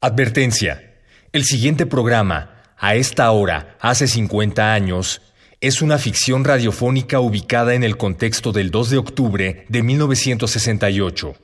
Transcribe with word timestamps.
Advertencia. 0.00 0.94
El 1.32 1.42
siguiente 1.42 1.84
programa, 1.84 2.62
a 2.76 2.94
esta 2.94 3.28
hora, 3.32 3.76
hace 3.80 4.06
50 4.06 4.72
años, 4.72 5.22
es 5.60 5.82
una 5.82 5.98
ficción 5.98 6.44
radiofónica 6.44 7.18
ubicada 7.18 7.74
en 7.74 7.82
el 7.82 7.96
contexto 7.96 8.52
del 8.52 8.70
2 8.70 8.90
de 8.90 8.98
octubre 8.98 9.66
de 9.68 9.82
1968, 9.82 11.34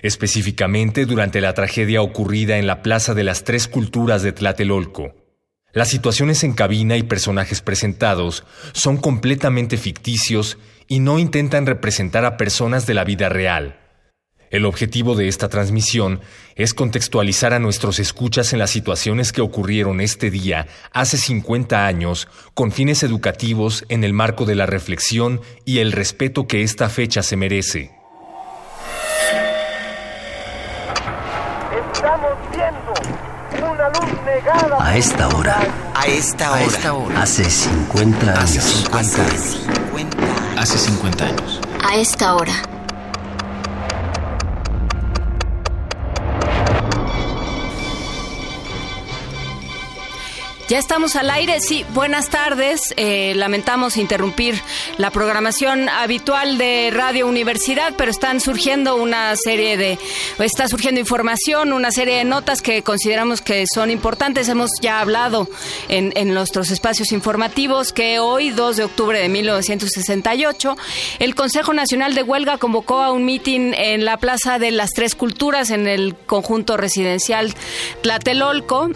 específicamente 0.00 1.04
durante 1.04 1.42
la 1.42 1.52
tragedia 1.52 2.00
ocurrida 2.00 2.56
en 2.56 2.66
la 2.66 2.82
Plaza 2.82 3.12
de 3.12 3.24
las 3.24 3.44
Tres 3.44 3.68
Culturas 3.68 4.22
de 4.22 4.32
Tlatelolco. 4.32 5.14
Las 5.74 5.90
situaciones 5.90 6.44
en 6.44 6.54
cabina 6.54 6.96
y 6.96 7.02
personajes 7.02 7.60
presentados 7.60 8.44
son 8.72 8.96
completamente 8.96 9.76
ficticios 9.76 10.56
y 10.86 11.00
no 11.00 11.18
intentan 11.18 11.66
representar 11.66 12.24
a 12.24 12.38
personas 12.38 12.86
de 12.86 12.94
la 12.94 13.04
vida 13.04 13.28
real. 13.28 13.87
El 14.50 14.64
objetivo 14.64 15.14
de 15.14 15.28
esta 15.28 15.48
transmisión 15.48 16.20
es 16.56 16.72
contextualizar 16.72 17.52
a 17.52 17.58
nuestros 17.58 17.98
escuchas 17.98 18.52
en 18.52 18.58
las 18.58 18.70
situaciones 18.70 19.32
que 19.32 19.42
ocurrieron 19.42 20.00
este 20.00 20.30
día, 20.30 20.66
hace 20.92 21.18
50 21.18 21.86
años, 21.86 22.28
con 22.54 22.72
fines 22.72 23.02
educativos 23.02 23.84
en 23.88 24.04
el 24.04 24.14
marco 24.14 24.46
de 24.46 24.54
la 24.54 24.66
reflexión 24.66 25.40
y 25.64 25.78
el 25.78 25.92
respeto 25.92 26.46
que 26.46 26.62
esta 26.62 26.88
fecha 26.88 27.22
se 27.22 27.36
merece. 27.36 27.92
Estamos 31.92 32.38
viendo 32.50 33.68
una 33.70 33.88
luz 33.88 34.22
negada. 34.24 34.76
A 34.80 34.96
esta 34.96 35.28
hora. 35.28 35.58
A 35.94 36.06
esta 36.06 36.52
hora. 36.52 36.60
A 36.60 36.64
esta 36.64 36.94
hora. 36.94 37.22
Hace 37.22 37.44
50 37.44 38.32
años. 38.32 38.88
Hace 38.92 39.22
50 39.22 39.22
años. 39.22 39.66
Hace 40.56 40.78
50 40.78 41.24
años. 41.24 41.60
A 41.84 41.96
esta 41.96 42.34
hora. 42.34 42.77
Ya 50.68 50.78
estamos 50.78 51.16
al 51.16 51.30
aire, 51.30 51.60
sí, 51.60 51.86
buenas 51.94 52.28
tardes. 52.28 52.92
Eh, 52.98 53.32
lamentamos 53.34 53.96
interrumpir 53.96 54.60
la 54.98 55.10
programación 55.10 55.88
habitual 55.88 56.58
de 56.58 56.90
Radio 56.92 57.26
Universidad, 57.26 57.94
pero 57.96 58.10
están 58.10 58.38
surgiendo 58.38 58.96
una 58.96 59.34
serie 59.36 59.78
de, 59.78 59.98
está 60.38 60.68
surgiendo 60.68 61.00
información, 61.00 61.72
una 61.72 61.90
serie 61.90 62.16
de 62.16 62.24
notas 62.24 62.60
que 62.60 62.82
consideramos 62.82 63.40
que 63.40 63.64
son 63.72 63.90
importantes. 63.90 64.50
Hemos 64.50 64.70
ya 64.82 65.00
hablado 65.00 65.48
en, 65.88 66.12
en 66.16 66.34
nuestros 66.34 66.70
espacios 66.70 67.12
informativos 67.12 67.94
que 67.94 68.18
hoy, 68.18 68.50
2 68.50 68.76
de 68.76 68.84
octubre 68.84 69.18
de 69.20 69.30
1968, 69.30 70.76
el 71.18 71.34
Consejo 71.34 71.72
Nacional 71.72 72.14
de 72.14 72.24
Huelga 72.24 72.58
convocó 72.58 73.00
a 73.00 73.10
un 73.10 73.24
mitin 73.24 73.72
en 73.72 74.04
la 74.04 74.18
Plaza 74.18 74.58
de 74.58 74.70
las 74.72 74.90
Tres 74.90 75.14
Culturas 75.14 75.70
en 75.70 75.86
el 75.86 76.14
conjunto 76.14 76.76
residencial 76.76 77.54
Tlatelolco 78.02 78.90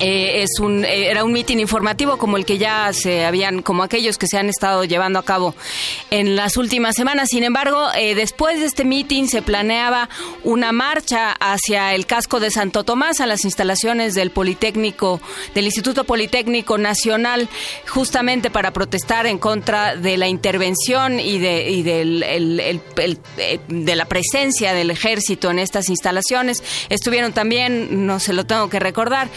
eh, 0.00 0.42
es 0.42 0.58
un 0.60 0.84
eh, 0.84 1.10
era 1.10 1.24
un 1.24 1.32
mitin 1.32 1.60
informativo 1.60 2.16
como 2.16 2.38
el 2.38 2.46
que 2.46 2.56
ya 2.56 2.90
se 2.92 3.26
habían 3.26 3.60
como 3.60 3.82
aquellos 3.82 4.16
que 4.16 4.26
se 4.26 4.38
han 4.38 4.48
estado 4.48 4.84
llevando 4.84 5.18
a 5.18 5.24
cabo 5.24 5.54
en 6.10 6.36
las 6.36 6.56
últimas 6.56 6.96
semanas. 6.96 7.28
Sin 7.28 7.44
embargo, 7.44 7.88
eh, 7.94 8.14
después 8.14 8.60
de 8.60 8.66
este 8.66 8.84
mitin 8.84 9.28
se 9.28 9.42
planeaba 9.42 10.08
una 10.42 10.72
marcha 10.72 11.32
hacia 11.32 11.94
el 11.94 12.06
casco 12.06 12.40
de 12.40 12.50
Santo 12.50 12.82
Tomás 12.84 13.20
a 13.20 13.26
las 13.26 13.44
instalaciones 13.44 14.14
del 14.14 14.30
Politécnico 14.30 15.20
del 15.54 15.66
Instituto 15.66 16.04
Politécnico 16.04 16.78
Nacional 16.78 17.48
justamente 17.86 18.50
para 18.50 18.72
protestar 18.72 19.26
en 19.26 19.38
contra 19.38 19.96
de 19.96 20.16
la 20.16 20.28
intervención 20.28 21.20
y 21.20 21.38
de 21.38 21.70
y 21.70 21.82
del 21.82 22.22
el, 22.22 22.60
el, 22.60 22.80
el, 22.96 23.20
de 23.68 23.96
la 23.96 24.06
presencia 24.06 24.72
del 24.72 24.90
ejército 24.90 25.50
en 25.50 25.58
estas 25.58 25.90
instalaciones. 25.90 26.62
Estuvieron 26.88 27.32
también, 27.32 28.06
no 28.06 28.18
se 28.18 28.32
lo 28.32 28.46
tengo 28.46 28.70
que 28.70 28.80
recordar, 28.80 29.28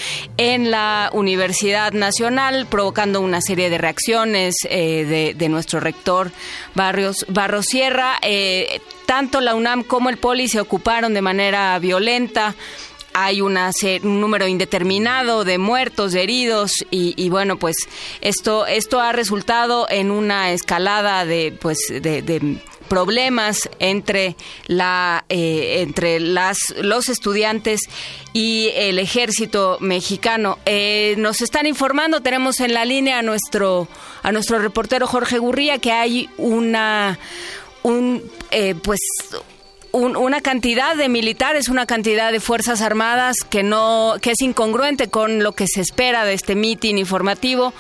en 0.54 0.72
la 0.72 1.10
Universidad 1.14 1.92
Nacional, 1.94 2.68
provocando 2.70 3.22
una 3.22 3.42
serie 3.42 3.70
de 3.70 3.78
reacciones 3.78 4.56
eh, 4.70 5.06
de, 5.06 5.34
de, 5.34 5.50
nuestro 5.50 5.80
rector 5.80 6.32
Barrios, 6.76 7.26
Barros 7.28 7.66
Sierra. 7.66 8.18
Eh, 8.22 8.82
tanto 9.06 9.42
la 9.42 9.56
UNAM 9.56 9.84
como 9.84 10.10
el 10.10 10.18
Poli 10.18 10.48
se 10.48 10.60
ocuparon 10.60 11.14
de 11.14 11.22
manera 11.22 11.78
violenta 11.80 12.56
hay 13.14 13.42
una, 13.42 13.72
un 14.04 14.22
número 14.22 14.48
indeterminado 14.48 15.44
de 15.44 15.58
muertos, 15.58 16.14
de 16.14 16.24
heridos 16.24 16.72
y, 16.90 17.14
y, 17.16 17.30
bueno, 17.30 17.58
pues 17.58 17.76
esto 18.22 18.66
esto 18.66 19.00
ha 19.00 19.12
resultado 19.12 19.88
en 19.90 20.12
una 20.12 20.52
escalada 20.52 21.26
de 21.26 21.56
pues 21.60 21.78
de, 21.90 22.22
de 22.22 22.58
problemas 22.94 23.72
entre 23.80 24.36
la 24.68 25.26
eh, 25.28 25.82
entre 25.82 26.20
las 26.20 26.60
los 26.80 27.10
estudiantes 27.10 27.82
y 28.34 28.70
el 28.76 29.00
ejército 29.00 29.80
mexicano. 29.80 30.60
Eh, 30.68 31.16
nos 31.18 31.42
están 31.42 31.66
informando 31.66 32.22
tenemos 32.22 32.60
en 32.60 32.76
la 32.76 32.86
línea 32.86 33.18
a 33.18 33.24
nuestro 33.24 33.88
a 34.22 34.32
nuestro 34.32 34.60
reportero 34.60 35.08
Jorge 35.08 35.40
Gurría 35.40 35.80
que 35.80 35.92
hay 35.92 36.30
una 36.38 37.18
un 37.82 38.22
eh, 38.52 38.76
pues 38.76 39.00
un, 39.94 40.18
una 40.18 40.42
cantidad 40.42 40.96
de 40.96 41.08
militares, 41.08 41.70
una 41.70 41.86
cantidad 41.86 42.32
de 42.32 42.40
fuerzas 42.40 42.82
armadas 42.82 43.38
que 43.50 43.62
no 43.62 44.16
que 44.22 44.32
es 44.32 44.42
incongruente 44.42 45.10
con 45.10 45.44
lo 45.44 45.54
que 45.54 45.68
se 45.68 45.82
espera 45.82 46.26
de 46.26 46.34
este 46.34 46.56
mitin 46.56 46.98
informativo, 46.98 47.74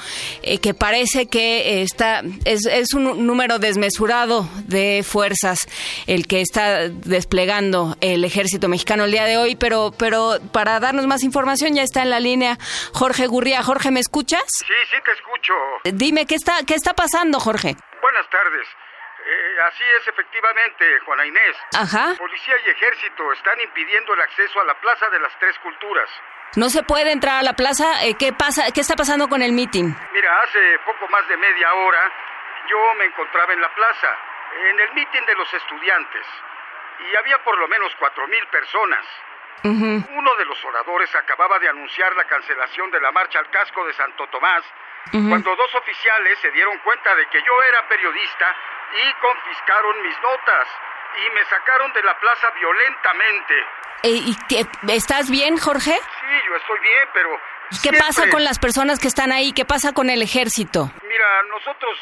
eh, 0.43 0.59
que 0.59 0.75
parece 0.75 1.25
que 1.25 1.81
está 1.81 2.21
es, 2.45 2.67
es, 2.67 2.93
un 2.93 3.25
número 3.25 3.57
desmesurado 3.57 4.47
de 4.65 5.03
fuerzas 5.03 5.67
el 6.05 6.27
que 6.27 6.41
está 6.41 6.87
desplegando 6.87 7.97
el 7.99 8.23
ejército 8.23 8.69
mexicano 8.69 9.05
el 9.05 9.11
día 9.11 9.25
de 9.25 9.37
hoy, 9.37 9.55
pero 9.55 9.91
pero 9.97 10.37
para 10.51 10.79
darnos 10.79 11.07
más 11.07 11.23
información 11.23 11.73
ya 11.73 11.81
está 11.81 12.03
en 12.03 12.11
la 12.11 12.19
línea 12.19 12.59
Jorge 12.93 13.25
Gurría. 13.25 13.63
Jorge, 13.63 13.89
¿me 13.89 13.99
escuchas? 13.99 14.43
Sí, 14.47 14.73
sí 14.91 14.97
te 15.03 15.11
escucho. 15.13 15.53
Dime 15.95 16.27
qué 16.27 16.35
está 16.35 16.57
qué 16.67 16.75
está 16.75 16.93
pasando, 16.93 17.39
Jorge. 17.39 17.75
Buenas 18.01 18.29
tardes. 18.29 18.67
Eh, 19.25 19.57
así 19.67 19.83
es, 19.99 20.07
efectivamente, 20.07 20.99
Juana 21.05 21.25
Inés. 21.25 21.55
Ajá. 21.75 22.13
Policía 22.17 22.55
y 22.65 22.69
ejército 22.69 23.31
están 23.33 23.59
impidiendo 23.61 24.13
el 24.13 24.21
acceso 24.21 24.59
a 24.59 24.65
la 24.65 24.73
Plaza 24.75 25.09
de 25.09 25.19
las 25.19 25.31
Tres 25.39 25.57
Culturas. 25.59 26.09
No 26.55 26.69
se 26.69 26.83
puede 26.83 27.11
entrar 27.11 27.39
a 27.39 27.43
la 27.43 27.53
plaza. 27.53 28.03
Eh, 28.03 28.15
¿Qué 28.15 28.33
pasa? 28.33 28.71
¿Qué 28.73 28.81
está 28.81 28.95
pasando 28.95 29.27
con 29.27 29.41
el 29.41 29.53
mitin? 29.53 29.95
Mira, 30.11 30.41
hace 30.41 30.77
poco 30.85 31.07
más 31.07 31.27
de 31.27 31.37
media 31.37 31.73
hora 31.73 32.11
yo 32.67 32.93
me 32.95 33.05
encontraba 33.05 33.53
en 33.53 33.61
la 33.61 33.73
plaza, 33.73 34.15
en 34.69 34.79
el 34.79 34.93
mitin 34.93 35.25
de 35.25 35.35
los 35.35 35.51
estudiantes, 35.53 36.25
y 37.11 37.15
había 37.17 37.37
por 37.43 37.57
lo 37.57 37.67
menos 37.67 37.95
cuatro 37.97 38.27
mil 38.27 38.45
personas. 38.47 39.05
Uh 39.63 39.69
-huh. 39.69 40.09
Uno 40.11 40.35
de 40.35 40.45
los 40.45 40.63
oradores 40.65 41.13
acababa 41.15 41.57
de 41.59 41.69
anunciar 41.69 42.13
la 42.15 42.25
cancelación 42.25 42.91
de 42.91 42.99
la 42.99 43.11
marcha 43.11 43.39
al 43.39 43.49
casco 43.49 43.85
de 43.87 43.93
Santo 43.93 44.27
Tomás, 44.27 44.63
uh 45.11 45.17
-huh. 45.17 45.29
cuando 45.29 45.55
dos 45.55 45.75
oficiales 45.75 46.39
se 46.39 46.51
dieron 46.51 46.77
cuenta 46.79 47.15
de 47.15 47.25
que 47.27 47.41
yo 47.41 47.63
era 47.69 47.87
periodista 47.87 48.55
y 48.93 49.13
confiscaron 49.19 50.01
mis 50.01 50.15
notas 50.21 50.67
y 51.15 51.29
me 51.33 51.45
sacaron 51.45 51.91
de 51.93 52.03
la 52.03 52.17
plaza 52.19 52.49
violentamente. 52.51 53.53
¿Y 54.03 54.35
qué, 54.49 54.65
estás 54.89 55.29
bien, 55.29 55.57
Jorge? 55.57 55.93
Sí, 55.93 56.35
yo 56.45 56.55
estoy 56.55 56.79
bien, 56.79 57.09
pero... 57.13 57.29
¿Qué 57.69 57.77
siempre... 57.77 58.01
pasa 58.01 58.29
con 58.29 58.43
las 58.43 58.59
personas 58.59 58.99
que 58.99 59.07
están 59.07 59.31
ahí? 59.31 59.53
¿Qué 59.53 59.65
pasa 59.65 59.93
con 59.93 60.09
el 60.09 60.21
ejército? 60.21 60.91
Mira, 61.03 61.43
nosotros, 61.49 61.97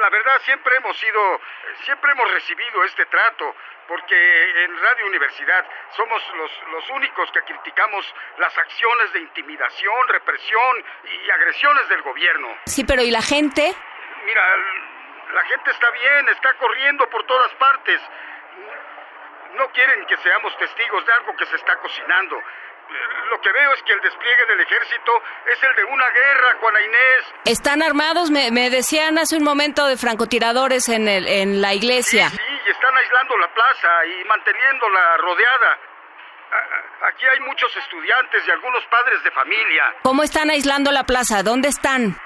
la 0.00 0.10
verdad, 0.10 0.40
siempre 0.44 0.76
hemos 0.76 0.96
sido, 0.98 1.40
siempre 1.84 2.12
hemos 2.12 2.30
recibido 2.32 2.84
este 2.84 3.06
trato, 3.06 3.54
porque 3.86 4.64
en 4.64 4.82
Radio 4.82 5.06
Universidad 5.06 5.66
somos 5.96 6.22
los, 6.36 6.50
los 6.72 6.90
únicos 6.90 7.30
que 7.32 7.42
criticamos 7.42 8.14
las 8.38 8.56
acciones 8.56 9.12
de 9.12 9.20
intimidación, 9.20 10.08
represión 10.08 10.84
y 11.04 11.30
agresiones 11.30 11.88
del 11.88 12.02
gobierno. 12.02 12.56
Sí, 12.66 12.84
pero 12.84 13.02
¿y 13.02 13.10
la 13.10 13.22
gente? 13.22 13.74
Mira, 14.24 14.56
la 15.32 15.42
gente 15.44 15.70
está 15.70 15.90
bien, 15.90 16.28
está 16.30 16.54
corriendo 16.54 17.08
por 17.08 17.24
todas 17.26 17.52
partes. 17.54 18.00
No 19.54 19.70
quieren 19.72 20.06
que 20.06 20.16
seamos 20.18 20.56
testigos 20.58 21.04
de 21.06 21.12
algo 21.12 21.36
que 21.36 21.46
se 21.46 21.56
está 21.56 21.76
cocinando. 21.78 22.40
Lo 23.30 23.40
que 23.40 23.52
veo 23.52 23.72
es 23.74 23.82
que 23.82 23.92
el 23.92 24.00
despliegue 24.00 24.46
del 24.46 24.60
ejército 24.60 25.22
es 25.46 25.62
el 25.62 25.74
de 25.76 25.84
una 25.84 26.08
guerra, 26.10 26.56
Juana 26.60 26.80
Inés. 26.80 27.34
¿Están 27.44 27.82
armados? 27.82 28.30
Me, 28.30 28.50
me 28.50 28.70
decían 28.70 29.18
hace 29.18 29.36
un 29.36 29.44
momento 29.44 29.86
de 29.86 29.96
francotiradores 29.96 30.88
en, 30.88 31.08
el, 31.08 31.26
en 31.28 31.60
la 31.60 31.74
iglesia. 31.74 32.28
Sí, 32.30 32.36
sí, 32.36 32.60
y 32.66 32.70
están 32.70 32.96
aislando 32.96 33.38
la 33.38 33.48
plaza 33.54 34.06
y 34.06 34.24
manteniéndola 34.24 35.16
rodeada. 35.18 35.78
Aquí 37.08 37.24
hay 37.26 37.40
muchos 37.40 37.74
estudiantes 37.76 38.46
y 38.46 38.50
algunos 38.50 38.84
padres 38.86 39.22
de 39.22 39.30
familia. 39.30 39.94
¿Cómo 40.02 40.22
están 40.22 40.50
aislando 40.50 40.90
la 40.90 41.04
plaza? 41.04 41.42
¿Dónde 41.42 41.68
están? 41.68 42.16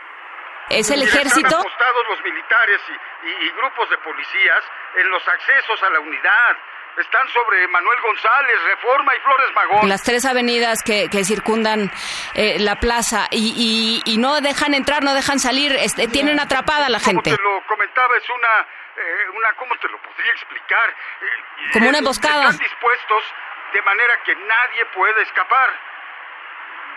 ¿Es 0.71 0.91
el 0.91 1.01
Mira, 1.01 1.13
ejército? 1.13 1.47
Están 1.47 1.61
apostados 1.61 2.07
los 2.09 2.23
militares 2.25 2.81
y, 2.89 3.29
y, 3.29 3.47
y, 3.47 3.51
grupos 3.51 3.91
de 3.91 3.99
policías 3.99 4.65
en 4.97 5.11
los 5.11 5.29
accesos 5.29 5.83
a 5.83 5.91
la 5.91 6.01
unidad. 6.01 6.57
Están 6.97 7.29
sobre 7.29 7.67
Manuel 7.69 8.01
González, 8.03 8.63
Reforma 8.67 9.15
y 9.17 9.21
Flores 9.21 9.55
Magón. 9.55 9.89
Las 9.89 10.03
tres 10.03 10.25
avenidas 10.25 10.83
que, 10.85 11.09
que 11.11 11.25
circundan 11.25 11.91
eh, 12.35 12.59
la 12.61 12.77
plaza 12.77 13.27
y, 13.33 14.01
y, 14.05 14.17
no 14.19 14.41
dejan 14.41 14.75
entrar, 14.75 15.03
no 15.03 15.13
dejan 15.13 15.41
salir, 15.41 15.73
este, 15.73 16.07
tienen 16.07 16.39
atrapada 16.39 16.87
a 16.87 16.89
la 16.89 17.01
gente. 17.01 17.31
Como 17.31 17.37
te 17.37 17.43
lo 17.43 17.67
comentaba, 17.67 18.17
es 18.17 18.29
una, 18.31 18.61
eh, 18.97 19.29
una 19.35 19.53
¿cómo 19.55 19.75
te 19.77 19.89
lo 19.89 19.99
podría 19.99 20.33
explicar? 20.33 20.91
Eh, 20.91 21.71
Como 21.73 21.89
una 21.89 21.99
emboscada. 21.99 22.51
Están 22.51 22.59
dispuestos 22.59 23.25
de 23.73 23.83
manera 23.83 24.15
que 24.25 24.37
nadie 24.37 24.85
puede 24.95 25.23
escapar. 25.23 25.71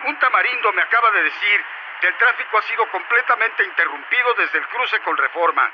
un 0.06 0.20
tamarindo 0.20 0.72
me 0.74 0.84
acaba 0.84 1.10
de 1.10 1.24
decir 1.24 1.66
que 2.00 2.08
el 2.08 2.18
tráfico 2.18 2.60
ha 2.60 2.62
sido 2.64 2.88
completamente 2.92 3.64
interrumpido 3.64 4.34
desde 4.36 4.60
el 4.60 4.68
cruce 4.68 5.00
con 5.00 5.18
Reforma. 5.18 5.72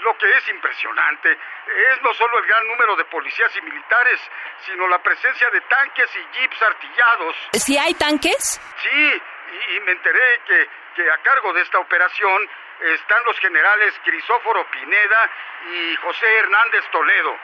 Lo 0.00 0.16
que 0.18 0.30
es 0.30 0.48
impresionante 0.48 1.32
es 1.32 2.02
no 2.02 2.12
solo 2.14 2.38
el 2.38 2.46
gran 2.46 2.66
número 2.68 2.96
de 2.96 3.04
policías 3.06 3.54
y 3.56 3.62
militares, 3.62 4.20
sino 4.66 4.86
la 4.88 5.02
presencia 5.02 5.50
de 5.50 5.60
tanques 5.62 6.10
y 6.16 6.38
jeeps 6.38 6.62
artillados. 6.62 7.36
¿Si 7.52 7.78
hay 7.78 7.94
tanques? 7.94 8.60
Sí, 8.82 9.22
y, 9.52 9.76
y 9.76 9.80
me 9.80 9.92
enteré 9.92 10.40
que, 10.46 10.68
que 10.96 11.10
a 11.10 11.18
cargo 11.18 11.52
de 11.52 11.62
esta 11.62 11.78
operación 11.78 12.48
están 12.80 13.24
los 13.24 13.38
generales 13.38 13.94
Crisóforo 14.04 14.66
Pineda 14.70 15.30
y 15.72 15.96
José 15.96 16.26
Hernández 16.38 16.84
Toledo, 16.90 17.38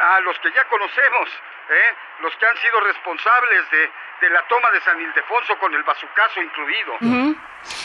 a 0.00 0.20
los 0.20 0.38
que 0.40 0.50
ya 0.52 0.64
conocemos, 0.64 1.28
¿eh? 1.70 1.94
los 2.20 2.34
que 2.36 2.46
han 2.46 2.56
sido 2.58 2.80
responsables 2.80 3.70
de, 3.70 3.90
de 4.20 4.30
la 4.30 4.42
toma 4.48 4.70
de 4.70 4.80
San 4.80 5.00
Ildefonso 5.00 5.58
con 5.58 5.74
el 5.74 5.82
bazucazo 5.82 6.40
incluido. 6.40 6.98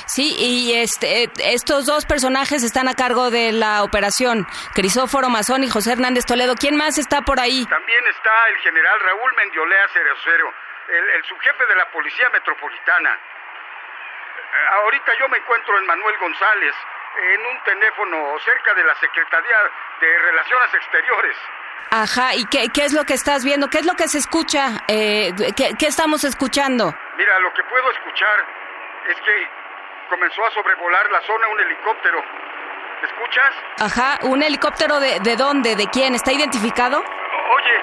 Sí, 0.07 0.36
y 0.39 0.74
este, 0.81 1.30
estos 1.38 1.86
dos 1.86 2.06
personajes 2.06 2.63
están 2.63 2.88
a 2.88 2.95
cargo 2.95 3.30
de 3.30 3.51
la 3.51 3.83
operación, 3.83 4.48
Crisóforo 4.74 5.30
Mazón 5.30 5.63
y 5.63 5.69
José 5.69 5.94
Hernández 5.94 6.25
Toledo. 6.25 6.56
¿Quién 6.56 6.75
más 6.75 6.98
está 6.98 7.21
por 7.21 7.39
ahí? 7.39 7.65
También 7.65 8.07
está 8.07 8.48
el 8.50 8.57
general 8.60 9.00
Raúl 9.01 9.33
Mendiolea 9.36 9.88
Cerecero, 9.89 10.53
el, 10.89 11.10
el 11.10 11.24
subjefe 11.25 11.65
de 11.68 11.75
la 11.75 11.89
Policía 11.92 12.30
Metropolitana. 12.33 13.13
Eh, 13.13 14.68
Ahorita 14.81 15.12
yo 15.19 15.30
me 15.30 15.38
encuentro 15.38 15.77
en 15.77 15.86
Manuel 15.86 16.18
González, 16.18 16.74
en 17.33 17.45
un 17.45 17.63
teléfono 17.63 18.38
cerca 18.45 18.74
de 18.74 18.83
la 18.83 18.95
Secretaría 18.95 19.57
de 20.01 20.19
Relaciones 20.19 20.74
Exteriores. 20.74 21.38
Ajá, 21.89 22.35
¿y 22.35 22.45
qué, 22.45 22.68
qué 22.69 22.85
es 22.85 22.94
lo 22.94 23.06
que 23.06 23.13
estás 23.13 23.45
viendo? 23.45 23.69
¿Qué 23.69 23.79
es 23.79 23.85
lo 23.85 23.94
que 23.94 24.07
se 24.07 24.18
escucha? 24.18 24.83
Eh, 24.88 25.33
¿qué, 25.56 25.74
qué 25.79 25.88
estamos 25.88 26.24
escuchando? 26.24 26.94
Mira, 27.18 27.39
lo 27.39 27.53
que 27.53 27.63
puedo 27.63 27.91
escuchar 27.91 28.45
es 29.07 29.15
que 29.21 29.50
comenzó 30.09 30.45
a 30.45 30.51
sobrevolar 30.51 31.09
la 31.12 31.21
zona 31.21 31.47
un 31.47 31.59
helicóptero. 31.62 32.24
¿Escuchas? 33.03 33.53
Ajá, 33.79 34.19
¿un 34.24 34.41
helicóptero 34.41 35.00
de, 35.00 35.19
de 35.19 35.35
dónde? 35.35 35.75
¿De 35.75 35.88
quién? 35.88 36.15
¿Está 36.15 36.33
identificado? 36.33 37.00
Oye, 37.00 37.75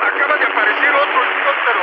acaba 0.00 0.36
de 0.36 0.46
aparecer 0.46 0.90
otro 0.94 1.24
helicóptero. 1.24 1.80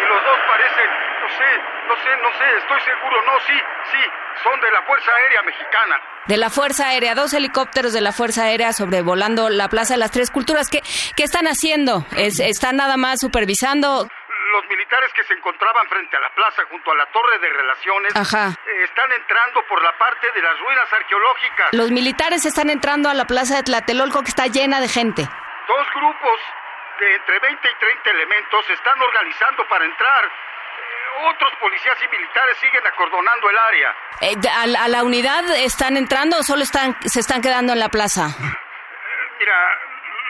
Y 0.00 0.08
los 0.08 0.24
dos 0.24 0.38
parecen, 0.48 0.90
no 1.22 1.28
sé, 1.28 1.50
no 1.88 1.96
sé, 1.96 2.16
no 2.22 2.30
sé, 2.38 2.58
estoy 2.58 2.80
seguro, 2.80 3.22
no, 3.26 3.40
sí, 3.40 3.60
sí, 3.92 3.98
son 4.42 4.60
de 4.60 4.70
la 4.70 4.82
Fuerza 4.82 5.10
Aérea 5.14 5.42
Mexicana. 5.42 6.00
De 6.28 6.36
la 6.36 6.50
Fuerza 6.50 6.88
Aérea, 6.88 7.14
dos 7.14 7.32
helicópteros 7.32 7.92
de 7.94 8.00
la 8.02 8.12
Fuerza 8.12 8.44
Aérea 8.44 8.72
sobrevolando 8.74 9.48
la 9.48 9.68
Plaza 9.68 9.94
de 9.94 9.98
las 9.98 10.10
Tres 10.10 10.30
Culturas. 10.30 10.68
¿Qué, 10.68 10.82
qué 11.16 11.24
están 11.24 11.46
haciendo? 11.46 12.04
Es- 12.16 12.38
¿Están 12.38 12.76
nada 12.76 12.96
más 12.98 13.18
supervisando? 13.20 14.06
Los 14.52 14.64
militares 14.68 15.10
que 15.14 15.24
se 15.24 15.34
encontraban 15.34 15.88
frente 15.88 16.16
a 16.16 16.20
la 16.20 16.30
plaza 16.34 16.62
junto 16.70 16.90
a 16.92 16.96
la 16.96 17.06
torre 17.06 17.38
de 17.38 17.48
relaciones 17.52 18.16
Ajá. 18.16 18.48
eh, 18.48 18.84
están 18.84 19.10
entrando 19.12 19.60
por 19.68 19.82
la 19.82 19.96
parte 19.98 20.26
de 20.34 20.40
las 20.42 20.58
ruinas 20.60 20.92
arqueológicas. 20.92 21.68
Los 21.72 21.90
militares 21.90 22.44
están 22.46 22.70
entrando 22.70 23.08
a 23.10 23.14
la 23.14 23.26
Plaza 23.26 23.56
de 23.56 23.62
Tlatelolco 23.62 24.22
que 24.22 24.28
está 24.30 24.46
llena 24.46 24.80
de 24.80 24.88
gente. 24.88 25.22
Dos 25.22 25.86
grupos 25.94 26.38
de 27.00 27.14
entre 27.14 27.38
20 27.40 27.68
y 27.68 27.74
30 27.80 28.10
elementos 28.10 28.64
se 28.66 28.72
están 28.74 29.00
organizando 29.00 29.66
para 29.68 29.84
entrar. 29.84 30.22
Eh, 31.18 31.28
otros 31.30 31.52
policías 31.60 31.96
y 32.02 32.08
militares 32.08 32.56
siguen 32.58 32.86
acordonando 32.86 33.50
el 33.50 33.58
área. 33.58 33.94
Eh, 34.20 34.34
¿a, 34.56 34.66
la- 34.66 34.84
a 34.84 34.88
la 34.88 35.02
unidad 35.04 35.44
están 35.56 35.96
entrando 35.96 36.38
o 36.38 36.42
solo 36.42 36.62
están, 36.62 36.96
se 37.06 37.20
están 37.20 37.40
quedando 37.42 37.72
en 37.72 37.78
la 37.80 37.88
plaza? 37.88 38.28
Mira, 39.38 39.78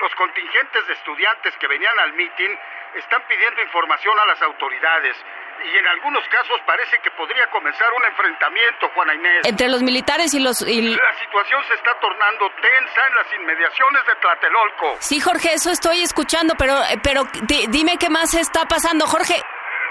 los 0.01 0.15
contingentes 0.15 0.87
de 0.87 0.93
estudiantes 0.95 1.57
que 1.59 1.67
venían 1.67 1.99
al 1.99 2.13
mitin 2.15 2.57
están 2.95 3.23
pidiendo 3.29 3.61
información 3.63 4.19
a 4.19 4.27
las 4.27 4.41
autoridades 4.43 5.17
y 5.65 5.77
en 5.77 5.87
algunos 5.89 6.27
casos 6.29 6.61
parece 6.67 6.99
que 7.01 7.11
podría 7.13 7.47
comenzar 7.51 7.93
un 7.93 8.05
enfrentamiento, 8.05 8.89
Juana 8.95 9.15
Inés. 9.15 9.45
Entre 9.45 9.69
los 9.69 9.83
militares 9.83 10.33
y 10.35 10.39
los... 10.41 10.63
y- 10.63 10.95
La 10.95 11.15
situación 11.19 11.63
se 11.65 11.75
está 11.75 11.99
tornando 11.99 12.49
tensa 12.63 13.07
en 13.09 13.15
las 13.17 13.33
inmediaciones 13.35 14.07
de 14.07 14.15
Tlatelolco. 14.17 14.97
Sí, 15.01 15.21
Jorge, 15.21 15.55
eso 15.55 15.71
estoy 15.71 16.03
escuchando, 16.03 16.55
pero, 16.57 16.79
eh, 16.85 16.99
pero 17.03 17.25
di- 17.43 17.67
dime 17.69 17.97
qué 17.99 18.09
más 18.09 18.35
está 18.35 18.67
pasando. 18.67 19.07
Jorge, 19.07 19.35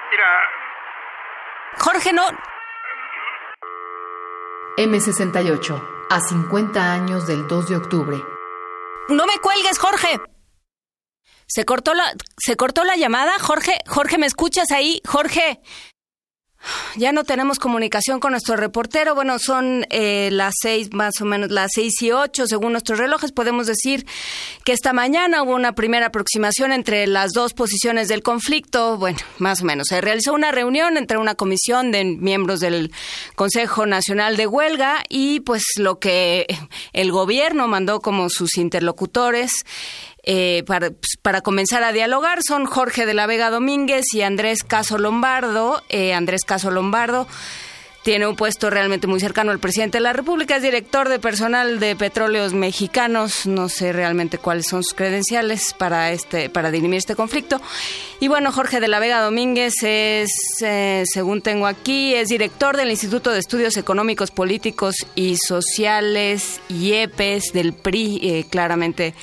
Mira, 0.09 0.25
Jorge, 1.77 2.13
no... 2.13 2.23
M68, 4.77 6.07
a 6.09 6.19
50 6.21 6.93
años 6.93 7.25
del 7.27 7.47
2 7.47 7.69
de 7.69 7.75
octubre. 7.75 8.23
No 9.09 9.25
me 9.25 9.39
cuelgues, 9.39 9.79
Jorge. 9.79 10.21
Se 11.47 11.65
cortó 11.65 11.93
la, 11.93 12.13
se 12.37 12.55
cortó 12.55 12.83
la 12.83 12.95
llamada, 12.95 13.39
Jorge. 13.39 13.79
Jorge, 13.87 14.17
¿me 14.17 14.27
escuchas 14.27 14.71
ahí? 14.71 15.01
Jorge. 15.07 15.61
Ya 16.95 17.11
no 17.11 17.23
tenemos 17.23 17.59
comunicación 17.59 18.19
con 18.19 18.31
nuestro 18.31 18.55
reportero. 18.55 19.13
Bueno, 19.15 19.37
son 19.39 19.85
eh, 19.89 20.29
las 20.31 20.55
seis, 20.59 20.91
más 20.91 21.21
o 21.21 21.25
menos 21.25 21.51
las 21.51 21.71
seis 21.73 22.01
y 22.01 22.11
ocho, 22.11 22.47
según 22.47 22.71
nuestros 22.71 22.99
relojes. 22.99 23.31
Podemos 23.31 23.67
decir 23.67 24.05
que 24.63 24.73
esta 24.73 24.93
mañana 24.93 25.43
hubo 25.43 25.53
una 25.55 25.73
primera 25.73 26.07
aproximación 26.07 26.71
entre 26.71 27.07
las 27.07 27.33
dos 27.33 27.53
posiciones 27.53 28.07
del 28.07 28.23
conflicto. 28.23 28.97
Bueno, 28.97 29.19
más 29.37 29.61
o 29.61 29.65
menos. 29.65 29.87
Se 29.89 30.01
realizó 30.01 30.33
una 30.33 30.51
reunión 30.51 30.97
entre 30.97 31.17
una 31.17 31.35
comisión 31.35 31.91
de 31.91 32.03
miembros 32.03 32.59
del 32.59 32.91
Consejo 33.35 33.85
Nacional 33.85 34.35
de 34.37 34.47
Huelga 34.47 35.03
y, 35.09 35.41
pues, 35.41 35.63
lo 35.77 35.99
que 35.99 36.47
el 36.93 37.11
gobierno 37.11 37.67
mandó 37.67 38.01
como 38.01 38.29
sus 38.29 38.57
interlocutores 38.57 39.51
eh, 40.29 40.63
para, 40.67 40.89
pues, 40.89 41.15
para 41.21 41.39
comenzar 41.39 41.83
a 41.83 41.93
dialogar 41.93 42.39
son 42.45 42.65
Jorge 42.65 43.05
de 43.05 43.13
la 43.13 43.27
Vega 43.27 43.49
Domínguez 43.49 44.13
y 44.13 44.23
Andrés 44.23 44.65
Caso 44.65 44.97
Lombardo. 44.97 45.81
Eh, 45.87 46.13
Andrés 46.13 46.41
Caso 46.45 46.69
Lombardo 46.69 47.27
tiene 48.03 48.27
un 48.27 48.35
puesto 48.35 48.69
realmente 48.69 49.07
muy 49.07 49.21
cercano 49.21 49.51
al 49.51 49.59
presidente 49.59 49.99
de 49.99 50.01
la 50.01 50.11
República, 50.11 50.57
es 50.57 50.61
director 50.61 51.07
de 51.07 51.19
personal 51.19 51.79
de 51.79 51.95
petróleos 51.95 52.53
mexicanos, 52.53 53.45
no 53.45 53.69
sé 53.69 53.93
realmente 53.93 54.37
cuáles 54.37 54.67
son 54.67 54.83
sus 54.83 54.93
credenciales 54.93 55.73
para 55.73 56.11
este 56.11 56.49
para 56.49 56.71
dirimir 56.71 56.97
este 56.97 57.15
conflicto. 57.15 57.61
Y 58.19 58.27
bueno, 58.27 58.51
Jorge 58.51 58.81
de 58.81 58.89
la 58.89 58.99
Vega 58.99 59.21
Domínguez 59.21 59.75
es, 59.83 60.29
eh, 60.61 61.03
según 61.05 61.41
tengo 61.41 61.67
aquí, 61.67 62.13
es 62.15 62.27
director 62.27 62.75
del 62.75 62.91
Instituto 62.91 63.31
de 63.31 63.39
Estudios 63.39 63.77
Económicos, 63.77 64.31
Políticos 64.31 64.95
y 65.15 65.37
Sociales, 65.37 66.59
IEPES, 66.67 67.53
del 67.53 67.71
PRI, 67.71 68.19
eh, 68.23 68.45
claramente 68.49 69.13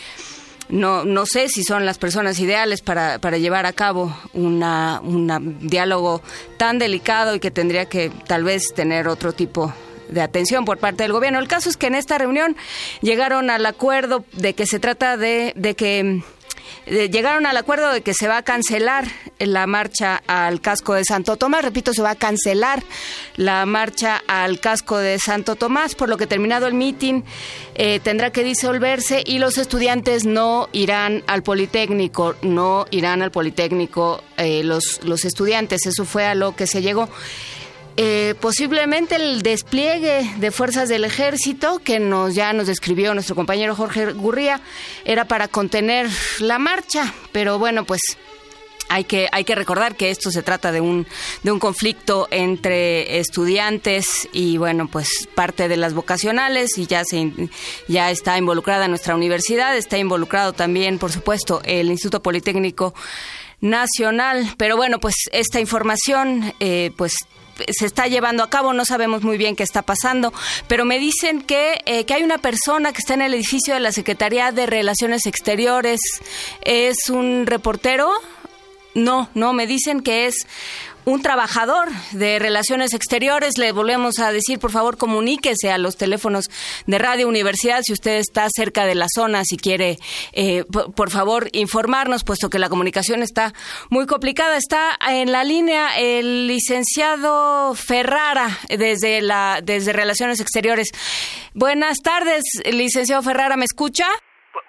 no, 0.69 1.05
no 1.05 1.27
sé 1.27 1.49
si 1.49 1.63
son 1.63 1.85
las 1.87 1.99
personas 1.99 2.39
ideales 2.41 2.81
para, 2.81 3.19
para 3.19 3.39
llevar 3.39 3.67
a 3.67 3.73
cabo 3.73 4.17
una, 4.33 5.01
una 5.03 5.41
diálogo 5.41 6.23
tan 6.57 6.79
delicado 6.79 7.35
y 7.35 7.41
que 7.41 7.51
tendría 7.51 7.87
que 7.87 8.11
tal 8.27 8.45
vez 8.45 8.73
tener 8.75 9.09
otro 9.09 9.33
tipo 9.33 9.73
de 10.09 10.23
atención 10.23 10.65
por 10.65 10.79
parte 10.79 11.03
del 11.03 11.13
gobierno. 11.13 11.39
El 11.39 11.49
caso 11.49 11.69
es 11.69 11.77
que 11.77 11.87
en 11.87 11.95
esta 11.95 12.19
reunión 12.19 12.57
llegaron 13.01 13.51
al 13.51 13.67
acuerdo 13.67 14.25
de 14.33 14.55
que 14.55 14.67
se 14.67 14.79
trata 14.79 15.17
de, 15.17 15.53
de 15.57 15.75
que 15.75 16.23
eh, 16.87 17.09
llegaron 17.11 17.47
al 17.47 17.57
acuerdo 17.57 17.93
de 17.93 18.03
que 18.03 18.13
se 18.15 18.29
va 18.29 18.39
a 18.39 18.43
cancelar 18.43 19.07
la 19.39 19.67
marcha 19.67 20.23
al 20.27 20.61
casco 20.61 20.95
de 20.95 21.05
Santo 21.05 21.37
Tomás. 21.37 21.65
Repito, 21.65 21.93
se 21.95 22.03
va 22.03 22.11
a 22.11 22.15
cancelar 22.15 22.83
la 23.37 23.65
marcha 23.67 24.23
al 24.27 24.61
casco 24.61 24.99
de 24.99 25.19
Santo 25.19 25.57
Tomás, 25.57 25.95
por 25.95 26.09
lo 26.09 26.17
que 26.17 26.27
terminado 26.27 26.67
el 26.67 26.75
mitin 26.75 27.25
eh, 27.75 28.01
tendrá 28.01 28.31
que 28.31 28.45
disolverse 28.45 29.23
y 29.25 29.39
los 29.39 29.59
estudiantes 29.59 30.27
no 30.27 30.69
irán 30.73 31.23
al 31.27 31.43
Politécnico, 31.43 32.37
no 32.43 32.87
irán 32.91 33.23
al 33.23 33.31
Politécnico 33.31 34.23
eh, 34.37 34.63
los, 34.63 35.01
los 35.05 35.25
estudiantes. 35.25 35.87
Eso 35.87 36.05
fue 36.05 36.27
a 36.27 36.35
lo 36.35 36.55
que 36.55 36.67
se 36.67 36.83
llegó. 36.83 37.09
Eh, 37.97 38.35
posiblemente 38.41 39.15
el 39.15 39.43
despliegue 39.43 40.29
de 40.39 40.51
fuerzas 40.51 40.89
del 40.89 41.05
ejército 41.05 41.79
que 41.79 42.01
nos 42.01 42.35
ya 42.35 42.53
nos 42.53 42.67
describió 42.67 43.15
nuestro 43.15 43.37
compañero 43.37 43.77
Jorge 43.77 44.13
Gurría 44.13 44.61
era 45.05 45.27
para 45.27 45.47
contener 45.47 46.09
la 46.41 46.59
marcha, 46.59 47.15
pero 47.31 47.61
bueno, 47.61 47.85
pues 47.85 48.01
hay 48.89 49.05
que, 49.05 49.29
hay 49.33 49.45
que 49.45 49.55
recordar 49.55 49.97
que 49.97 50.11
esto 50.11 50.31
se 50.31 50.43
trata 50.43 50.73
de 50.73 50.81
un, 50.81 51.07
de 51.43 51.53
un 51.53 51.59
conflicto 51.59 52.29
entre 52.31 53.19
estudiantes 53.19 54.29
y, 54.33 54.57
bueno, 54.57 54.89
pues 54.89 55.29
parte 55.35 55.69
de 55.69 55.77
las 55.77 55.95
vocacionales 55.95 56.77
y 56.79 56.87
ya, 56.87 57.05
se, 57.05 57.33
ya 57.89 58.11
está 58.11 58.37
involucrada 58.39 58.89
nuestra 58.89 59.15
universidad, 59.15 59.77
está 59.77 59.99
involucrado 59.99 60.53
también, 60.53 60.99
por 60.99 61.13
supuesto, 61.13 61.63
el 61.65 61.91
Instituto 61.91 62.23
Politécnico 62.23 62.95
Nacional. 63.65 64.55
Pero 64.59 64.77
bueno, 64.77 65.01
pues 65.01 65.15
esta 65.33 65.59
información, 65.59 66.53
eh, 66.61 66.93
pues 66.97 67.15
se 67.69 67.87
está 67.87 68.07
llevando 68.09 68.43
a 68.43 68.51
cabo, 68.51 68.73
no 68.73 68.85
sabemos 68.85 69.23
muy 69.23 69.39
bien 69.39 69.57
qué 69.57 69.63
está 69.63 69.83
pasando, 69.83 70.33
pero 70.69 70.85
me 70.85 70.99
dicen 70.99 71.41
que, 71.41 71.81
eh, 71.87 72.05
que 72.05 72.15
hay 72.15 72.23
una 72.23 72.39
persona 72.39 72.93
que 72.93 72.99
está 72.99 73.15
en 73.15 73.23
el 73.23 73.33
edificio 73.33 73.73
de 73.75 73.81
la 73.81 73.93
Secretaría 73.93 74.53
de 74.53 74.67
Relaciones 74.67 75.27
Exteriores, 75.27 76.01
es 76.63 77.09
un 77.09 77.47
reportero, 77.47 78.13
No, 78.97 79.29
no, 79.35 79.53
me 79.53 79.67
dicen 79.67 80.03
que 80.03 80.27
es 80.27 80.47
un 81.05 81.23
trabajador 81.23 81.89
de 82.13 82.39
Relaciones 82.39 82.95
Exteriores. 82.95 83.59
Le 83.59 83.73
volvemos 83.73 84.19
a 84.19 84.33
decir, 84.33 84.59
por 84.59 84.71
favor, 84.71 84.97
comuníquese 84.97 85.71
a 85.71 85.79
los 85.79 85.97
teléfonos 85.97 86.47
de 86.87 86.99
Radio 86.99 87.29
Universidad 87.29 87.81
si 87.83 87.93
usted 87.93 88.19
está 88.19 88.47
cerca 88.55 88.87
de 88.87 88.95
la 88.95 89.07
zona, 89.15 89.45
si 89.45 89.57
quiere, 89.57 89.99
eh, 90.33 90.65
por 90.97 91.11
favor, 91.11 91.49
informarnos, 91.53 92.25
puesto 92.25 92.51
que 92.51 92.59
la 92.59 92.69
comunicación 92.69 93.23
está 93.23 93.53
muy 93.91 94.07
complicada. 94.07 94.57
Está 94.57 94.97
en 95.09 95.33
la 95.33 95.45
línea 95.45 95.99
el 95.99 96.47
licenciado 96.47 97.75
Ferrara 97.75 98.49
desde, 98.69 99.21
la, 99.23 99.61
desde 99.63 99.93
Relaciones 99.93 100.41
Exteriores. 100.41 100.89
Buenas 101.55 101.99
tardes, 102.03 102.43
licenciado 102.65 103.23
Ferrara, 103.23 103.57
¿me 103.57 103.65
escucha? 103.65 104.07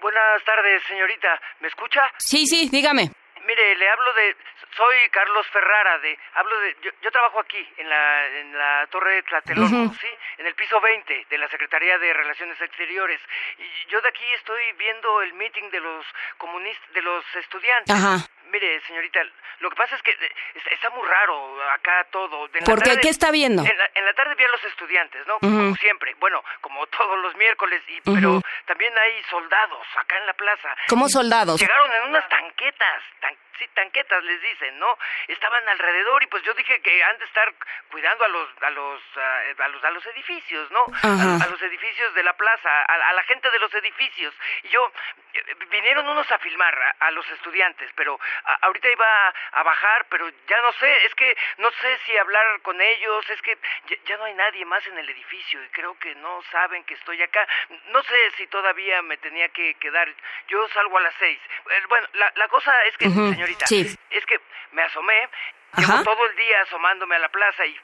buenas 0.01 0.43
tardes, 0.45 0.83
señorita. 0.87 1.39
¿Me 1.61 1.67
escucha? 1.67 2.01
Sí, 2.19 2.45
sí, 2.45 2.69
dígame. 2.71 3.11
Mire, 3.45 3.75
le 3.75 3.89
hablo 3.89 4.13
de 4.13 4.35
soy 4.75 4.95
Carlos 5.11 5.47
Ferrara, 5.47 5.99
de, 5.99 6.17
hablo 6.33 6.59
de, 6.59 6.75
yo, 7.01 7.11
trabajo 7.11 7.39
aquí, 7.39 7.65
en 7.77 7.89
la, 7.89 8.27
en 8.27 8.57
la 8.57 8.87
Torre 8.87 9.15
de 9.15 9.23
Tlatelolco, 9.23 9.93
¿sí? 9.99 10.07
En 10.37 10.47
el 10.47 10.55
piso 10.55 10.79
20 10.81 11.27
de 11.29 11.37
la 11.37 11.47
Secretaría 11.49 11.97
de 11.97 12.13
Relaciones 12.13 12.59
Exteriores. 12.61 13.19
Y 13.57 13.89
yo 13.89 14.01
de 14.01 14.09
aquí 14.09 14.25
estoy 14.35 14.71
viendo 14.73 15.21
el 15.21 15.33
meeting 15.33 15.69
de 15.71 15.79
los 15.79 16.05
comunistas, 16.37 16.93
de 16.93 17.01
los 17.01 17.23
estudiantes. 17.35 17.95
Ajá. 17.95 18.27
Mire, 18.55 18.79
señorita, 18.87 19.19
lo 19.59 19.69
que 19.69 19.75
pasa 19.75 19.97
es 19.97 20.01
que 20.01 20.11
eh, 20.11 20.31
está, 20.71 20.89
muy 20.91 21.05
raro 21.05 21.61
acá 21.73 22.07
todo. 22.09 22.47
¿Por 22.63 22.81
qué? 22.81 22.97
¿Qué 23.01 23.09
está 23.09 23.29
viendo? 23.29 23.61
En 23.61 24.05
la, 24.05 24.13
tarde 24.13 24.33
vi 24.35 24.45
a 24.45 24.47
los 24.47 24.63
estudiantes, 24.63 25.27
¿no? 25.27 25.39
Como 25.39 25.75
siempre. 25.75 26.15
Bueno, 26.19 26.41
como 26.61 26.87
todos 26.87 27.19
los 27.19 27.35
miércoles. 27.35 27.83
Y, 27.89 27.99
Pero 27.99 28.41
también 28.63 28.97
hay 28.97 29.21
soldados 29.29 29.85
acá 29.97 30.17
en 30.19 30.27
la 30.27 30.33
plaza. 30.35 30.73
¿Cómo 30.87 31.09
soldados? 31.09 31.59
Llegaron 31.59 31.91
en 31.91 32.03
unas 32.03 32.29
tanquetas, 32.29 33.03
tan, 33.19 33.35
sí, 33.59 33.67
tanquetas 33.73 34.23
les 34.23 34.41
dicen, 34.41 34.79
¿no? 34.79 34.97
Estaban 35.27 35.67
alrededor 35.69 36.23
y 36.23 36.27
pues 36.27 36.43
yo 36.43 36.53
dije 36.53 36.81
que 36.81 37.03
han 37.03 37.17
de 37.17 37.25
estar 37.25 37.53
cuidando 37.89 38.25
a 38.25 38.27
los 38.27 38.49
a 38.61 38.69
los 38.71 39.01
a, 39.59 39.67
los 39.67 39.83
a 39.83 39.91
los 39.91 40.05
edificios, 40.07 40.71
¿no? 40.71 40.85
A, 41.03 41.47
los 41.47 41.61
edificios 41.61 42.13
de 42.13 42.23
la 42.23 42.33
plaza, 42.33 42.81
a, 42.83 43.13
la 43.13 43.23
gente 43.23 43.49
de 43.49 43.59
los 43.59 43.73
edificios. 43.73 44.33
Y 44.63 44.69
yo 44.69 44.91
eh, 45.33 45.55
vinieron 45.69 46.07
unos 46.07 46.29
a 46.31 46.37
filmar 46.39 46.95
a, 46.99 47.11
los 47.11 47.29
estudiantes, 47.31 47.89
pero 47.95 48.19
ahorita 48.61 48.91
iba 48.91 49.33
a 49.51 49.63
bajar, 49.63 50.05
pero 50.09 50.29
ya 50.47 50.61
no 50.61 50.73
sé, 50.73 51.05
es 51.05 51.15
que 51.15 51.37
no 51.57 51.69
sé 51.71 51.97
si 52.05 52.17
hablar 52.17 52.61
con 52.61 52.79
ellos, 52.79 53.29
es 53.29 53.41
que 53.41 53.57
ya, 54.05 54.17
no 54.17 54.25
hay 54.25 54.33
nadie 54.33 54.65
más 54.65 54.85
en 54.87 54.97
el 54.97 55.09
edificio 55.09 55.63
y 55.63 55.69
creo 55.69 55.97
que 55.99 56.15
no 56.15 56.41
saben 56.51 56.83
que 56.83 56.93
estoy 56.93 57.21
acá. 57.21 57.47
No 57.87 58.01
sé 58.03 58.31
si 58.37 58.47
todavía 58.47 59.01
me 59.01 59.17
tenía 59.17 59.49
que 59.49 59.75
quedar. 59.75 60.07
Yo 60.47 60.67
salgo 60.69 60.97
a 60.97 61.01
las 61.01 61.13
seis. 61.19 61.39
Eh, 61.69 61.83
bueno, 61.89 62.07
la, 62.13 62.31
la 62.35 62.47
cosa 62.47 62.71
es 62.85 62.97
que, 62.97 63.09
señorita, 63.09 63.65
es 63.65 64.25
que 64.25 64.39
me 64.71 64.83
asomé 64.83 65.29
Llevo 65.77 66.03
todo 66.03 66.25
el 66.25 66.35
día 66.35 66.61
asomándome 66.61 67.15
a 67.15 67.19
la 67.19 67.29
plaza 67.29 67.65
y, 67.65 67.77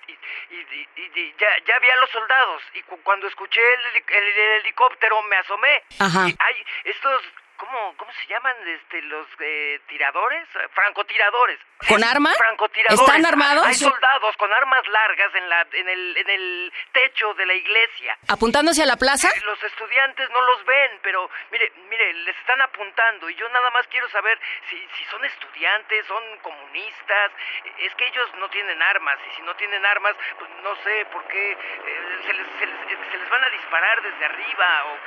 y, 0.49 1.33
ya, 1.37 1.49
ya 1.65 1.79
vi 1.79 1.89
a 1.89 1.95
los 1.97 2.09
soldados 2.09 2.63
y 2.73 2.81
cuando 3.03 3.27
escuché 3.27 3.61
el, 3.61 4.03
el, 4.07 4.37
helicóptero 4.61 5.21
me 5.23 5.35
asomé. 5.37 5.83
Ajá. 5.99 6.27
Y 6.29 6.35
hay 6.39 6.65
estos 6.85 7.21
¿cómo, 7.58 7.96
cómo 7.98 8.12
se 8.13 8.27
llaman 8.27 8.55
este, 8.67 9.01
los 9.03 9.27
eh, 9.39 9.79
tiradores? 9.88 10.48
Francotiradores. 10.74 11.60
¿Con 11.88 12.03
armas? 12.03 12.38
Francotiradores. 12.38 13.01
¿Están 13.01 13.25
armados? 13.25 13.65
Hay 13.65 13.74
soldados 13.74 14.38
con 14.38 14.51
armas 14.53 14.88
largas 14.88 15.34
en, 15.36 15.50
la, 15.50 15.67
en, 15.72 15.89
el, 15.89 16.17
en 16.17 16.29
el 16.29 16.74
techo 16.91 17.34
de 17.34 17.46
la 17.46 17.53
iglesia. 17.53 18.17
¿Apuntándose 18.27 18.84
a 18.84 18.86
la 18.86 18.98
plaza? 18.98 19.29
Los 19.43 19.63
estudiantes 19.63 20.29
no 20.29 20.41
los 20.41 20.65
ven, 20.65 21.00
pero 21.01 21.29
mire, 21.51 21.72
mire, 21.89 22.13
les 22.13 22.38
están 22.38 22.62
apuntando 22.62 23.29
y 23.29 23.36
yo 23.36 23.50
nada 23.50 23.70
más 23.72 23.88
quiero 23.88 24.10
saber 24.10 24.39
si, 24.70 24.77
si 24.98 25.05
son 25.05 25.24
estudiantes, 25.25 26.05
son 26.05 26.24
comunistas. 26.39 27.31
Es 27.79 27.93
que 27.96 28.08
ellos 28.08 28.29
no 28.36 28.50
tienen 28.50 28.81
armas 28.81 29.17
y 29.31 29.36
si 29.36 29.41
no 29.41 29.55
tienen 29.55 29.86
armas, 29.86 30.15
pues 30.38 30.50
no 30.63 30.75
sé 30.84 31.05
por 31.12 31.24
qué 31.27 31.51
eh, 31.51 32.20
se, 32.25 32.34
les, 32.34 32.48
se, 32.60 32.65
les, 32.65 33.29
van 33.29 33.43
a 33.43 33.50
disparar 33.50 34.01
desde 34.01 34.25
arriba. 34.25 34.86
O, 34.86 34.98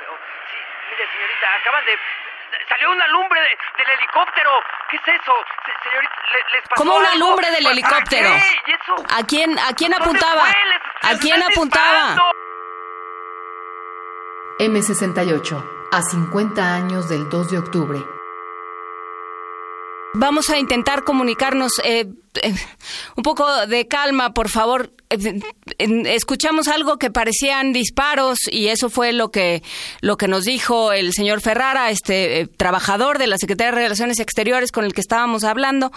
sí, 0.51 0.57
mire, 0.91 1.07
señorita, 1.11 1.55
acaban 1.55 1.85
de 1.85 1.99
salió 2.69 2.91
una 2.91 3.07
lumbre 3.07 3.41
del 3.77 3.89
helicóptero. 3.89 4.51
¿Qué 4.89 4.97
es 4.97 5.07
eso? 5.07 5.33
señorita, 5.83 6.13
les 6.53 6.61
pasó 6.67 6.75
¿Cómo 6.75 6.95
una 6.97 7.15
lumbre 7.15 7.51
del 7.51 7.67
helicóptero? 7.67 8.29
¿A 9.09 9.23
quién, 9.23 9.57
a 9.59 9.73
quién 9.73 9.93
apuntaba? 9.93 10.43
¿A 11.01 11.17
quién 11.17 11.41
apuntaba? 11.41 12.15
M68, 14.59 15.89
a 15.91 16.01
50 16.01 16.73
años 16.73 17.09
del 17.09 17.29
2 17.29 17.51
de 17.51 17.57
octubre. 17.57 18.14
Vamos 20.17 20.49
a 20.49 20.57
intentar 20.57 21.03
comunicarnos. 21.03 21.71
Eh, 21.83 22.07
eh, 22.41 22.55
un 23.15 23.23
poco 23.23 23.67
de 23.67 23.87
calma, 23.87 24.33
por 24.33 24.49
favor. 24.49 24.91
Eh, 25.09 25.41
escuchamos 26.05 26.67
algo 26.67 26.97
que 26.97 27.11
parecían 27.11 27.73
disparos 27.73 28.39
y 28.51 28.67
eso 28.67 28.89
fue 28.89 29.13
lo 29.13 29.29
que 29.31 29.63
lo 30.01 30.17
que 30.17 30.27
nos 30.27 30.45
dijo 30.45 30.91
el 30.91 31.13
señor 31.13 31.41
Ferrara, 31.41 31.89
este 31.89 32.47
trabajador 32.57 33.19
de 33.19 33.27
la 33.27 33.37
Secretaría 33.37 33.71
de 33.71 33.83
Relaciones 33.83 34.19
Exteriores 34.19 34.71
con 34.71 34.83
el 34.83 34.93
que 34.93 35.01
estábamos 35.01 35.43
hablando 35.43 35.91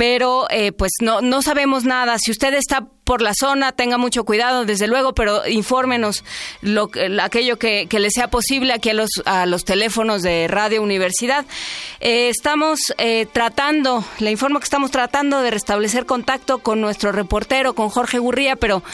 pero 0.00 0.46
eh, 0.48 0.72
pues 0.72 0.92
no, 1.02 1.20
no 1.20 1.42
sabemos 1.42 1.84
nada. 1.84 2.16
Si 2.18 2.30
usted 2.30 2.54
está 2.54 2.88
por 3.10 3.22
la 3.22 3.32
zona, 3.34 3.72
tenga 3.72 3.98
mucho 3.98 4.22
cuidado, 4.22 4.64
desde 4.64 4.86
luego, 4.86 5.14
pero 5.14 5.44
infórmenos 5.48 6.22
lo, 6.62 6.92
aquello 7.20 7.58
que, 7.58 7.88
que 7.88 7.98
le 7.98 8.08
sea 8.08 8.28
posible 8.28 8.72
aquí 8.72 8.90
a 8.90 8.94
los, 8.94 9.10
a 9.24 9.46
los 9.46 9.64
teléfonos 9.64 10.22
de 10.22 10.46
Radio 10.46 10.80
Universidad. 10.80 11.44
Eh, 11.98 12.28
estamos 12.28 12.78
eh, 12.98 13.26
tratando, 13.32 14.04
le 14.20 14.30
informo 14.30 14.60
que 14.60 14.64
estamos 14.64 14.92
tratando 14.92 15.42
de 15.42 15.50
restablecer 15.50 16.06
contacto 16.06 16.58
con 16.58 16.80
nuestro 16.80 17.10
reportero, 17.10 17.74
con 17.74 17.88
Jorge 17.88 18.20
Gurría, 18.20 18.54
pero 18.54 18.84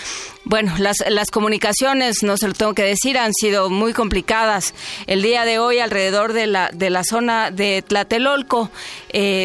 bueno, 0.44 0.72
las, 0.78 0.96
las 1.10 1.30
comunicaciones, 1.30 2.22
no 2.22 2.38
se 2.38 2.48
lo 2.48 2.54
tengo 2.54 2.72
que 2.72 2.84
decir, 2.84 3.18
han 3.18 3.34
sido 3.34 3.68
muy 3.68 3.92
complicadas 3.92 4.72
el 5.08 5.20
día 5.20 5.44
de 5.44 5.58
hoy 5.58 5.80
alrededor 5.80 6.32
de 6.32 6.46
la, 6.46 6.70
de 6.72 6.88
la 6.88 7.04
zona 7.04 7.50
de 7.50 7.82
Tlatelolco. 7.86 8.70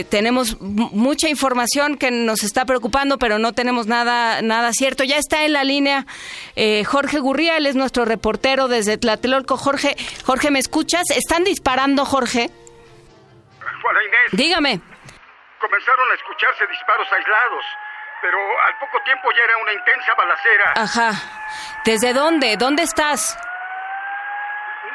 tenemos 0.10 0.62
mucha 0.62 1.28
información 1.28 1.98
que 1.98 2.12
nos 2.12 2.44
está 2.44 2.66
preocupando, 2.66 3.18
pero 3.18 3.40
no 3.40 3.52
tenemos 3.52 3.88
nada 3.88 4.42
cierto. 4.72 5.04
Ya 5.04 5.18
está 5.18 5.44
en 5.44 5.54
la 5.54 5.64
línea 5.64 6.06
eh, 6.56 6.84
Jorge 6.84 7.20
Gurría, 7.20 7.58
él 7.58 7.66
es 7.66 7.76
nuestro 7.76 8.06
reportero 8.06 8.68
desde 8.68 8.98
Tlatelolco. 8.98 9.58
Jorge, 9.58 9.96
Jorge, 10.26 10.52
¿me 10.52 10.60
escuchas? 10.60 11.04
¿Están 11.16 11.44
disparando, 11.44 12.06
Jorge? 12.06 12.50
Juana 13.82 14.04
Inés. 14.04 14.32
Dígame. 14.34 14.80
Comenzaron 15.60 16.12
a 16.12 16.16
escucharse 16.16 16.66
disparos 16.68 17.08
aislados, 17.12 17.66
pero 18.22 18.38
al 18.68 18.78
poco 18.80 19.04
tiempo 19.04 19.30
ya 19.36 19.44
era 19.44 19.58
una 19.58 19.74
intensa 19.74 20.14
balacera. 20.18 20.74
Ajá. 20.76 21.12
¿Desde 21.86 22.14
dónde? 22.14 22.58
¿Dónde 22.58 22.84
estás? 22.84 23.38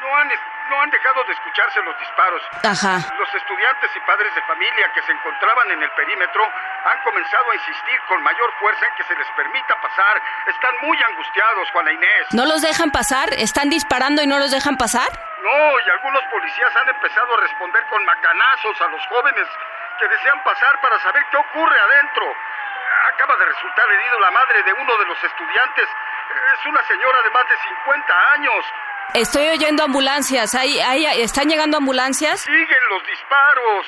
No 0.01 0.17
han, 0.17 0.31
no 0.69 0.81
han 0.81 0.91
dejado 0.91 1.25
de 1.25 1.33
escucharse 1.33 1.83
los 1.83 1.99
disparos. 1.99 2.43
Ajá. 2.63 2.99
Los 3.19 3.35
estudiantes 3.35 3.91
y 3.95 4.01
padres 4.01 4.35
de 4.35 4.43
familia 4.43 4.93
que 4.93 5.03
se 5.03 5.13
encontraban 5.13 5.71
en 5.71 5.83
el 5.83 5.91
perímetro 5.93 6.43
han 6.85 7.01
comenzado 7.03 7.51
a 7.51 7.55
insistir 7.55 8.01
con 8.09 8.23
mayor 8.23 8.53
fuerza 8.59 8.87
en 8.87 8.95
que 8.95 9.05
se 9.05 9.15
les 9.17 9.29
permita 9.37 9.81
pasar. 9.81 10.23
Están 10.47 10.75
muy 10.83 10.99
angustiados, 11.03 11.71
Juana 11.71 11.93
Inés. 11.93 12.27
¿No 12.33 12.47
los 12.47 12.63
dejan 12.63 12.91
pasar? 12.91 13.33
¿Están 13.35 13.71
disparando 13.71 14.23
y 14.23 14.27
no 14.27 14.39
los 14.39 14.51
dejan 14.51 14.77
pasar? 14.77 15.09
No, 15.43 15.81
y 15.81 15.91
algunos 15.91 16.23
policías 16.25 16.75
han 16.77 16.89
empezado 16.89 17.35
a 17.35 17.41
responder 17.41 17.85
con 17.87 18.05
macanazos 18.05 18.81
a 18.81 18.89
los 18.89 19.07
jóvenes 19.07 19.47
que 19.99 20.09
desean 20.09 20.43
pasar 20.43 20.81
para 20.81 20.99
saber 21.01 21.25
qué 21.31 21.37
ocurre 21.37 21.79
adentro. 21.79 22.35
Acaba 23.15 23.37
de 23.37 23.47
resultar 23.47 23.89
herido 23.91 24.21
la 24.21 24.31
madre 24.31 24.63
de 24.63 24.73
uno 24.73 24.97
de 24.99 25.07
los 25.07 25.23
estudiantes. 25.23 25.89
Es 26.59 26.67
una 26.67 26.83
señora 26.85 27.23
de 27.23 27.31
más 27.31 27.49
de 27.49 27.57
50 27.57 28.33
años. 28.33 28.65
Estoy 29.15 29.49
oyendo 29.49 29.85
ambulancias. 29.85 30.55
¿Ahí, 30.55 30.79
ahí, 30.81 31.07
¿Están 31.23 31.49
llegando 31.49 31.79
ambulancias? 31.79 32.41
Siguen 32.41 32.85
los 32.91 33.07
disparos. 33.07 33.87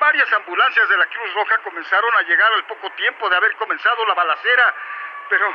Varias 0.00 0.32
ambulancias 0.32 0.88
de 0.88 0.96
la 0.96 1.06
Cruz 1.06 1.34
Roja 1.34 1.58
comenzaron 1.64 2.10
a 2.16 2.22
llegar 2.22 2.52
al 2.52 2.64
poco 2.66 2.90
tiempo 2.92 3.28
de 3.28 3.36
haber 3.36 3.54
comenzado 3.56 4.04
la 4.06 4.14
balacera, 4.14 4.74
pero 5.28 5.46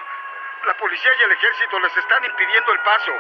la 0.65 0.73
policía 0.75 1.11
y 1.19 1.23
el 1.23 1.31
ejército 1.31 1.79
les 1.79 1.95
están 1.97 2.23
impidiendo 2.25 2.71
el 2.71 2.79
paso. 2.79 3.11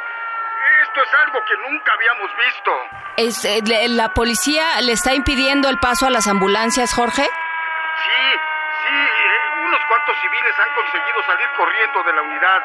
Esto 0.83 1.03
es 1.03 1.13
algo 1.25 1.43
que 1.45 1.57
nunca 1.69 1.93
habíamos 1.93 2.31
visto. 2.37 2.71
¿Es, 3.17 3.45
eh, 3.45 3.87
¿La 3.89 4.09
policía 4.09 4.81
le 4.81 4.93
está 4.93 5.13
impidiendo 5.13 5.69
el 5.69 5.77
paso 5.79 6.05
a 6.07 6.09
las 6.09 6.27
ambulancias, 6.27 6.93
Jorge? 6.93 7.23
Sí, 7.23 8.39
sí. 8.87 8.95
Eh, 8.95 9.65
unos 9.65 9.79
cuantos 9.87 10.15
civiles 10.21 10.55
han 10.59 10.73
conseguido 10.75 11.23
salir 11.23 11.49
corriendo 11.57 12.03
de 12.03 12.13
la 12.13 12.21
unidad. 12.21 12.63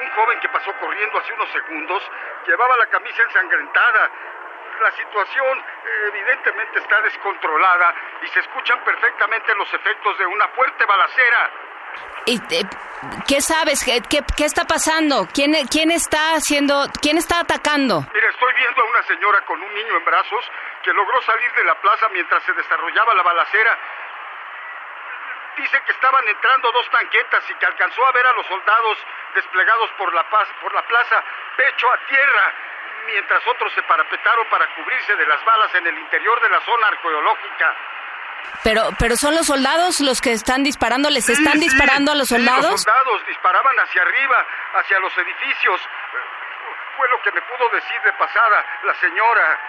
Un 0.00 0.10
joven 0.10 0.40
que 0.40 0.48
pasó 0.48 0.72
corriendo 0.80 1.18
hace 1.18 1.32
unos 1.32 1.50
segundos 1.50 2.02
llevaba 2.46 2.76
la 2.76 2.86
camisa 2.86 3.22
ensangrentada. 3.22 4.10
La 4.80 4.90
situación 4.92 5.62
evidentemente 6.08 6.78
está 6.78 7.02
descontrolada 7.02 7.94
y 8.22 8.28
se 8.28 8.40
escuchan 8.40 8.82
perfectamente 8.82 9.54
los 9.54 9.72
efectos 9.74 10.18
de 10.18 10.26
una 10.26 10.48
fuerte 10.48 10.86
balacera. 10.86 11.50
¿Y, 12.24 12.36
eh, 12.36 12.64
¿Qué 13.26 13.40
sabes? 13.40 13.84
¿Qué, 13.84 14.00
qué, 14.36 14.44
está 14.44 14.64
pasando? 14.64 15.26
¿Quién, 15.32 15.52
¿Quién 15.68 15.90
está 15.90 16.34
haciendo, 16.34 16.84
quién 17.00 17.18
está 17.18 17.40
atacando? 17.40 18.04
Mira, 18.12 18.28
estoy 18.28 18.54
viendo 18.54 18.82
a 18.82 18.84
una 18.84 19.02
señora 19.04 19.40
con 19.44 19.62
un 19.62 19.74
niño 19.74 19.96
en 19.96 20.04
brazos 20.04 20.44
que 20.82 20.92
logró 20.92 21.20
salir 21.22 21.52
de 21.52 21.64
la 21.64 21.74
plaza 21.80 22.08
mientras 22.12 22.42
se 22.44 22.52
desarrollaba 22.52 23.14
la 23.14 23.22
balacera. 23.22 23.78
Dice 25.60 25.78
que 25.84 25.92
estaban 25.92 26.26
entrando 26.26 26.72
dos 26.72 26.88
tanquetas 26.90 27.44
y 27.50 27.54
que 27.54 27.66
alcanzó 27.66 28.06
a 28.06 28.12
ver 28.12 28.26
a 28.26 28.32
los 28.32 28.46
soldados 28.46 28.96
desplegados 29.34 29.90
por 29.98 30.14
la, 30.14 30.24
paz, 30.30 30.48
por 30.60 30.72
la 30.72 30.80
plaza, 30.86 31.22
pecho 31.56 31.86
a 31.92 31.98
tierra, 32.08 32.54
mientras 33.06 33.46
otros 33.46 33.70
se 33.74 33.82
parapetaron 33.82 34.46
para 34.48 34.66
cubrirse 34.74 35.14
de 35.16 35.26
las 35.26 35.44
balas 35.44 35.74
en 35.74 35.86
el 35.86 35.98
interior 35.98 36.40
de 36.40 36.48
la 36.48 36.60
zona 36.62 36.86
arqueológica. 36.88 37.76
Pero, 38.64 38.88
pero 38.98 39.16
son 39.16 39.34
los 39.36 39.46
soldados 39.46 40.00
los 40.00 40.20
que 40.22 40.32
están 40.32 40.62
disparando, 40.62 41.10
les 41.10 41.26
Sí, 41.26 41.32
están 41.32 41.54
sí, 41.60 41.68
disparando 41.68 42.12
a 42.12 42.14
los 42.14 42.28
sí, 42.28 42.36
soldados. 42.36 42.70
los 42.70 42.80
soldados 42.82 43.26
disparaban 43.26 43.76
hacia 43.80 44.00
arriba, 44.00 44.46
hacia 44.76 44.98
los 45.00 45.16
edificios. 45.18 45.80
Fue 46.96 47.08
lo 47.10 47.20
que 47.20 47.32
me 47.32 47.42
pudo 47.42 47.68
decir 47.68 48.00
de 48.00 48.12
pasada 48.14 48.64
la 48.84 48.94
señora. 48.94 49.60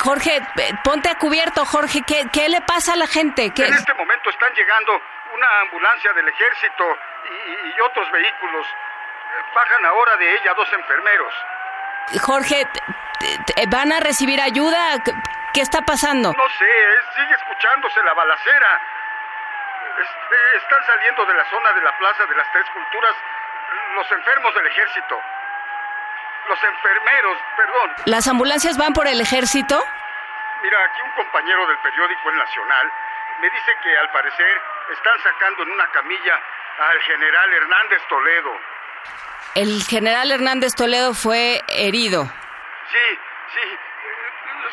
Jorge, 0.00 0.36
eh, 0.36 0.74
ponte 0.84 1.08
a 1.08 1.14
cubierto, 1.16 1.64
Jorge, 1.64 2.02
¿qué, 2.06 2.26
qué 2.32 2.48
le 2.48 2.60
pasa 2.62 2.92
a 2.94 2.96
la 2.96 3.06
gente? 3.06 3.52
¿Qué- 3.54 3.64
En 3.66 3.74
este 3.74 3.94
momento 3.94 4.30
están 4.30 4.52
llegando 4.54 5.00
una 5.34 5.60
ambulancia 5.62 6.12
del 6.14 6.28
ejército 6.28 6.98
y, 7.30 7.76
y 7.76 7.80
otros 7.80 8.10
vehículos. 8.10 8.66
Bajan 9.54 9.84
ahora 9.86 10.16
de 10.16 10.34
ella 10.34 10.52
dos 10.54 10.72
enfermeros. 10.72 11.32
Jorge, 12.22 12.66
¿van 13.68 13.92
a 13.92 14.00
recibir 14.00 14.40
ayuda? 14.40 14.98
¿Qué- 15.04 15.12
¿Qué 15.54 15.60
está 15.62 15.80
pasando? 15.82 16.32
No 16.36 16.48
sé, 16.50 16.70
sigue 17.16 17.34
escuchándose 17.34 18.02
la 18.02 18.14
balacera. 18.14 18.80
Eh, 19.98 20.56
están 20.56 20.84
saliendo 20.86 21.24
de 21.26 21.34
la 21.34 21.44
zona 21.50 21.72
de 21.72 21.80
la 21.82 21.96
Plaza 21.98 22.26
de 22.26 22.34
las 22.36 22.50
Tres 22.52 22.64
Culturas 22.72 23.14
los 23.94 24.12
enfermos 24.12 24.54
del 24.54 24.66
ejército. 24.66 25.20
Los 26.48 26.64
enfermeros, 26.64 27.38
perdón. 27.56 27.94
¿Las 28.06 28.26
ambulancias 28.26 28.76
van 28.78 28.92
por 28.94 29.06
el 29.06 29.20
ejército? 29.20 29.84
Mira, 30.62 30.78
aquí 30.84 31.02
un 31.02 31.10
compañero 31.12 31.66
del 31.66 31.78
periódico 31.78 32.30
El 32.30 32.38
Nacional 32.38 32.92
me 33.40 33.50
dice 33.50 33.72
que 33.82 33.98
al 33.98 34.10
parecer 34.10 34.60
están 34.92 35.18
sacando 35.22 35.62
en 35.62 35.70
una 35.70 35.86
camilla 35.88 36.40
al 36.80 37.00
general 37.02 37.52
Hernández 37.52 38.02
Toledo. 38.08 38.60
El 39.54 39.82
general 39.84 40.30
Hernández 40.30 40.74
Toledo 40.74 41.14
fue 41.14 41.62
herido. 41.68 42.24
Sí, 42.24 43.18
sí. 43.54 43.68
eh, 43.68 43.78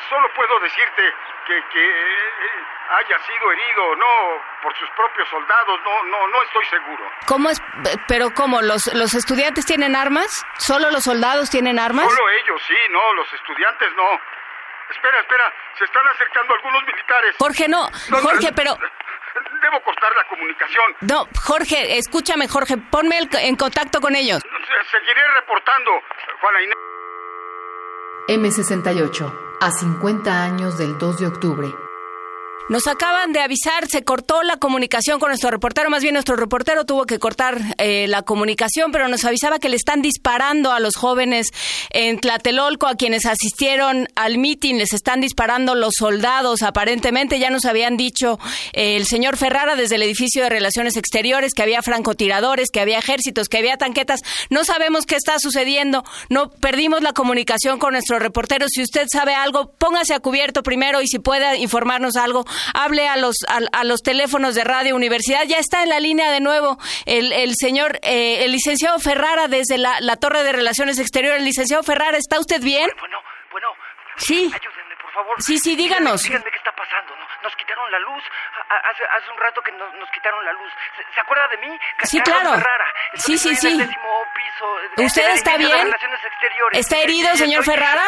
Solo 0.09 0.33
puedo 0.33 0.59
decirte 0.61 1.13
que, 1.45 1.61
que 1.71 1.85
haya 2.89 3.17
sido 3.25 3.51
herido 3.51 3.83
o 3.85 3.95
no 3.95 4.41
por 4.61 4.75
sus 4.77 4.89
propios 4.91 5.27
soldados. 5.29 5.79
No, 5.83 6.03
no, 6.03 6.27
no 6.27 6.43
estoy 6.43 6.65
seguro. 6.65 7.09
¿Cómo 7.27 7.49
es? 7.49 7.61
Pero 8.07 8.31
¿cómo? 8.33 8.61
¿Los, 8.61 8.87
los 8.93 9.13
estudiantes 9.13 9.65
tienen 9.65 9.95
armas? 9.95 10.45
¿Solo 10.57 10.91
los 10.91 11.03
soldados 11.03 11.49
tienen 11.49 11.79
armas? 11.79 12.05
Solo 12.05 12.29
ellos, 12.29 12.61
sí, 12.67 12.77
no, 12.91 13.13
los 13.13 13.31
estudiantes 13.33 13.89
no. 13.95 14.19
Espera, 14.89 15.19
espera, 15.19 15.53
se 15.77 15.85
están 15.85 16.07
acercando 16.09 16.53
algunos 16.53 16.83
militares. 16.85 17.35
Jorge, 17.39 17.67
no. 17.67 17.89
Jorge, 18.21 18.51
pero... 18.55 18.77
Debo 19.61 19.81
cortar 19.81 20.15
la 20.15 20.23
comunicación. 20.25 20.95
No, 21.01 21.27
Jorge, 21.43 21.97
escúchame, 21.97 22.47
Jorge, 22.47 22.77
ponme 22.77 23.17
el- 23.17 23.29
en 23.39 23.55
contacto 23.57 23.99
con 23.99 24.15
ellos. 24.15 24.41
Se- 24.41 24.89
Seguiré 24.97 25.27
reportando, 25.39 25.91
Juana 26.39 26.61
Inés. 26.61 26.75
M68, 28.27 29.31
a 29.59 29.71
50 29.71 30.41
años 30.41 30.79
del 30.79 30.97
2 30.97 31.17
de 31.19 31.27
octubre. 31.27 31.84
Nos 32.67 32.87
acaban 32.87 33.31
de 33.31 33.41
avisar, 33.41 33.87
se 33.87 34.03
cortó 34.03 34.41
la 34.41 34.57
comunicación 34.57 35.19
con 35.19 35.29
nuestro 35.29 35.51
reportero, 35.51 35.91
más 35.91 36.01
bien 36.01 36.13
nuestro 36.13 36.35
reportero 36.35 36.83
tuvo 36.83 37.05
que 37.05 37.19
cortar 37.19 37.61
eh, 37.77 38.07
la 38.07 38.23
comunicación, 38.23 38.91
pero 38.91 39.07
nos 39.07 39.23
avisaba 39.23 39.59
que 39.59 39.69
le 39.69 39.75
están 39.75 40.01
disparando 40.01 40.71
a 40.71 40.79
los 40.79 40.95
jóvenes 40.95 41.51
en 41.91 42.19
Tlatelolco, 42.19 42.87
a 42.87 42.95
quienes 42.95 43.27
asistieron 43.27 44.07
al 44.15 44.39
mitin, 44.39 44.79
les 44.79 44.93
están 44.93 45.21
disparando 45.21 45.75
los 45.75 45.93
soldados, 45.95 46.63
aparentemente 46.63 47.37
ya 47.37 47.51
nos 47.51 47.65
habían 47.65 47.97
dicho 47.97 48.39
eh, 48.73 48.95
el 48.95 49.05
señor 49.05 49.37
Ferrara 49.37 49.75
desde 49.75 49.95
el 49.95 50.01
edificio 50.01 50.41
de 50.41 50.49
Relaciones 50.49 50.97
Exteriores 50.97 51.53
que 51.53 51.61
había 51.61 51.83
francotiradores, 51.83 52.71
que 52.71 52.79
había 52.79 52.97
ejércitos, 52.97 53.47
que 53.47 53.59
había 53.59 53.77
tanquetas, 53.77 54.21
no 54.49 54.63
sabemos 54.63 55.05
qué 55.05 55.17
está 55.17 55.37
sucediendo, 55.37 56.03
no 56.29 56.49
perdimos 56.49 57.03
la 57.03 57.13
comunicación 57.13 57.77
con 57.77 57.91
nuestro 57.91 58.17
reportero, 58.17 58.65
si 58.69 58.81
usted 58.81 59.05
sabe 59.07 59.35
algo, 59.35 59.71
póngase 59.77 60.15
a 60.15 60.19
cubierto 60.19 60.63
primero 60.63 61.03
y 61.03 61.07
si 61.07 61.19
puede 61.19 61.57
informarnos 61.59 62.15
algo, 62.15 62.43
hable 62.73 63.07
a 63.07 63.17
los, 63.17 63.35
a, 63.47 63.59
a 63.77 63.83
los 63.83 64.01
teléfonos 64.01 64.55
de 64.55 64.63
Radio 64.63 64.95
Universidad. 64.95 65.43
Ya 65.45 65.57
está 65.57 65.83
en 65.83 65.89
la 65.89 65.99
línea 65.99 66.31
de 66.31 66.39
nuevo 66.41 66.77
el, 67.05 67.31
el 67.33 67.53
señor, 67.55 67.99
eh, 68.03 68.43
el 68.45 68.51
licenciado 68.51 68.97
Ferrara 68.99 69.47
desde 69.47 69.77
la, 69.77 69.99
la 70.01 70.15
Torre 70.17 70.43
de 70.43 70.51
Relaciones 70.51 70.99
Exteriores. 70.99 71.41
Licenciado 71.43 71.83
Ferrara, 71.83 72.17
¿está 72.17 72.39
usted 72.39 72.61
bien? 72.61 72.89
Bueno, 72.99 73.17
bueno. 73.51 73.67
Sí. 74.17 74.45
Ayúdenme, 74.53 74.95
por 75.01 75.11
favor. 75.13 75.35
Sí, 75.41 75.57
sí, 75.59 75.75
díganos. 75.75 76.23
Díganme, 76.23 76.45
díganme 76.45 76.51
qué 76.51 76.57
está 76.57 76.71
pasando. 76.75 77.15
¿no? 77.15 77.25
Nos 77.43 77.55
quitaron 77.57 77.91
la 77.91 77.99
luz. 77.99 78.23
Hace, 78.89 79.03
hace 79.03 79.31
un 79.31 79.37
rato 79.37 79.61
que 79.61 79.71
nos, 79.73 79.93
nos 79.95 80.09
quitaron 80.11 80.43
la 80.45 80.53
luz. 80.53 80.71
¿Se, 80.97 81.13
se 81.13 81.19
acuerda 81.19 81.47
de 81.49 81.57
mí? 81.57 81.77
Sí, 82.03 82.19
claro. 82.21 82.51
Ferrara. 82.53 82.85
Sí, 83.15 83.33
Estoy 83.33 83.55
sí, 83.55 83.69
sí. 83.69 83.77
piso 83.77 84.67
de- 84.97 85.05
¿Usted 85.05 85.29
está 85.33 85.57
bien? 85.57 85.87
Exteriores. 85.87 86.79
¿Está 86.79 86.97
herido, 86.99 87.35
señor 87.35 87.63
Ferrara? 87.65 88.03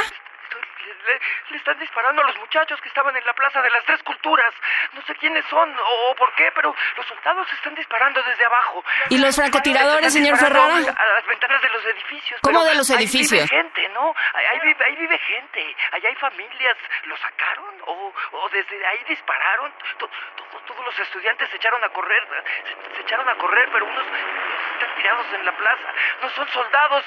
Le, 1.08 1.20
le 1.50 1.58
están 1.58 1.80
disparando 1.80 2.22
a 2.22 2.26
los 2.28 2.38
muchachos 2.38 2.80
que 2.82 2.90
estaban 2.90 3.16
en 3.16 3.26
la 3.26 3.34
Plaza 3.34 3.62
de 3.62 3.70
las 3.70 3.84
Tres 3.86 4.04
Culturas. 4.04 4.54
No 4.94 5.02
sé 5.04 5.16
quiénes 5.16 5.46
son 5.46 5.74
o, 5.80 6.12
o 6.12 6.16
por 6.16 6.34
qué, 6.36 6.52
pero 6.54 6.76
los 6.98 7.06
soldados 7.08 7.52
están 7.54 7.74
disparando 7.76 8.22
desde 8.24 8.46
abajo. 8.46 8.84
¿Y 9.10 9.18
los 9.18 9.36
francotiradores, 9.36 10.14
señor 10.14 10.38
Ferrara? 10.38 10.76
A 10.76 11.06
las 11.16 11.26
ventanas 11.28 11.62
de 11.62 11.70
los 11.70 11.86
edificios. 11.86 12.40
¿Cómo 12.44 12.64
de 12.64 12.76
los 12.76 12.90
ahí 12.92 12.98
edificios? 12.98 13.32
vive 13.32 13.48
gente, 13.64 13.90
¿no? 13.90 14.14
Ahí, 14.34 14.46
ahí 14.46 14.60
vive, 14.64 14.86
ahí 14.86 14.96
vive 14.98 15.18
gente. 15.20 15.76
Allá 15.92 16.10
hay 16.10 16.16
familias. 16.16 16.78
¿Lo 17.06 17.18
sacaron? 17.18 17.76
¿O, 17.86 18.14
o 18.34 18.50
desde 18.50 18.86
ahí 18.86 19.04
dispararon? 19.08 19.72
To- 19.98 20.08
to- 20.08 20.60
todos 20.68 20.86
los 20.86 21.00
estudiantes 21.00 21.50
se 21.50 21.56
echaron 21.58 21.84
a 21.84 21.90
correr. 21.90 22.28
Se, 22.66 22.96
se 22.96 23.02
echaron 23.02 23.28
a 23.30 23.36
correr, 23.36 23.70
pero 23.72 23.86
unos 23.86 24.06
están 24.06 24.96
tirados 24.98 25.26
en 25.34 25.46
la 25.46 25.52
plaza. 25.54 25.94
No 26.22 26.30
son 26.32 26.48
soldados. 26.50 27.06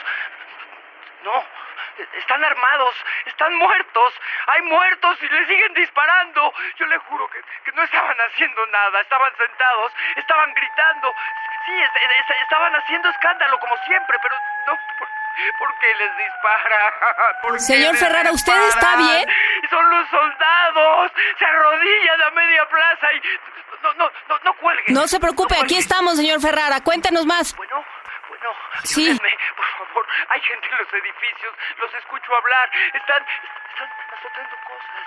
No, 1.24 1.44
están 2.18 2.42
armados, 2.44 2.94
están 3.26 3.54
muertos, 3.56 4.14
hay 4.46 4.62
muertos 4.62 5.18
y 5.22 5.28
le 5.28 5.46
siguen 5.46 5.74
disparando. 5.74 6.52
Yo 6.78 6.86
le 6.86 6.98
juro 6.98 7.28
que, 7.28 7.40
que 7.64 7.72
no 7.72 7.82
estaban 7.82 8.16
haciendo 8.20 8.66
nada, 8.66 9.00
estaban 9.00 9.32
sentados, 9.36 9.92
estaban 10.16 10.52
gritando. 10.54 11.14
Sí, 11.66 11.72
es- 11.82 12.02
es- 12.10 12.40
estaban 12.42 12.74
haciendo 12.74 13.08
escándalo 13.10 13.58
como 13.58 13.76
siempre, 13.86 14.16
pero 14.22 14.34
no, 14.66 14.78
¿por, 14.98 15.08
por 15.58 15.78
qué 15.78 15.94
les 15.96 16.16
dispara? 16.16 16.94
¿Por 17.42 17.52
qué 17.54 17.58
Señor 17.60 17.96
Ferrara, 17.96 18.32
¿usted 18.32 18.62
está 18.68 18.96
bien? 18.96 19.28
Son 19.68 19.90
los 19.90 20.08
soldados, 20.08 21.12
se 21.38 21.44
arrodillan 21.44 22.22
a 22.22 22.30
media 22.30 22.68
plaza 22.68 23.12
y... 23.12 23.22
No, 23.82 23.94
no, 23.94 24.10
no, 24.28 24.38
no 24.44 24.52
cuelguen. 24.54 24.94
No 24.94 25.06
se 25.08 25.18
preocupe, 25.20 25.54
No 25.56 25.62
aquí 25.62 25.76
estamos, 25.78 26.16
señor 26.16 26.38
Ferrara. 26.40 26.80
Cuéntenos 26.82 27.24
más. 27.24 27.56
Bueno, 27.56 27.82
Sí. 28.84 29.06
ayúdenme, 29.06 29.36
por 29.56 29.66
favor. 29.86 30.06
Hay 30.28 30.40
gente 30.42 30.66
en 30.70 30.78
los 30.78 30.92
edificios, 30.92 31.54
los 31.78 31.94
escucho 31.94 32.34
hablar, 32.34 32.70
están, 32.94 33.24
están 33.70 33.90
azotando 34.16 34.56
cosas. 34.66 35.04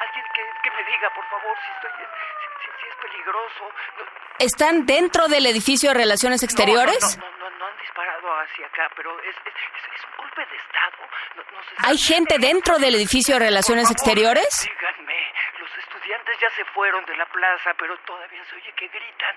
Alguien 0.00 0.24
que, 0.34 0.42
que 0.62 0.70
me 0.76 0.84
diga, 0.84 1.10
por 1.14 1.24
favor, 1.30 1.56
si 1.64 1.70
estoy 1.72 1.90
en, 2.02 2.08
si, 2.08 2.70
si- 2.82 2.88
es 2.88 2.96
peligroso. 2.96 3.64
No- 3.98 4.22
¿Están 4.38 4.86
dentro 4.86 5.28
del 5.28 5.46
edificio 5.46 5.90
de 5.90 5.94
Relaciones 5.94 6.42
Exteriores? 6.42 7.18
No, 7.18 7.24
no, 7.26 7.30
no, 7.38 7.50
no, 7.50 7.58
no 7.58 7.66
han 7.66 7.76
disparado 7.78 8.40
hacia 8.40 8.66
acá, 8.66 8.90
pero 8.96 9.18
es, 9.20 9.36
es, 9.36 9.54
es- 9.94 10.04
un 10.10 10.16
golpe 10.16 10.44
de 10.46 10.56
Estado. 10.56 10.96
No, 11.36 11.42
no 11.42 11.58
¿Hay 11.88 11.98
gente 11.98 12.38
dentro 12.38 12.78
del 12.78 12.94
edificio 12.96 13.34
de 13.34 13.40
Relaciones 13.46 13.84
favor, 13.84 13.96
Exteriores? 13.96 14.68
Díganme, 14.68 15.32
los 15.62 15.78
estudiantes 15.78 16.36
ya 16.40 16.50
se 16.50 16.64
fueron 16.74 17.04
de 17.04 17.16
la 17.16 17.26
plaza, 17.26 17.70
pero 17.78 17.96
todavía 17.98 18.44
se 18.46 18.56
oye 18.56 18.72
que 18.76 18.88
gritan. 18.88 19.36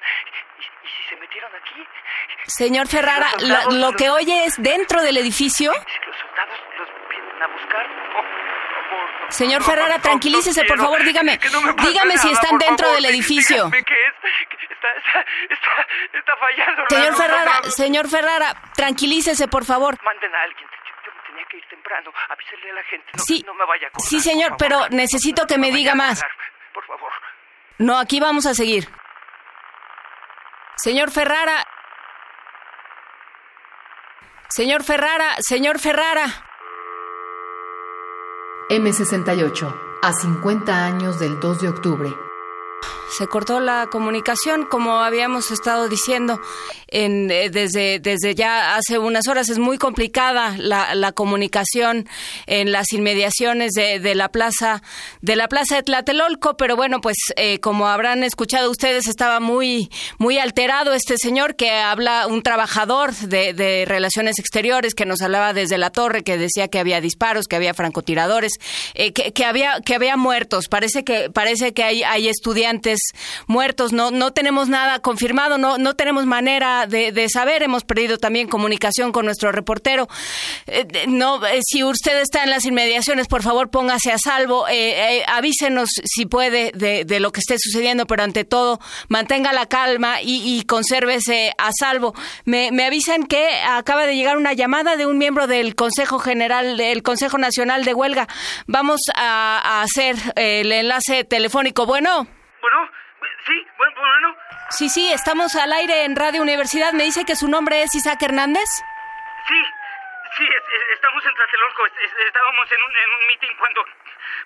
¿Y, 0.60 0.64
y 0.64 0.90
si 0.90 1.10
se 1.10 1.16
metieron 1.18 1.52
aquí? 1.56 1.86
Señor 2.48 2.88
Ferrara, 2.88 3.28
lo 3.72 3.92
que 3.94 4.10
oye 4.10 4.46
es 4.46 4.56
dentro 4.58 5.02
del 5.04 5.18
edificio. 5.18 5.72
Si 5.74 6.06
los 6.08 6.16
soldados 6.18 6.60
los 6.80 6.90
vienen 7.10 7.44
a 7.44 7.48
buscar, 7.48 7.86
Señor 9.30 9.62
no, 9.62 9.66
Ferrara, 9.68 9.96
no, 9.98 10.02
tranquilícese, 10.02 10.62
no 10.62 10.68
por 10.68 10.78
favor, 10.80 11.02
dígame- 11.04 11.38
dígame 11.88 12.18
si 12.18 12.32
están 12.32 12.58
dentro 12.58 12.88
favor. 12.88 12.96
del 12.96 13.06
edificio. 13.06 13.68
Es. 13.68 13.74
Está, 14.72 14.90
está, 15.50 15.88
está, 16.14 16.36
fallando. 16.38 16.84
Señor 16.90 17.16
Ferrara, 17.16 17.64
señor 17.70 18.08
Ferrara, 18.10 18.54
tranquilícese, 18.76 19.48
por 19.48 19.66
favor. 19.66 19.98
Manden 20.04 20.34
a 20.36 20.42
alguien. 20.44 20.68
Yo, 21.36 21.42
yo 21.42 21.44
me 21.44 21.44
tenía 21.44 21.46
que 21.50 21.58
ir 21.58 21.64
temprano. 21.70 22.12
Avísele 22.30 22.72
a 22.72 22.74
la 22.74 22.84
gente. 22.84 23.08
No, 23.16 23.24
Sí, 23.24 23.44
no 23.46 23.54
me 23.54 23.66
vaya 23.66 23.88
a 23.88 23.92
colgar, 23.92 24.10
sí, 24.10 24.20
señor, 24.20 24.56
pero 24.58 24.88
necesito 24.90 25.46
que 25.48 25.58
me 25.58 25.72
diga 25.72 25.96
más. 25.96 26.22
Por 26.74 26.86
favor. 26.86 27.12
No, 27.80 27.98
aquí 27.98 28.20
vamos 28.20 28.46
a 28.46 28.54
seguir. 28.54 28.88
Señor 30.78 31.12
Ferrara. 31.12 31.66
Señor 34.50 34.84
Ferrara, 34.84 35.36
señor 35.40 35.80
Ferrara. 35.80 36.26
M68, 38.70 40.00
a 40.02 40.14
50 40.14 40.86
años 40.86 41.20
del 41.20 41.40
2 41.40 41.62
de 41.62 41.70
octubre. 41.70 42.14
se 43.10 43.28
cortó 43.28 43.60
la 43.60 43.88
comunicación, 43.88 44.66
como 44.66 45.02
habíamos 45.02 45.52
estado 45.52 45.88
diciendo 45.88 46.40
en, 46.96 47.30
eh, 47.30 47.50
desde, 47.50 48.00
desde 48.00 48.36
ya 48.36 48.76
hace 48.76 48.98
unas 48.98 49.28
horas. 49.28 49.50
Es 49.50 49.60
muy 49.60 49.78
complicada 49.78 50.56
la, 50.58 50.96
la 50.96 51.12
comunicación 51.12 52.08
en 52.48 52.72
las 52.72 52.94
inmediaciones 52.94 53.74
de, 53.74 54.00
de, 54.00 54.16
la 54.16 54.30
plaza 54.30 54.82
de 55.22 55.36
la 55.36 55.50
plaza 55.50 55.76
de 55.76 55.84
Tlatelolco, 55.84 56.56
pero 56.56 56.78
bueno, 56.78 57.02
pues 57.02 57.18
eh, 57.36 57.60
como 57.60 57.88
habrán 57.88 58.24
escuchado 58.24 58.72
ustedes, 58.72 59.08
estaba 59.08 59.42
muy 59.42 59.90
muy 60.20 60.38
alterado 60.38 60.94
este 60.94 61.18
señor 61.18 61.56
que 61.56 61.72
habla 61.72 62.28
un 62.28 62.42
trabajador 62.42 63.14
de, 63.14 63.54
de 63.54 63.84
relaciones 63.86 64.40
exteriores 64.40 64.96
que 64.96 65.06
nos 65.06 65.22
hablaba 65.22 65.52
desde 65.52 65.78
la 65.78 65.90
torre, 65.90 66.24
que 66.24 66.38
decía 66.38 66.70
que 66.70 66.80
había 66.80 67.02
disparos, 67.02 67.48
que 67.48 67.58
había 67.58 67.74
francotiradores, 67.74 68.54
eh, 68.94 69.12
que, 69.12 69.34
que 69.34 69.44
había 69.44 69.82
que 69.86 69.96
había 69.96 70.16
muertos. 70.16 70.70
Parece 70.70 71.04
que 71.04 71.30
parece 71.30 71.74
que 71.74 71.84
hay, 71.84 72.04
hay 72.04 72.30
estudiantes 72.30 73.00
muertos. 73.48 73.92
No 73.92 74.12
no 74.12 74.32
tenemos 74.32 74.70
nada 74.70 75.00
confirmado, 75.00 75.58
no 75.58 75.78
no 75.78 75.96
tenemos 75.96 76.26
manera 76.26 76.85
de, 76.88 77.28
saber. 77.30 77.64
Hemos 77.64 77.84
perdido 77.84 78.18
también 78.18 78.48
comunicación 78.48 79.12
con 79.12 79.26
nuestro 79.26 79.52
reportero. 79.52 80.08
Eh, 80.68 81.06
no, 81.08 81.46
eh, 81.46 81.60
si 81.64 81.84
usted 81.84 82.20
está 82.22 82.44
en 82.44 82.50
las 82.50 82.66
inmediaciones, 82.66 83.28
por 83.28 83.42
favor 83.42 83.70
póngase 83.70 84.12
a 84.12 84.18
salvo. 84.18 84.66
Eh, 84.70 85.24
avísenos 85.28 85.90
si 86.04 86.26
puede 86.26 86.72
de, 86.74 87.06
de, 87.06 87.20
lo 87.20 87.32
que 87.32 87.40
esté 87.40 87.56
sucediendo, 87.58 88.06
pero 88.06 88.24
ante 88.24 88.44
todo 88.44 88.80
mantenga 89.08 89.54
la 89.54 89.66
calma 89.66 90.22
y, 90.22 90.58
y 90.60 90.66
consérvese 90.66 91.54
a 91.58 91.72
salvo. 91.78 92.14
Me, 92.46 92.72
me 92.72 92.86
avisan 92.86 93.24
que 93.24 93.48
acaba 93.68 94.06
de 94.06 94.16
llegar 94.16 94.38
una 94.38 94.54
llamada 94.54 94.96
de 94.96 95.06
un 95.06 95.18
miembro 95.18 95.48
del 95.48 95.76
Consejo 95.76 96.20
General, 96.20 96.78
del 96.78 97.04
Consejo 97.04 97.38
Nacional 97.38 97.84
de 97.84 97.94
Huelga. 97.94 98.28
Vamos 98.68 99.02
a, 99.16 99.60
a 99.64 99.82
hacer 99.82 100.16
el 100.36 100.72
enlace 100.72 101.24
telefónico. 101.24 101.86
Bueno. 101.86 102.28
Bueno, 102.62 102.90
sí, 103.46 103.54
bueno, 103.78 103.96
bueno. 103.96 104.45
Sí, 104.70 104.90
sí, 104.90 105.12
estamos 105.14 105.56
al 105.56 105.72
aire 105.74 106.06
en 106.06 106.16
Radio 106.16 106.42
Universidad. 106.42 106.94
Me 106.94 107.04
dice 107.04 107.24
que 107.24 107.36
su 107.36 107.48
nombre 107.48 107.84
es 107.84 107.94
Isaac 107.96 108.22
Hernández. 108.24 108.68
Sí, 109.48 109.62
sí, 110.38 110.44
es, 110.44 110.64
es, 110.64 110.96
estamos 110.96 111.24
en 111.26 111.34
Tlatelolco. 111.34 111.86
estábamos 112.28 112.72
en 112.72 112.82
un, 112.82 112.92
en 112.92 113.10
un 113.22 113.28
meeting 113.28 113.56
cuando, 113.58 113.86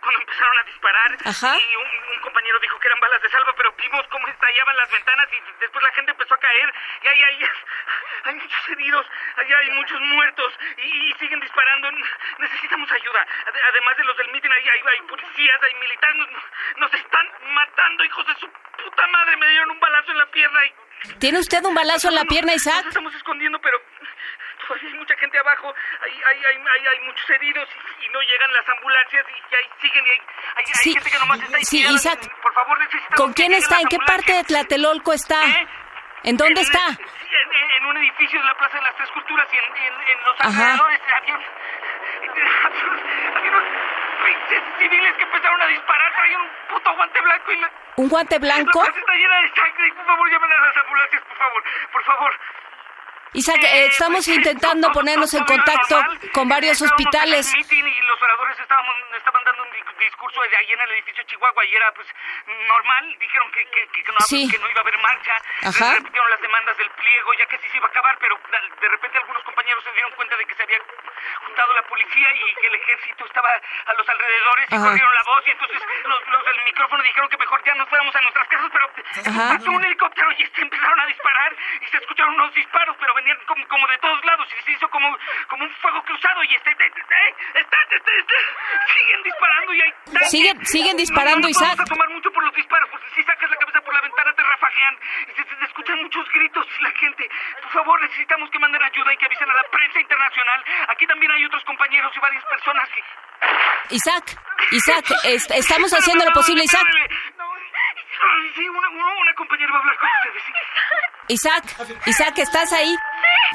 cuando 0.02 0.20
empezaron 0.22 0.58
a 0.58 0.64
disparar. 0.64 1.18
Ajá. 1.26 1.58
Y 1.58 1.76
un, 1.76 1.88
un, 2.14 2.20
compañero 2.22 2.60
dijo 2.60 2.80
que 2.80 2.88
eran 2.88 3.00
balas 3.00 3.22
de 3.22 3.30
salva, 3.30 3.54
pero 3.56 3.74
vimos 3.74 4.08
cómo 4.10 4.28
estallaban 4.28 4.78
las 4.78 4.92
ventanas 4.92 5.28
y 5.32 5.60
después 5.60 5.84
la 5.84 5.92
gente 5.94 6.12
empezó 6.12 6.34
a 6.34 6.38
caer. 6.38 6.74
Y 7.04 7.08
ahí, 7.08 7.24
ahí, 7.24 7.46
hay 8.26 8.36
muchos 8.36 8.70
heridos, 8.70 9.06
allá 9.38 9.58
hay 9.58 9.72
muchos 9.72 10.00
muertos 10.02 10.54
y, 10.78 11.10
y, 11.10 11.14
siguen 11.20 11.40
disparando. 11.40 11.92
Necesitamos 12.40 12.92
ayuda. 12.92 13.28
Además 13.70 13.98
de 13.98 14.04
los 14.04 14.18
del 14.18 14.32
meeting, 14.32 14.50
ahí 14.50 14.70
hay, 14.70 14.82
hay 14.94 15.02
policías, 15.08 15.62
hay 15.62 15.76
militares. 15.76 16.18
Nos, 16.18 16.30
nos, 16.78 16.94
están 16.94 17.28
matando, 17.54 18.04
hijos 18.04 18.28
de 18.28 18.36
su 18.36 18.50
puta 18.50 19.08
madre. 19.08 19.38
Me 19.38 19.48
dieron 19.50 19.72
un 19.72 19.80
balazo 19.80 20.12
en 20.12 20.18
la 20.18 20.26
pierna 20.28 20.66
y... 20.66 20.74
¿Tiene 21.20 21.40
usted 21.40 21.64
un 21.64 21.74
balazo 21.74 22.10
en 22.10 22.16
la 22.16 22.26
pierna, 22.26 22.54
Isaac? 22.54 22.84
Nos 22.84 22.88
estamos 22.88 23.16
escondiendo, 23.16 23.60
pero 23.62 23.82
todavía 24.70 24.90
hay 24.90 25.00
mucha 25.00 25.16
gente 25.18 25.38
abajo. 25.40 25.74
Hay, 26.02 26.12
hay, 26.12 26.38
hay, 26.46 26.56
hay, 26.56 26.88
hay 26.88 27.00
muchos 27.06 27.30
heridos 27.32 27.68
y, 27.74 28.06
y, 28.06 28.10
no 28.10 28.22
llegan 28.22 28.54
las 28.54 28.70
ambulancias 28.70 29.26
y, 29.28 29.56
ahí 29.56 29.70
siguen. 29.82 30.06
Y 30.06 30.10
hay, 30.12 30.22
hay, 30.58 30.66
sí, 30.66 30.94
gente 30.94 31.10
que 31.10 31.20
nomás 31.20 31.42
está 31.42 31.58
ahí. 31.58 31.66
Sí, 31.66 31.86
Isaac. 31.90 32.20
Por 32.42 32.54
favor, 32.54 32.78
¿Con 33.16 33.34
quién 33.34 33.54
está? 33.54 33.82
¿En 33.82 33.88
qué 33.88 33.98
parte 34.06 34.34
de 34.34 34.44
Tlatelolco 34.44 35.14
está? 35.14 35.44
¿Eh? 35.44 35.68
¿En 36.24 36.38
dónde 36.38 36.62
en, 36.62 36.68
está? 36.68 36.86
En, 36.90 37.72
en, 37.78 37.86
un 37.86 37.98
edificio 37.98 38.40
de 38.40 38.46
la 38.46 38.56
Plaza 38.56 38.78
de 38.78 38.84
las 38.84 38.96
Tres 38.96 39.10
Culturas 39.12 39.48
y 39.52 39.58
en, 39.58 39.64
en 39.66 40.24
los 40.24 40.40
alrededores 40.40 41.02
había, 41.16 41.36
había 43.36 43.50
unos 43.50 43.64
20 44.24 44.64
civiles 44.78 45.16
que 45.16 45.24
empezaron 45.24 45.62
a 45.62 45.68
disparar, 45.68 46.14
traían 46.14 46.42
un 46.42 46.50
puto 46.70 46.96
guante 46.96 47.22
blanco 47.22 47.52
y 47.52 47.58
la... 47.58 47.72
¿Un 47.96 48.10
guante 48.10 48.38
blanco? 48.38 48.80
La 48.80 48.86
plaza 48.86 49.00
está 49.00 49.14
llena 49.14 49.42
de 49.42 49.50
sangre 49.56 49.88
y 49.88 49.92
por 49.94 50.06
favor 50.06 50.30
llamen 50.30 50.52
a 50.52 50.62
las 50.68 50.78
ambulancias, 50.78 51.22
por 51.24 51.38
favor, 51.38 51.64
por 51.92 52.04
favor. 52.04 52.40
Isaac, 53.34 53.62
eh, 53.64 53.86
estamos 53.86 54.28
intentando 54.28 54.92
ponernos 54.92 55.32
en 55.34 55.44
contacto 55.46 56.02
con 56.34 56.48
varios 56.50 56.82
hospitales. 56.82 57.54
y 57.54 58.02
los 58.02 58.22
oradores 58.22 58.58
estaban 58.60 59.44
dando 59.46 59.64
un 59.64 59.72
di- 59.72 60.06
discurso 60.06 60.42
de 60.50 60.58
ahí 60.58 60.72
en 60.74 60.82
el 60.82 60.92
edificio 60.92 61.24
Chihuahua 61.26 61.66
y 61.66 61.76
era 61.76 61.92
pues 61.94 62.08
normal. 62.68 63.16
Dijeron 63.20 63.52
que, 63.52 63.66
que, 63.70 63.88
que, 64.04 64.12
no, 64.12 64.18
Sí. 64.28 64.50
que 64.50 64.58
no 64.58 64.70
iba 64.70 64.80
a 64.80 64.82
haber 64.82 64.98
marcha. 65.00 65.34
Ajá. 65.64 65.94
Repitieron 65.96 66.30
las 66.32 66.42
demandas 66.42 66.78
del 66.78 66.90
pliego, 66.92 67.34
ya 67.38 67.46
que 67.46 67.58
sí 67.60 67.70
se 67.70 67.78
iba 67.78 67.86
a 67.86 67.90
acabar, 67.90 68.18
pero 68.20 68.40
de 68.82 68.90
repente 68.90 69.18
algunos 69.20 69.44
compañeros 69.44 69.84
se 69.84 69.92
dieron 69.94 70.12
cuenta 70.14 70.36
de 70.36 70.46
que 70.46 70.56
se 70.56 70.64
había 70.64 70.80
juntado 71.46 71.74
la 71.74 71.84
policía 71.84 72.28
y 72.34 72.56
que 72.56 72.68
el 72.68 72.76
ejército 72.76 73.26
estaba 73.26 73.50
a 73.86 73.94
los 73.94 74.10
alrededores 74.10 74.66
y 74.72 74.76
Ajá. 74.76 74.86
corrieron 74.86 75.14
la 75.14 75.24
voz 75.24 75.44
y 75.46 75.52
entonces 75.52 75.82
los, 76.06 76.28
los 76.28 76.46
del 76.46 76.64
micrófono 76.66 77.04
dijeron 77.04 77.30
que 77.30 77.38
mejor 77.38 77.64
ya 77.64 77.76
nos 77.76 77.90
fuéramos 77.90 78.16
a 78.16 78.22
nuestras 78.22 78.48
casas, 78.48 78.70
pero 78.74 78.90
Ajá. 79.28 79.58
pasó 79.58 79.70
un 79.72 79.86
helicóptero 79.86 80.32
y 80.38 80.44
empezaron 80.62 81.00
a 81.00 81.06
disparar 81.06 81.56
y 81.82 81.86
se 81.88 81.98
escucharon 81.98 82.34
unos 82.34 82.54
disparos, 82.54 82.96
pero 83.00 83.14
venían 83.20 83.38
como, 83.46 83.68
como 83.68 83.88
de 83.88 83.98
todos 84.00 84.24
lados 84.26 84.48
y 84.58 84.64
se 84.64 84.72
hizo 84.72 84.90
como, 84.90 85.08
como 85.48 85.64
un 85.64 85.72
fuego 85.82 86.02
cruzado 86.04 86.44
y 86.44 86.56
este, 86.56 86.72
este, 86.72 86.86
este, 86.88 87.00
este, 87.60 87.78
este, 87.96 88.12
este, 88.20 88.34
siguen 88.94 89.24
disparando 89.24 89.74
y 89.74 89.82
hay 89.82 89.92
tanques. 90.06 90.30
Siguen- 90.32 90.66
siguen 90.66 90.98
disparando, 90.98 91.48
no, 91.48 91.48
no 91.48 91.50
Isaac. 91.50 91.78
Vamos 91.78 91.92
a 91.92 91.94
tomar 91.94 92.10
mucho 92.10 92.32
por 92.32 92.44
los 92.44 92.54
disparos, 92.56 92.90
porque 92.90 93.08
si 93.16 93.24
sacas 93.24 93.50
la 93.50 93.58
cabeza 93.58 93.82
por 93.82 93.94
la 93.94 94.02
ventana 94.02 94.34
te 94.34 94.44
rafajean 94.44 94.96
y 95.28 95.32
se, 95.36 95.44
se 95.44 95.66
escuchan 95.66 95.98
muchos 96.02 96.26
gritos 96.32 96.66
y 96.80 96.84
la 96.84 96.92
gente. 96.92 97.30
Por 97.62 97.72
favor, 97.72 98.02
necesitamos 98.02 98.50
que 98.50 98.60
manden 98.60 98.84
ayuda 98.84 99.14
y 99.14 99.18
que 99.18 99.26
avisen 99.26 99.50
a 99.50 99.54
la 99.54 99.64
prensa 99.72 100.00
internacional. 100.00 100.64
Aquí 100.90 101.06
también 101.08 101.32
hay 101.32 101.46
otros 101.46 101.64
compañeros 101.66 102.12
y 102.16 102.20
varias 102.20 102.44
personas 102.46 102.90
que... 102.90 103.02
Isaac, 103.96 104.38
Isaac, 104.72 105.06
est- 105.24 105.52
estamos 105.52 105.92
haciendo 105.94 106.26
lo 106.26 106.32
posible, 106.32 106.64
Isaac. 106.64 106.86
No, 107.38 107.46
sí, 108.56 108.68
una, 108.70 108.90
una, 108.90 109.14
una 109.14 109.34
compañera 109.34 109.72
va 109.72 109.78
a 109.78 109.82
hablar 109.82 109.98
con 109.98 110.10
ustedes. 110.10 110.44
sí. 110.44 110.54
Isaac, 111.30 111.64
Isaac, 112.08 112.38
¿estás 112.40 112.74
ahí? 112.74 112.96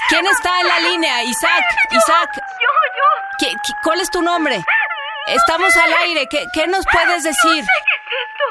¿Quién 0.08 0.26
está 0.26 0.60
en 0.60 0.68
la 0.68 0.78
línea? 0.80 1.22
Isaac, 1.22 1.64
Isaac. 1.90 2.30
Yo, 2.34 2.70
yo. 2.96 3.04
¿qué- 3.38 3.52
qué- 3.64 3.72
¿Cuál 3.82 4.00
es 4.00 4.10
tu 4.10 4.22
nombre? 4.22 4.62
Estamos 5.26 5.74
al 5.76 5.92
aire. 5.94 6.26
¿Qué, 6.28 6.44
qué 6.52 6.66
nos 6.66 6.84
puedes 6.86 7.22
decir? 7.22 7.64
No 7.64 7.72
sé 7.72 7.84
qué 7.86 7.94
es 7.94 8.28
esto. 8.28 8.44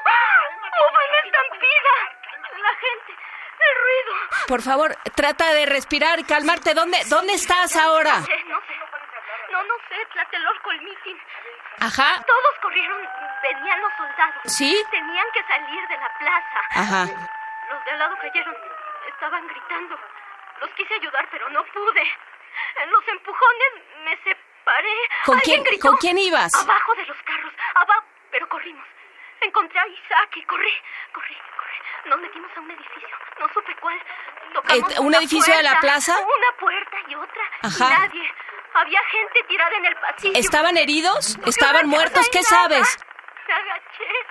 Hubo 0.79 0.89
una 0.89 1.19
estampida. 1.25 1.93
La 2.61 2.69
gente, 2.69 3.11
el 3.59 3.75
ruido. 3.83 4.29
Por 4.47 4.61
favor, 4.61 4.95
trata 5.15 5.53
de 5.53 5.65
respirar 5.67 6.19
y 6.19 6.23
calmarte. 6.23 6.73
¿Dónde, 6.73 6.97
dónde 7.05 7.33
estás 7.33 7.75
ahora? 7.75 8.19
No 8.19 8.25
sé, 8.25 8.43
no 8.45 8.59
sé. 8.61 8.73
No, 9.51 9.63
no 9.63 9.73
sé, 9.87 9.95
Tlatelolco, 10.13 10.71
el 10.71 10.81
mitin. 10.81 11.21
Ajá. 11.79 12.23
Todos 12.25 12.55
corrieron, 12.61 12.97
venían 13.43 13.81
los 13.81 13.91
soldados. 13.97 14.41
¿Sí? 14.45 14.83
Tenían 14.89 15.27
que 15.33 15.43
salir 15.43 15.87
de 15.87 15.97
la 15.97 16.09
plaza. 16.17 16.59
Ajá. 16.71 17.05
Los 17.69 17.85
de 17.85 17.91
al 17.91 17.99
lado 17.99 18.15
cayeron, 18.21 18.55
estaban 19.13 19.47
gritando. 19.47 19.99
Los 20.61 20.69
quise 20.71 20.93
ayudar, 20.95 21.27
pero 21.31 21.49
no 21.49 21.63
pude. 21.65 22.01
En 22.81 22.91
los 22.91 23.07
empujones 23.07 23.69
me 24.05 24.17
separé. 24.23 24.93
¿Con 25.25 25.39
quién- 25.39 25.63
gritó. 25.63 25.87
con 25.89 25.97
quién 25.97 26.17
ibas? 26.17 26.51
Abajo 26.55 26.95
de 26.95 27.05
los 27.05 27.17
carros, 27.23 27.53
abajo, 27.75 28.03
pero 28.31 28.47
corrimos. 28.49 28.85
Encontré 29.41 29.77
a 29.79 29.87
Isaac 29.87 30.37
y 30.37 30.43
corrí, 30.45 30.73
corrí, 31.13 31.35
corrí. 31.57 32.09
Nos 32.09 32.19
metimos 32.19 32.49
a 32.55 32.59
un 32.61 32.71
edificio, 32.71 33.09
no 33.39 33.47
supe 33.53 33.75
cuál. 33.77 33.99
Tocamos 34.53 34.99
¿un 34.99 35.15
edificio 35.15 35.55
de 35.55 35.63
la 35.63 35.79
plaza? 35.79 36.17
Una 36.19 36.57
puerta 36.59 36.97
y 37.07 37.15
otra. 37.15 37.43
Ajá. 37.61 37.85
Y 37.85 37.89
nadie. 38.07 38.33
Había 38.75 38.99
gente 39.05 39.43
tirada 39.47 39.75
en 39.77 39.85
el 39.85 39.95
pasillo. 39.97 40.33
¿Estaban 40.39 40.77
heridos? 40.77 41.37
¿Estaban 41.45 41.87
muertos? 41.87 42.27
¿Qué 42.29 42.39
nada. 42.39 42.49
sabes? 42.49 42.97
Me 43.47 43.53
agaché, 43.53 44.25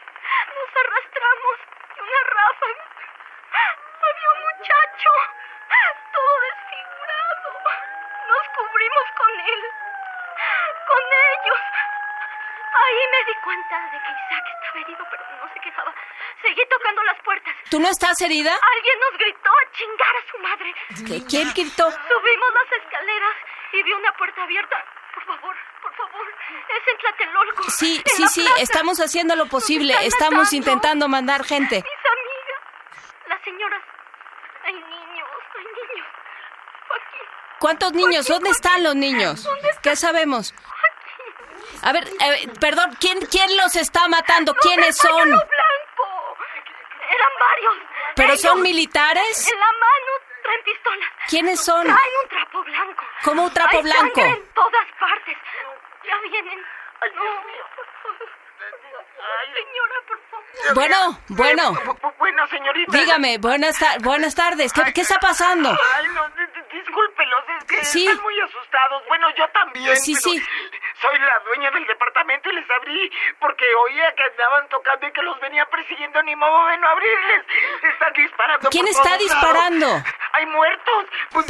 di 13.25 13.35
cuenta 13.45 13.77
de 13.93 13.99
que 13.99 14.11
Isaac 14.13 14.45
estaba 14.55 14.81
herido, 14.81 15.07
pero 15.11 15.23
no 15.45 15.53
se 15.53 15.61
quejaba. 15.61 15.95
Seguí 16.43 16.63
tocando 16.69 17.03
las 17.05 17.19
puertas. 17.23 17.55
¿Tú 17.71 17.81
no 17.81 17.89
estás 17.89 18.21
herida? 18.21 18.53
Alguien 18.55 18.99
nos 19.01 19.19
gritó 19.19 19.51
a 19.51 19.73
chingar 19.73 20.15
a 20.17 20.31
su 20.31 20.39
madre. 20.39 20.75
¿Qué- 21.07 21.25
¿Quién 21.29 21.53
gritó? 21.55 21.91
Subimos 21.91 22.55
las 22.55 22.83
escaleras 22.83 23.37
y 23.73 23.83
vi 23.83 23.93
una 23.93 24.13
puerta 24.15 24.43
abierta. 24.43 24.85
Por 25.15 25.25
favor, 25.25 25.57
por 25.83 25.95
favor, 25.95 26.27
es 26.29 26.89
en 26.93 26.99
Tlatelolco. 26.99 27.63
Sí, 27.71 27.97
en 28.05 28.11
sí, 28.17 28.23
la 28.23 28.29
sí, 28.29 28.41
plaza. 28.43 28.61
estamos 28.63 28.99
haciendo 28.99 29.37
lo 29.37 29.47
posible. 29.47 29.93
Nos 29.95 30.03
están 30.05 30.09
Estamos 30.27 30.45
matando. 30.45 30.57
intentando 30.57 31.09
mandar 31.09 31.45
gente. 31.45 31.77
Mis 31.77 31.85
amigas, 31.85 33.29
las 33.29 33.43
señoras. 33.43 33.83
Hay 34.65 34.73
niños, 34.75 35.29
hay 35.57 35.65
niños. 35.65 36.07
Joaquín, 36.89 37.29
¿Cuántos 37.59 37.93
niños? 37.93 38.27
¿Dónde 38.27 38.51
están 38.51 38.83
los 38.83 38.95
niños? 38.97 39.47
¿Qué 39.83 39.97
sabemos? 39.97 40.55
A 41.83 41.93
ver, 41.93 42.05
eh, 42.21 42.49
perdón, 42.61 42.97
¿quién, 43.01 43.19
¿quién 43.27 43.57
los 43.57 43.75
está 43.77 44.07
matando? 44.09 44.53
No 44.53 44.59
¿Quiénes 44.61 44.97
sé, 44.97 45.09
son? 45.09 45.29
blanco. 45.29 46.37
Eran 47.11 47.31
varios. 47.41 47.75
¿Pero 48.15 48.29
Ellos, 48.31 48.41
son 48.43 48.63
militares? 48.63 49.49
En 49.53 49.59
la 49.61 49.67
mano 49.67 50.13
traen 50.43 50.63
pistolas. 50.65 51.09
¿Quiénes 51.29 51.61
son? 51.65 51.83
Traen 51.85 51.99
un 52.23 52.29
trapo 52.29 52.63
blanco. 52.65 53.05
¿Cómo 53.25 53.43
un 53.45 53.53
trapo 53.55 53.77
Hay 53.79 53.83
blanco? 53.83 54.21
sangre 54.21 54.39
en 54.39 54.53
todas 54.55 54.87
partes. 54.99 55.37
Ya 56.05 56.19
vienen. 56.31 56.59
No, 57.15 57.23
por 57.77 57.87
favor. 58.03 58.29
Señora, 59.55 59.95
por 60.09 60.21
favor. 60.31 60.75
Bueno, 60.75 61.21
bueno. 61.29 61.73
Bu- 61.75 61.99
bu- 62.01 62.15
Bueno, 62.19 62.47
señorita. 62.49 62.97
Dígame, 62.97 63.39
buenas, 63.39 63.77
buenas 64.01 64.35
tardes. 64.35 64.73
¿Qué, 64.73 64.93
¿Qué, 64.93 65.01
está 65.01 65.19
pasando? 65.19 65.71
Ay, 65.71 66.07
no, 66.09 66.23
discúlpelos, 66.73 67.45
es 67.59 67.65
que 67.65 67.85
¿Sí? 67.85 68.07
están 68.07 68.23
muy 68.23 68.41
asustados. 68.41 69.03
Bueno, 69.09 69.29
yo 69.37 69.49
también. 69.51 69.97
Sí, 69.97 70.15
sí. 70.15 70.41
Soy 71.03 71.19
la 71.19 71.39
dueña 71.45 71.71
del 71.73 71.85
departamento 71.87 72.49
y 72.49 72.55
les 72.55 72.71
abrí 72.71 73.13
porque 73.41 73.65
oía 73.75 74.15
que 74.15 74.23
andaban 74.23 74.69
tocando 74.69 75.07
y 75.07 75.13
que 75.13 75.23
los 75.23 75.39
venía 75.41 75.67
persiguiendo, 75.67 76.23
ni 76.23 76.37
modo 76.37 76.67
de 76.69 76.79
no 76.79 76.89
abrirles. 76.89 77.45
Están 77.83 78.13
disparando. 78.13 78.71
¿Quién 78.71 78.87
está 78.87 79.19
disparando? 79.19 80.03
Hay 80.33 80.47
muertos. 80.47 81.07
Pues 81.33 81.47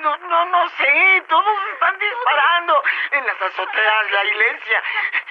no, 0.00 0.16
no, 0.16 0.44
no 0.46 0.68
sé. 0.70 1.22
Todos 1.28 1.56
están 1.72 1.96
disparando. 2.00 2.82
En 3.12 3.26
las 3.26 3.40
azoteas, 3.40 4.10
la 4.10 4.24
iglesia. 4.24 4.82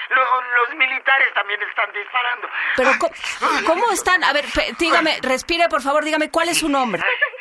Los, 0.09 0.75
militares 0.75 1.33
también 1.33 1.61
están 1.63 1.91
disparando. 1.91 2.47
Pero, 2.77 2.91
¿cómo, 3.65 3.91
están? 3.91 4.23
A 4.23 4.31
ver, 4.31 4.45
dígame, 4.77 5.19
respire, 5.21 5.67
por 5.67 5.81
favor, 5.81 6.05
dígame, 6.05 6.29
¿cuál 6.29 6.47
es 6.47 6.59
su 6.59 6.69
nombre? 6.69 7.03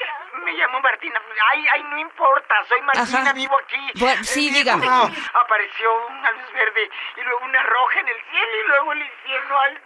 me 0.48 0.58
llamo 0.58 0.80
Martina. 0.80 1.20
Ay, 1.52 1.66
ay, 1.74 1.82
no 1.84 1.98
importa, 1.98 2.54
soy 2.68 2.80
Martina, 2.82 3.32
vivo 3.32 3.56
aquí. 3.58 3.92
Bueno, 3.96 4.24
sí, 4.24 4.50
dígame. 4.50 4.86
Apareció 4.86 6.06
una 6.06 6.30
luz 6.32 6.52
verde 6.52 6.90
y 7.16 7.20
luego 7.22 7.44
una 7.44 7.62
roja 7.62 8.00
en 8.00 8.08
el 8.08 8.20
cielo 8.30 8.52
y 8.64 8.68
luego 8.68 8.92
el 8.92 9.02
infierno 9.02 9.60
al... 9.60 9.82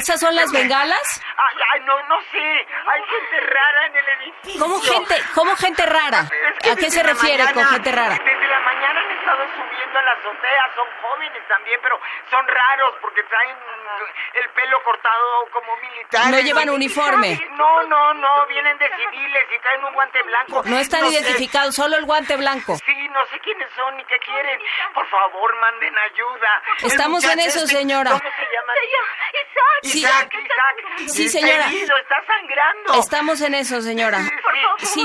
¿Esas 0.00 0.20
son 0.20 0.34
las 0.34 0.50
bengalas? 0.52 1.22
Ay, 1.36 1.56
ay, 1.72 1.80
no, 1.84 2.02
no 2.04 2.20
sé. 2.32 2.66
Hay 2.86 3.02
gente 3.04 3.40
rara 3.40 3.86
en 3.86 3.96
el 3.96 4.08
edificio. 4.08 4.60
¿Cómo 4.60 4.80
gente, 4.80 5.22
cómo 5.34 5.56
gente 5.56 5.86
rara? 5.86 6.20
¿A 6.20 6.76
qué 6.76 6.90
se 6.90 7.02
refiere 7.02 7.44
con 7.52 7.64
gente 7.66 7.92
rara? 7.92 8.14
Desde 8.14 8.48
la 8.48 8.60
mañana 8.60 9.00
han 9.00 9.10
estado 9.18 9.44
subiendo 9.54 9.98
a 9.98 10.02
la 10.02 10.12
azotea. 10.12 10.70
Son 10.74 10.88
jóvenes 11.02 11.48
también, 11.48 11.78
pero 11.82 12.00
son 12.30 12.46
raros 12.48 12.94
porque 13.02 13.22
traen 13.24 13.56
el 14.34 14.48
pelo 14.50 14.82
cortado 14.82 15.48
como 15.52 15.76
militar. 15.76 16.30
¿No 16.30 16.40
llevan 16.40 16.70
uniforme? 16.70 17.38
No, 17.52 17.82
no, 17.84 18.14
no. 18.14 18.46
Vienen 18.46 18.78
de 18.78 18.88
civiles 18.88 19.44
y 19.54 19.58
traen 19.60 19.84
un 19.84 19.89
guante 19.92 20.22
blanco. 20.22 20.62
No 20.64 20.78
están 20.78 21.06
identificados, 21.06 21.74
solo 21.74 21.96
el 21.96 22.04
guante 22.04 22.36
blanco. 22.36 22.76
Sí, 22.84 23.08
no 23.08 23.26
sé 23.26 23.38
quiénes 23.40 23.68
son 23.76 23.96
ni 23.96 24.04
qué 24.04 24.18
quieren. 24.18 24.60
Por 24.94 25.06
favor, 25.08 25.56
manden 25.60 25.94
ayuda. 25.98 26.62
Estamos 26.82 27.24
en 27.24 27.40
eso, 27.40 27.66
señora. 27.66 28.10
¿Cómo 28.10 28.20
se 28.20 28.44
llama? 28.52 28.72
Isaac. 28.84 29.80
Isaac, 29.82 30.34
Isaac. 30.34 31.08
Sí, 31.08 31.28
señora. 31.28 31.66
está 31.66 32.22
sangrando. 32.26 32.94
Estamos 32.94 33.40
en 33.40 33.54
eso, 33.54 33.80
señora. 33.80 34.20
Sí. 34.78 35.04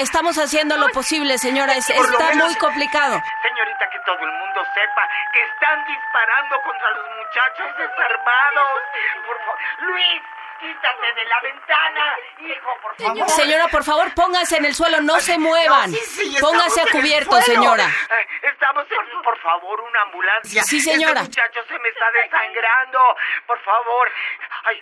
estamos 0.00 0.36
haciendo 0.38 0.76
lo 0.76 0.88
posible, 0.88 1.38
señora. 1.38 1.74
está 1.74 2.34
muy 2.34 2.54
complicado. 2.56 3.20
Señorita, 3.42 3.90
que 3.90 3.98
todo 4.06 4.18
el 4.20 4.32
mundo 4.32 4.64
sepa 4.74 5.08
que 5.32 5.42
están 5.42 5.84
disparando 5.86 6.60
contra 6.62 6.90
los 6.90 7.06
muchachos 7.16 7.76
desarmados. 7.78 8.80
Por 9.26 9.38
favor. 9.38 9.58
Luis, 9.78 10.22
quítate 10.60 11.14
de 11.14 11.24
la 11.24 11.40
ventana, 11.40 12.16
hijo, 12.40 12.76
por 12.82 12.96
favor. 12.96 13.30
Señora, 13.30 13.68
por 13.68 13.84
favor, 13.84 14.14
póngase 14.14 14.56
en 14.58 14.66
el 14.66 14.74
suelo, 14.74 15.00
no 15.00 15.18
se 15.20 15.38
muevan. 15.38 15.92
póngase 16.40 16.82
a 16.82 16.86
cubierto, 16.86 17.40
señora. 17.42 17.86
Eh, 17.86 18.26
estamos 18.42 18.84
en, 18.90 19.22
por 19.22 19.38
favor, 19.40 19.80
una 19.80 20.02
ambulancia. 20.02 20.62
Sí, 20.64 20.80
señora. 20.80 21.22
Este 21.22 21.40
muchacho 21.40 21.60
se 21.66 21.78
me 21.78 21.88
está 21.88 22.10
desangrando. 22.10 23.00
Por 23.46 23.58
favor. 23.62 24.10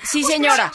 sí, 0.00 0.24
señora. 0.24 0.70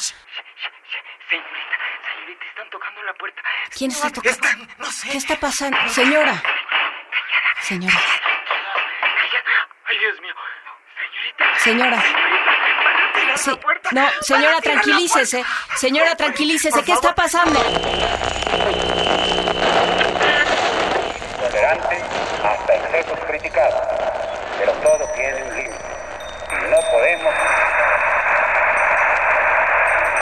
Señorita, 1.30 1.78
señorita, 2.14 2.46
están 2.46 2.70
tocando 2.70 3.04
la 3.04 3.14
puerta. 3.14 3.42
¿Quién 3.78 3.92
está 3.92 4.10
tocando? 4.10 4.74
no 4.78 4.86
sé. 4.86 5.10
¿Qué 5.12 5.18
está 5.18 5.36
pasando? 5.36 5.78
Señora. 5.90 6.42
Señora. 7.62 7.96
Ay, 9.86 9.98
Dios 9.98 10.22
mío. 10.22 10.36
Señorita. 10.98 11.56
Señora. 11.60 12.23
Sí. 13.38 13.52
No, 13.92 14.08
señora, 14.22 14.62
tranquilícese. 14.62 15.44
Señora, 15.78 16.16
tranquilícese. 16.16 16.84
¿Qué 16.84 16.94
está 16.94 17.14
pasando? 17.14 17.60
Tolerante 21.40 22.02
hasta 22.44 22.76
excesos 22.76 23.20
criticados. 23.28 23.82
Pero 24.60 24.72
todo 24.74 25.10
tiene 25.16 25.44
un 25.44 25.56
límite. 25.56 25.86
Y 26.52 26.72
no 26.72 26.80
podemos. 26.92 27.34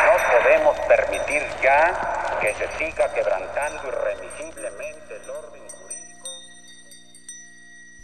No 0.05 0.13
podemos 0.39 0.79
permitir 0.87 1.43
ya 1.61 2.37
que 2.41 2.53
se 2.55 2.67
siga 2.77 3.13
quebrantando 3.13 3.87
irremisiblemente 3.87 5.15
el 5.23 5.29
orden 5.29 5.61
jurídico. 5.69 6.27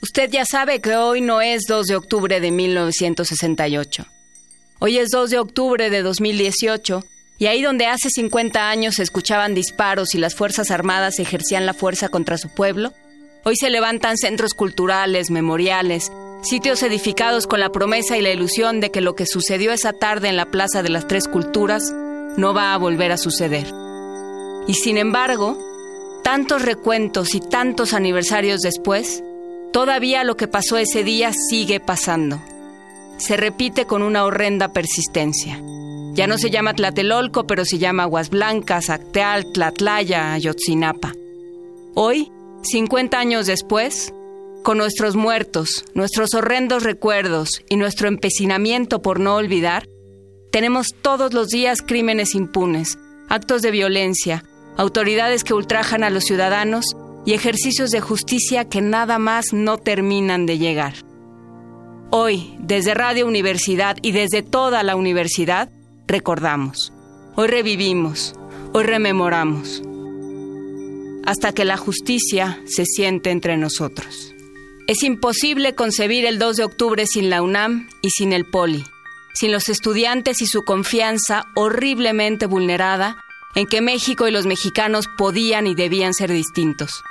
Usted 0.02 0.30
ya 0.30 0.46
sabe 0.46 0.80
que 0.80 0.96
hoy 0.96 1.22
no 1.22 1.42
es 1.42 1.64
2 1.68 1.88
de 1.88 1.96
octubre 1.96 2.40
de 2.40 2.52
1968. 2.52 4.06
Hoy 4.80 5.00
es 5.00 5.10
2 5.10 5.32
de 5.32 5.40
octubre 5.40 5.90
de 5.90 6.04
2018 6.04 7.04
y 7.40 7.48
ahí 7.48 7.64
donde 7.64 7.88
hace 7.88 8.12
50 8.12 8.70
años 8.70 8.96
se 8.96 9.04
escuchaban 9.04 9.56
disparos 9.56 10.14
y 10.14 10.20
las 10.20 10.36
Fuerzas 10.36 10.70
Armadas 10.70 11.18
ejercían 11.18 11.66
la 11.66 11.74
fuerza 11.74 12.10
contra 12.10 12.38
su 12.38 12.50
pueblo, 12.50 12.94
hoy 13.44 13.56
se 13.56 13.72
levantan 13.72 14.18
centros 14.18 14.54
culturales, 14.54 15.32
memoriales, 15.32 16.12
sitios 16.44 16.84
edificados 16.84 17.48
con 17.48 17.60
la 17.60 17.72
promesa 17.72 18.18
y 18.18 18.22
la 18.22 18.30
ilusión 18.30 18.80
de 18.80 18.92
que 18.92 19.02
lo 19.02 19.16
que 19.16 19.26
sucedió 19.26 19.72
esa 19.72 19.94
tarde 19.94 20.30
en 20.30 20.38
la 20.38 20.52
Plaza 20.52 20.84
de 20.84 20.90
las 20.90 21.08
Tres 21.08 21.28
Culturas 21.28 21.92
no 22.38 22.54
va 22.54 22.76
a 22.76 22.78
volver 22.78 23.12
a 23.12 23.18
suceder. 23.18 23.66
Y 24.68 24.76
sin 24.76 24.98
embargo, 24.98 25.58
tantos 26.24 26.62
recuentos 26.62 27.34
y 27.34 27.40
tantos 27.40 27.94
aniversarios 27.94 28.62
después, 28.62 29.24
todavía 29.74 30.24
lo 30.24 30.38
que 30.38 30.48
pasó 30.48 30.78
ese 30.78 31.04
día 31.04 31.32
sigue 31.50 31.80
pasando 31.80 32.40
se 33.18 33.38
repite 33.38 33.86
con 33.86 34.04
una 34.04 34.26
horrenda 34.26 34.74
persistencia. 34.74 35.62
Ya 36.14 36.28
no 36.28 36.38
se 36.38 36.50
llama 36.50 36.74
Tlatelolco, 36.74 37.46
pero 37.46 37.66
se 37.66 37.78
llama 37.78 38.04
Aguas 38.04 38.30
Blancas, 38.30 38.90
Acteal, 38.90 39.52
Tlatlaya, 39.54 40.34
Ayotzinapa. 40.34 41.14
Hoy, 41.94 42.32
50 42.64 43.20
años 43.20 43.46
después, 43.46 44.14
con 44.64 44.78
nuestros 44.78 45.16
muertos, 45.16 45.86
nuestros 45.94 46.34
horrendos 46.34 46.84
recuerdos 46.84 47.62
y 47.70 47.76
nuestro 47.76 48.08
empecinamiento 48.08 49.02
por 49.02 49.20
no 49.20 49.36
olvidar, 49.36 49.88
tenemos 50.52 50.88
todos 51.02 51.34
los 51.34 51.50
días 51.50 51.82
crímenes 51.82 52.36
impunes, 52.36 52.98
actos 53.30 53.62
de 53.62 53.72
violencia, 53.72 54.44
autoridades 54.76 55.44
que 55.44 55.54
ultrajan 55.54 56.04
a 56.04 56.10
los 56.10 56.24
ciudadanos 56.24 56.86
y 57.26 57.34
ejercicios 57.34 57.92
de 57.92 58.00
justicia 58.00 58.66
que 58.66 58.82
nada 58.82 59.20
más 59.20 59.54
no 59.54 59.78
terminan 59.78 60.46
de 60.46 60.58
llegar. 60.58 61.07
Hoy, 62.10 62.56
desde 62.60 62.94
Radio 62.94 63.28
Universidad 63.28 63.98
y 64.02 64.14
desde 64.14 64.42
toda 64.42 64.82
la 64.82 64.96
universidad, 64.96 65.70
recordamos. 66.08 66.94
Hoy 67.36 67.48
revivimos, 67.48 68.34
hoy 68.72 68.86
rememoramos, 68.86 69.82
hasta 71.26 71.52
que 71.52 71.66
la 71.66 71.76
justicia 71.76 72.62
se 72.66 72.86
siente 72.86 73.30
entre 73.30 73.58
nosotros. 73.58 74.34
Es 74.88 75.04
imposible 75.04 75.76
concebir 75.76 76.26
el 76.26 76.40
2 76.40 76.56
de 76.56 76.64
octubre 76.64 77.06
sin 77.06 77.30
la 77.30 77.42
UNAM 77.42 77.90
y 78.02 78.10
sin 78.12 78.32
el 78.32 78.46
POLI, 78.46 78.86
sin 79.34 79.52
los 79.52 79.68
estudiantes 79.68 80.42
y 80.42 80.48
su 80.48 80.64
confianza 80.64 81.44
horriblemente 81.56 82.46
vulnerada 82.46 83.18
en 83.54 83.68
que 83.68 83.82
México 83.82 84.30
y 84.30 84.32
los 84.32 84.46
mexicanos 84.46 85.10
podían 85.18 85.68
y 85.68 85.76
debían 85.76 86.14
ser 86.14 86.32
distintos 86.32 87.04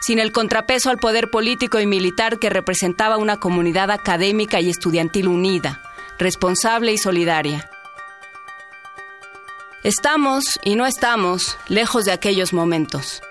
sin 0.00 0.18
el 0.18 0.32
contrapeso 0.32 0.90
al 0.90 0.98
poder 0.98 1.30
político 1.30 1.78
y 1.78 1.86
militar 1.86 2.38
que 2.38 2.50
representaba 2.50 3.18
una 3.18 3.38
comunidad 3.38 3.90
académica 3.90 4.60
y 4.60 4.70
estudiantil 4.70 5.28
unida, 5.28 5.82
responsable 6.18 6.92
y 6.92 6.98
solidaria. 6.98 7.70
Estamos, 9.82 10.58
y 10.62 10.74
no 10.74 10.86
estamos, 10.86 11.56
lejos 11.68 12.04
de 12.04 12.12
aquellos 12.12 12.52
momentos. 12.52 13.22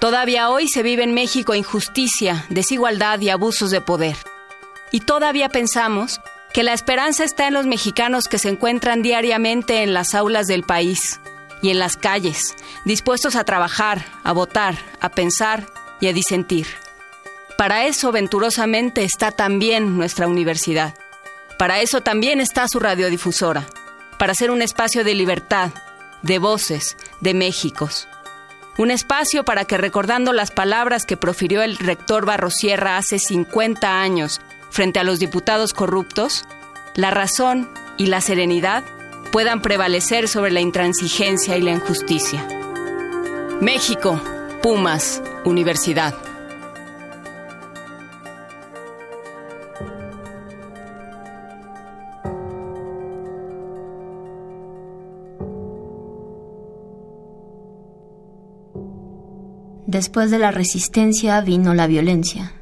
Todavía 0.00 0.48
hoy 0.48 0.68
se 0.68 0.82
vive 0.82 1.02
en 1.02 1.12
México 1.12 1.54
injusticia, 1.54 2.46
desigualdad 2.50 3.20
y 3.20 3.30
abusos 3.30 3.70
de 3.70 3.80
poder. 3.80 4.16
Y 4.90 5.00
todavía 5.00 5.48
pensamos 5.48 6.20
que 6.52 6.62
la 6.62 6.72
esperanza 6.72 7.24
está 7.24 7.48
en 7.48 7.54
los 7.54 7.66
mexicanos 7.66 8.28
que 8.28 8.38
se 8.38 8.48
encuentran 8.48 9.02
diariamente 9.02 9.82
en 9.82 9.92
las 9.92 10.14
aulas 10.14 10.46
del 10.46 10.62
país 10.62 11.20
y 11.60 11.70
en 11.70 11.78
las 11.78 11.96
calles, 11.96 12.54
dispuestos 12.84 13.36
a 13.36 13.44
trabajar, 13.44 14.04
a 14.24 14.32
votar, 14.32 14.78
a 15.00 15.10
pensar 15.10 15.66
y 16.00 16.08
a 16.08 16.12
disentir. 16.12 16.66
Para 17.56 17.86
eso 17.86 18.12
venturosamente 18.12 19.02
está 19.02 19.32
también 19.32 19.96
nuestra 19.96 20.28
universidad. 20.28 20.94
Para 21.58 21.80
eso 21.80 22.02
también 22.02 22.40
está 22.40 22.68
su 22.68 22.78
radiodifusora. 22.78 23.66
Para 24.18 24.34
ser 24.34 24.50
un 24.50 24.62
espacio 24.62 25.02
de 25.02 25.14
libertad, 25.14 25.70
de 26.22 26.38
voces, 26.38 26.96
de 27.20 27.34
Méxicos. 27.34 28.08
Un 28.76 28.92
espacio 28.92 29.44
para 29.44 29.64
que 29.64 29.76
recordando 29.76 30.32
las 30.32 30.52
palabras 30.52 31.04
que 31.04 31.16
profirió 31.16 31.62
el 31.62 31.76
rector 31.78 32.26
Barrosierra 32.26 32.96
hace 32.96 33.18
50 33.18 34.00
años 34.00 34.40
frente 34.70 35.00
a 35.00 35.04
los 35.04 35.18
diputados 35.18 35.72
corruptos, 35.72 36.44
la 36.94 37.10
razón 37.10 37.68
y 37.96 38.06
la 38.06 38.20
serenidad 38.20 38.84
puedan 39.32 39.62
prevalecer 39.62 40.28
sobre 40.28 40.52
la 40.52 40.60
intransigencia 40.60 41.56
y 41.56 41.62
la 41.62 41.72
injusticia. 41.72 42.46
México, 43.60 44.20
Pumas, 44.62 45.22
Universidad. 45.44 46.14
Después 59.86 60.30
de 60.30 60.38
la 60.38 60.50
resistencia 60.50 61.40
vino 61.40 61.72
la 61.72 61.86
violencia. 61.86 62.52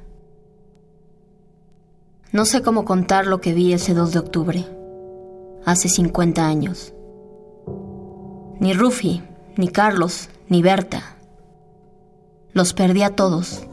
No 2.30 2.44
sé 2.44 2.62
cómo 2.62 2.84
contar 2.84 3.26
lo 3.26 3.40
que 3.40 3.52
vi 3.52 3.72
ese 3.72 3.94
2 3.94 4.12
de 4.12 4.18
octubre, 4.20 4.64
hace 5.64 5.88
50 5.88 6.46
años. 6.46 6.94
Ni 8.60 8.74
Rufi, 8.74 9.22
ni 9.56 9.68
Carlos, 9.68 10.28
ni 10.48 10.62
Berta, 10.62 11.15
los 12.56 12.72
perdí 12.72 13.02
a 13.02 13.14
todos. 13.14 13.66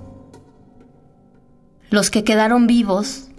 Los 1.90 2.12
que 2.12 2.26
quedaron 2.26 2.68
vivos 2.68 3.30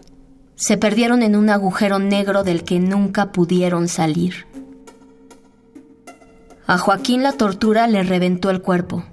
se 0.54 0.78
perdieron 0.78 1.22
en 1.22 1.36
un 1.36 1.50
agujero 1.50 1.98
negro 1.98 2.44
del 2.44 2.64
que 2.64 2.80
nunca 2.80 3.30
pudieron 3.30 3.88
salir. 3.88 4.46
A 6.66 6.78
Joaquín 6.78 7.22
la 7.22 7.32
tortura 7.32 7.86
le 7.88 8.02
reventó 8.04 8.48
el 8.48 8.62
cuerpo. 8.62 9.04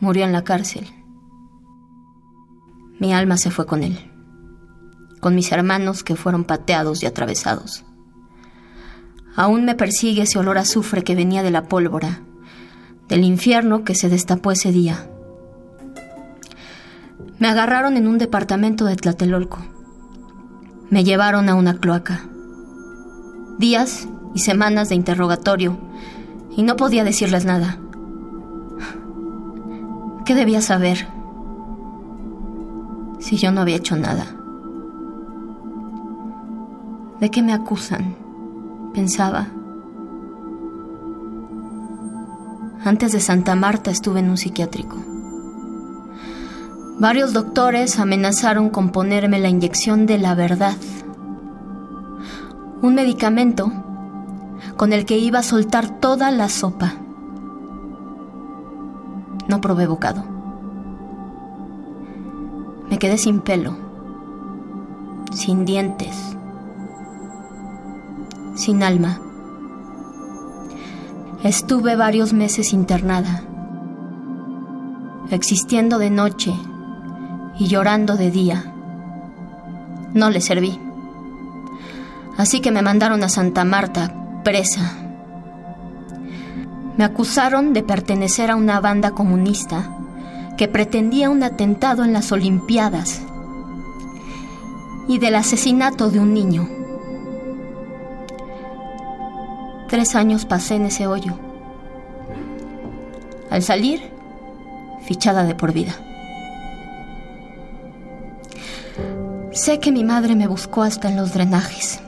Murió 0.00 0.26
en 0.26 0.32
la 0.32 0.44
cárcel. 0.44 0.86
Mi 3.00 3.14
alma 3.14 3.38
se 3.38 3.50
fue 3.50 3.64
con 3.64 3.82
él, 3.82 4.12
con 5.20 5.34
mis 5.34 5.50
hermanos 5.50 6.04
que 6.04 6.14
fueron 6.14 6.44
pateados 6.44 7.02
y 7.02 7.06
atravesados. 7.06 7.86
Aún 9.34 9.64
me 9.64 9.76
persigue 9.76 10.24
ese 10.24 10.38
olor 10.38 10.58
azufre 10.58 11.04
que 11.04 11.14
venía 11.14 11.42
de 11.42 11.50
la 11.50 11.68
pólvora, 11.68 12.25
del 13.08 13.24
infierno 13.24 13.84
que 13.84 13.94
se 13.94 14.08
destapó 14.08 14.50
ese 14.50 14.72
día. 14.72 15.08
Me 17.38 17.48
agarraron 17.48 17.96
en 17.96 18.08
un 18.08 18.18
departamento 18.18 18.84
de 18.86 18.96
Tlatelolco. 18.96 19.58
Me 20.90 21.04
llevaron 21.04 21.48
a 21.48 21.54
una 21.54 21.78
cloaca. 21.78 22.24
Días 23.58 24.08
y 24.34 24.40
semanas 24.40 24.88
de 24.88 24.94
interrogatorio 24.94 25.78
y 26.56 26.62
no 26.62 26.76
podía 26.76 27.04
decirles 27.04 27.44
nada. 27.44 27.78
¿Qué 30.24 30.34
debía 30.34 30.60
saber 30.60 31.06
si 33.20 33.36
yo 33.36 33.52
no 33.52 33.60
había 33.60 33.76
hecho 33.76 33.96
nada? 33.96 34.26
¿De 37.20 37.30
qué 37.30 37.42
me 37.42 37.52
acusan? 37.52 38.16
Pensaba. 38.92 39.48
Antes 42.86 43.10
de 43.10 43.18
Santa 43.18 43.56
Marta 43.56 43.90
estuve 43.90 44.20
en 44.20 44.30
un 44.30 44.36
psiquiátrico. 44.36 44.96
Varios 47.00 47.32
doctores 47.32 47.98
amenazaron 47.98 48.70
con 48.70 48.90
ponerme 48.90 49.40
la 49.40 49.48
inyección 49.48 50.06
de 50.06 50.18
la 50.18 50.36
verdad. 50.36 50.76
Un 52.82 52.94
medicamento 52.94 53.72
con 54.76 54.92
el 54.92 55.04
que 55.04 55.18
iba 55.18 55.40
a 55.40 55.42
soltar 55.42 55.98
toda 55.98 56.30
la 56.30 56.48
sopa. 56.48 56.94
No 59.48 59.60
probé 59.60 59.88
bocado. 59.88 60.22
Me 62.88 63.00
quedé 63.00 63.18
sin 63.18 63.40
pelo, 63.40 63.76
sin 65.32 65.64
dientes, 65.64 66.16
sin 68.54 68.84
alma. 68.84 69.25
Estuve 71.42 71.96
varios 71.96 72.32
meses 72.32 72.72
internada, 72.72 73.42
existiendo 75.30 75.98
de 75.98 76.10
noche 76.10 76.52
y 77.58 77.66
llorando 77.66 78.16
de 78.16 78.30
día. 78.30 78.72
No 80.14 80.30
le 80.30 80.40
serví. 80.40 80.80
Así 82.38 82.60
que 82.60 82.72
me 82.72 82.80
mandaron 82.80 83.22
a 83.22 83.28
Santa 83.28 83.64
Marta, 83.64 84.40
presa. 84.44 84.94
Me 86.96 87.04
acusaron 87.04 87.74
de 87.74 87.82
pertenecer 87.82 88.50
a 88.50 88.56
una 88.56 88.80
banda 88.80 89.10
comunista 89.10 89.94
que 90.56 90.68
pretendía 90.68 91.28
un 91.28 91.42
atentado 91.42 92.02
en 92.02 92.14
las 92.14 92.32
Olimpiadas 92.32 93.20
y 95.06 95.18
del 95.18 95.34
asesinato 95.34 96.10
de 96.10 96.18
un 96.18 96.32
niño. 96.32 96.75
Tres 99.88 100.16
años 100.16 100.44
pasé 100.46 100.74
en 100.74 100.86
ese 100.86 101.06
hoyo. 101.06 101.38
Al 103.50 103.62
salir, 103.62 104.10
fichada 105.06 105.44
de 105.44 105.54
por 105.54 105.72
vida. 105.72 105.94
Sé 109.52 109.78
que 109.78 109.92
mi 109.92 110.04
madre 110.04 110.34
me 110.34 110.48
buscó 110.48 110.82
hasta 110.82 111.08
en 111.08 111.16
los 111.16 111.32
drenajes, 111.32 112.00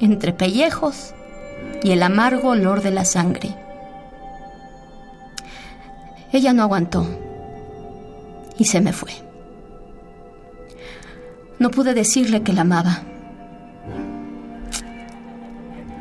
entre 0.00 0.32
pellejos 0.32 1.14
y 1.82 1.92
el 1.92 2.02
amargo 2.02 2.50
olor 2.50 2.82
de 2.82 2.90
la 2.90 3.04
sangre. 3.04 3.54
Ella 6.32 6.52
no 6.52 6.64
aguantó 6.64 7.06
y 8.58 8.64
se 8.64 8.80
me 8.80 8.92
fue. 8.92 9.12
No 11.58 11.70
pude 11.70 11.94
decirle 11.94 12.42
que 12.42 12.52
la 12.52 12.62
amaba, 12.62 13.02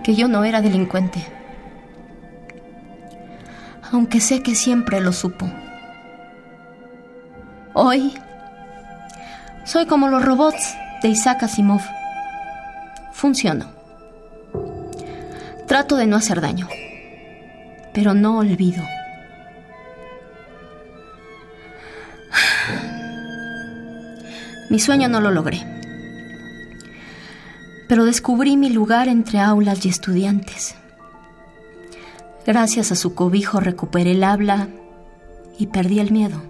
que 0.05 0.13
yo 0.13 0.27
no 0.27 0.43
era 0.43 0.61
delincuente, 0.61 1.19
aunque 3.91 4.21
sé 4.21 4.43
que 4.43 4.53
siempre 4.53 5.01
lo 5.01 5.11
supo. 5.11 5.49
Hoy 7.73 8.13
soy 9.63 9.87
como 9.87 10.07
los 10.07 10.23
robots 10.23 10.75
de 11.01 11.09
Isaac 11.09 11.41
Asimov. 11.41 11.81
Funciono. 13.13 13.65
Trato 15.65 15.95
de 15.95 16.05
no 16.05 16.17
hacer 16.17 16.39
daño, 16.39 16.69
pero 17.91 18.13
no 18.13 18.37
olvido. 18.37 18.83
Mi 24.69 24.77
sueño 24.77 25.09
no 25.09 25.19
lo 25.19 25.31
logré, 25.31 25.74
pero 27.87 28.05
descubrí 28.05 28.57
mi 28.57 28.69
lugar 28.69 29.07
entre 29.07 29.39
aulas 29.39 29.85
y 29.85 29.89
estudiantes. 29.89 30.75
Gracias 32.45 32.91
a 32.91 32.95
su 32.95 33.15
cobijo 33.15 33.59
recuperé 33.59 34.11
el 34.11 34.23
habla 34.23 34.67
y 35.57 35.67
perdí 35.67 35.99
el 35.99 36.11
miedo. 36.11 36.41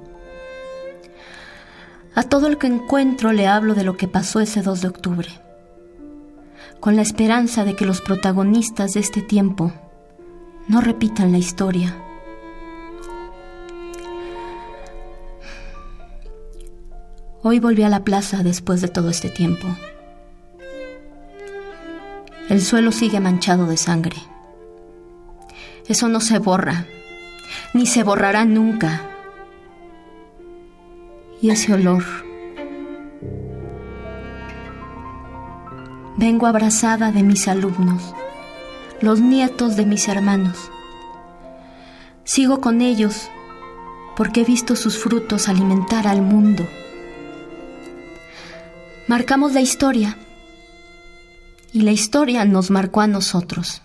A 2.16 2.24
todo 2.24 2.48
el 2.48 2.58
que 2.58 2.68
encuentro 2.68 3.34
le 3.34 3.48
hablo 3.48 3.76
de 3.76 3.84
lo 3.84 3.98
que 3.98 4.08
pasó 4.08 4.40
ese 4.40 4.62
2 4.62 4.82
de 4.82 4.88
octubre, 4.88 5.30
con 6.80 6.96
la 6.96 7.02
esperanza 7.02 7.66
de 7.66 7.76
que 7.76 7.86
los 7.86 8.02
protagonistas 8.02 8.94
de 8.94 9.02
este 9.02 9.22
tiempo 9.22 9.74
no 10.68 10.82
repitan 10.82 11.32
la 11.32 11.38
historia. 11.38 11.96
Hoy 17.42 17.60
volví 17.60 17.84
a 17.84 17.90
la 17.90 18.04
plaza 18.04 18.44
después 18.44 18.82
de 18.82 18.88
todo 18.88 19.10
este 19.10 19.30
tiempo. 19.30 19.68
El 22.48 22.62
suelo 22.62 22.92
sigue 22.92 23.20
manchado 23.20 23.66
de 23.66 23.76
sangre. 23.76 24.18
Eso 25.88 26.08
no 26.10 26.22
se 26.22 26.38
borra, 26.38 26.86
ni 27.74 27.88
se 27.88 28.04
borrará 28.04 28.46
nunca. 28.46 29.02
Y 31.42 31.50
ese 31.50 31.74
olor. 31.74 32.04
Vengo 36.18 36.46
abrazada 36.46 37.12
de 37.12 37.24
mis 37.24 37.48
alumnos, 37.48 38.14
los 39.02 39.22
nietos 39.22 39.76
de 39.76 39.88
mis 39.88 40.08
hermanos. 40.08 40.72
Sigo 42.24 42.62
con 42.62 42.82
ellos 42.82 43.28
porque 44.16 44.42
he 44.42 44.46
visto 44.46 44.76
sus 44.76 45.00
frutos 45.00 45.50
alimentar 45.50 46.08
al 46.08 46.22
mundo. 46.22 46.68
Marcamos 49.08 49.54
la 49.54 49.62
historia 49.62 50.18
y 51.76 51.82
la 51.82 51.92
historia 51.92 52.46
nos 52.46 52.72
marcó 52.72 53.02
a 53.02 53.08
nosotros. 53.08 53.82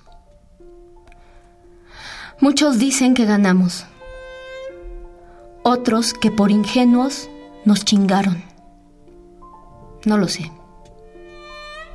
Muchos 2.38 2.78
dicen 2.78 3.14
que 3.14 3.24
ganamos, 3.24 3.84
otros 5.64 6.14
que 6.14 6.30
por 6.30 6.52
ingenuos 6.52 7.28
nos 7.64 7.84
chingaron. 7.84 8.44
No 10.04 10.18
lo 10.18 10.28
sé. 10.28 10.52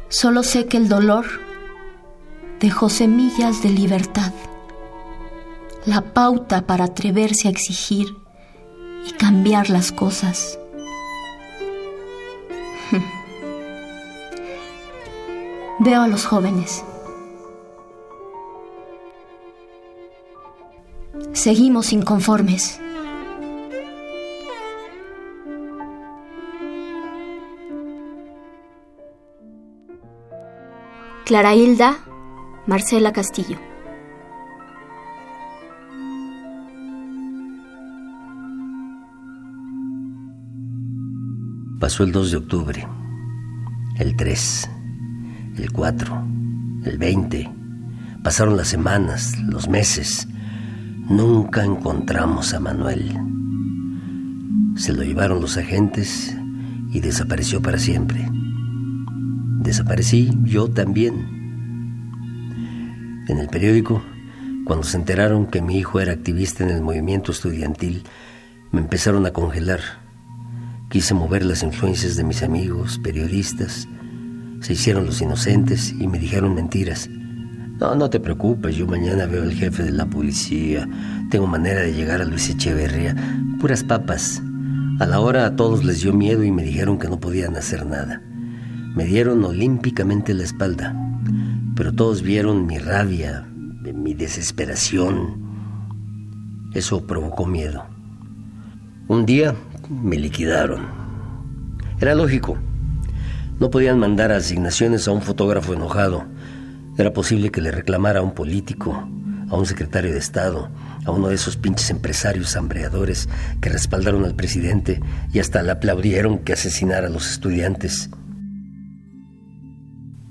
Solo 0.10 0.43
sé 0.43 0.65
que 0.65 0.75
el 0.75 0.89
dolor 0.89 1.27
dejó 2.60 2.89
semillas 2.89 3.63
de 3.63 3.69
libertad, 3.69 4.34
la 5.86 6.01
pauta 6.13 6.67
para 6.67 6.84
atreverse 6.84 7.47
a 7.47 7.51
exigir 7.51 8.17
y 9.08 9.13
cambiar 9.13 9.69
las 9.69 9.93
cosas. 9.93 10.60
veo 15.86 16.02
a 16.02 16.08
los 16.08 16.25
jóvenes. 16.25 16.83
Seguimos 21.33 21.94
inconformes. 21.94 22.81
Clara 31.25 31.54
Hilda, 31.54 32.00
Marcela 32.65 33.13
Castillo. 33.13 33.60
Pasó 41.79 42.04
el 42.04 42.12
2 42.12 42.31
de 42.31 42.38
octubre, 42.38 42.88
el 44.00 44.15
3 44.15 44.75
el 45.58 45.71
4, 45.71 46.23
el 46.85 46.97
20. 46.97 47.49
Pasaron 48.23 48.58
las 48.58 48.67
semanas, 48.67 49.37
los 49.39 49.69
meses. 49.69 50.27
Nunca 51.08 51.63
encontramos 51.63 52.53
a 52.53 52.60
Manuel. 52.60 53.12
Se 54.75 54.93
lo 54.93 55.03
llevaron 55.03 55.41
los 55.41 55.58
agentes 55.58 56.35
y 56.91 56.99
desapareció 56.99 57.62
para 57.62 57.77
siempre. 57.77 58.27
Desaparecí 59.62 60.31
yo 60.43 60.69
también. 60.69 61.35
En 63.27 63.39
el 63.39 63.47
periódico, 63.47 64.03
cuando 64.65 64.83
se 64.83 64.97
enteraron 64.97 65.47
que 65.47 65.62
mi 65.62 65.77
hijo 65.77 65.99
era 65.99 66.13
activista 66.13 66.63
en 66.63 66.71
el 66.71 66.81
movimiento 66.81 67.31
estudiantil, 67.31 68.03
me 68.71 68.81
empezaron 68.81 69.25
a 69.25 69.31
congelar. 69.31 69.79
Quise 70.89 71.13
mover 71.13 71.45
las 71.45 71.63
influencias 71.63 72.15
de 72.15 72.23
mis 72.23 72.43
amigos, 72.43 72.99
periodistas. 73.03 73.87
Se 74.66 74.74
hicieron 74.74 75.06
los 75.06 75.22
inocentes 75.22 75.92
y 75.92 76.08
me 76.08 76.18
dijeron 76.18 76.56
mentiras. 76.56 77.08
No, 77.08 77.94
no 77.94 78.10
te 78.10 78.20
preocupes, 78.20 78.76
yo 78.76 78.88
mañana 78.88 79.28
veo 79.28 79.44
al 79.44 79.54
jefe 79.54 79.84
de 79.84 79.92
la 79.92 80.08
policía. 80.08 80.90
Tengo 81.30 81.46
manera 81.46 81.82
de 81.82 81.94
llegar 81.94 82.20
a 82.20 82.26
Luis 82.26 82.50
Echeverría. 82.50 83.16
Puras 83.62 83.84
papas. 83.84 84.42
A 85.00 85.06
la 85.06 85.20
hora 85.20 85.46
a 85.46 85.56
todos 85.56 85.84
les 85.84 86.02
dio 86.02 86.13
miedo 86.13 86.44
y 86.44 86.50
me 86.50 86.63
dijeron 86.63 86.98
que 86.98 87.08
no 87.08 87.20
podían 87.20 87.56
hacer 87.56 87.86
nada. 87.86 88.24
Me 88.96 89.06
dieron 89.06 89.46
olímpicamente 89.46 90.34
la 90.34 90.46
espalda, 90.46 90.96
pero 91.76 91.94
todos 91.94 92.24
vieron 92.24 92.66
mi 92.66 92.80
rabia, 92.80 93.48
mi 93.94 94.16
desesperación. 94.16 95.44
Eso 96.74 97.06
provocó 97.06 97.46
miedo. 97.46 97.86
Un 99.08 99.28
día 99.28 99.54
me 99.92 100.18
liquidaron. 100.18 100.88
Era 102.00 102.16
lógico. 102.16 102.58
No 103.60 103.69
podían 103.69 103.99
mandar 103.99 104.31
asignaciones 104.31 105.08
a 105.08 105.12
un 105.12 105.21
fotógrafo 105.21 105.73
enojado. 105.73 106.25
Era 106.97 107.13
posible 107.13 107.51
que 107.51 107.62
le 107.62 107.71
reclamara 107.71 108.19
a 108.19 108.23
un 108.23 108.33
político, 108.33 109.08
a 109.49 109.56
un 109.56 109.65
secretario 109.65 110.12
de 110.12 110.17
Estado, 110.17 110.69
a 111.06 111.12
uno 111.12 111.29
de 111.29 111.35
esos 111.35 111.56
pinches 111.56 111.89
empresarios 111.89 112.56
hambreadores 112.58 113.29
que 113.62 113.69
respaldaron 113.69 114.25
al 114.25 114.35
presidente 114.35 115.01
y 115.31 115.39
hasta 115.39 115.63
le 115.63 115.71
aplaudieron 115.71 116.39
que 116.39 116.53
asesinara 116.53 117.08
a 117.08 117.10
los 117.10 117.31
estudiantes. 117.31 118.10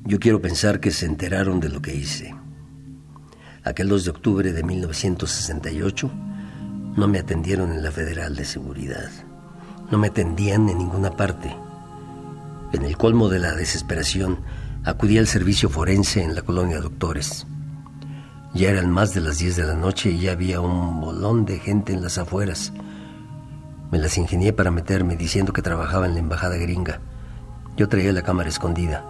Yo 0.04 0.18
quiero 0.20 0.42
pensar 0.42 0.80
que 0.80 0.90
se 0.90 1.06
enteraron 1.06 1.60
de 1.60 1.70
lo 1.70 1.80
que 1.80 1.94
hice. 1.94 2.34
Aquel 3.62 3.88
2 3.88 4.04
de 4.04 4.10
octubre 4.10 4.52
de 4.52 4.62
1968 4.62 6.10
no 6.96 7.08
me 7.08 7.18
atendieron 7.18 7.72
en 7.72 7.82
la 7.82 7.90
Federal 7.90 8.36
de 8.36 8.44
Seguridad. 8.44 9.10
No 9.90 9.96
me 9.96 10.08
atendían 10.08 10.68
en 10.68 10.76
ninguna 10.76 11.10
parte. 11.10 11.63
En 12.74 12.82
el 12.84 12.96
colmo 12.96 13.28
de 13.28 13.38
la 13.38 13.54
desesperación, 13.54 14.40
acudí 14.82 15.16
al 15.18 15.28
servicio 15.28 15.70
forense 15.70 16.24
en 16.24 16.34
la 16.34 16.42
colonia 16.42 16.80
Doctores. 16.80 17.46
Ya 18.52 18.70
eran 18.70 18.90
más 18.90 19.14
de 19.14 19.20
las 19.20 19.38
10 19.38 19.54
de 19.54 19.62
la 19.62 19.74
noche 19.74 20.10
y 20.10 20.18
ya 20.18 20.32
había 20.32 20.60
un 20.60 21.00
bolón 21.00 21.44
de 21.44 21.60
gente 21.60 21.92
en 21.92 22.02
las 22.02 22.18
afueras. 22.18 22.72
Me 23.92 23.98
las 23.98 24.18
ingenié 24.18 24.52
para 24.52 24.72
meterme 24.72 25.14
diciendo 25.14 25.52
que 25.52 25.62
trabajaba 25.62 26.06
en 26.06 26.14
la 26.14 26.18
embajada 26.18 26.56
gringa. 26.56 26.98
Yo 27.76 27.88
traía 27.88 28.12
la 28.12 28.22
cámara 28.22 28.48
escondida. 28.48 29.04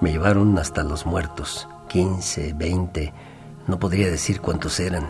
Me 0.00 0.12
llevaron 0.12 0.58
hasta 0.58 0.82
los 0.82 1.04
muertos, 1.04 1.68
15, 1.90 2.54
20, 2.54 3.12
no 3.66 3.78
podría 3.78 4.10
decir 4.10 4.40
cuántos 4.40 4.80
eran. 4.80 5.06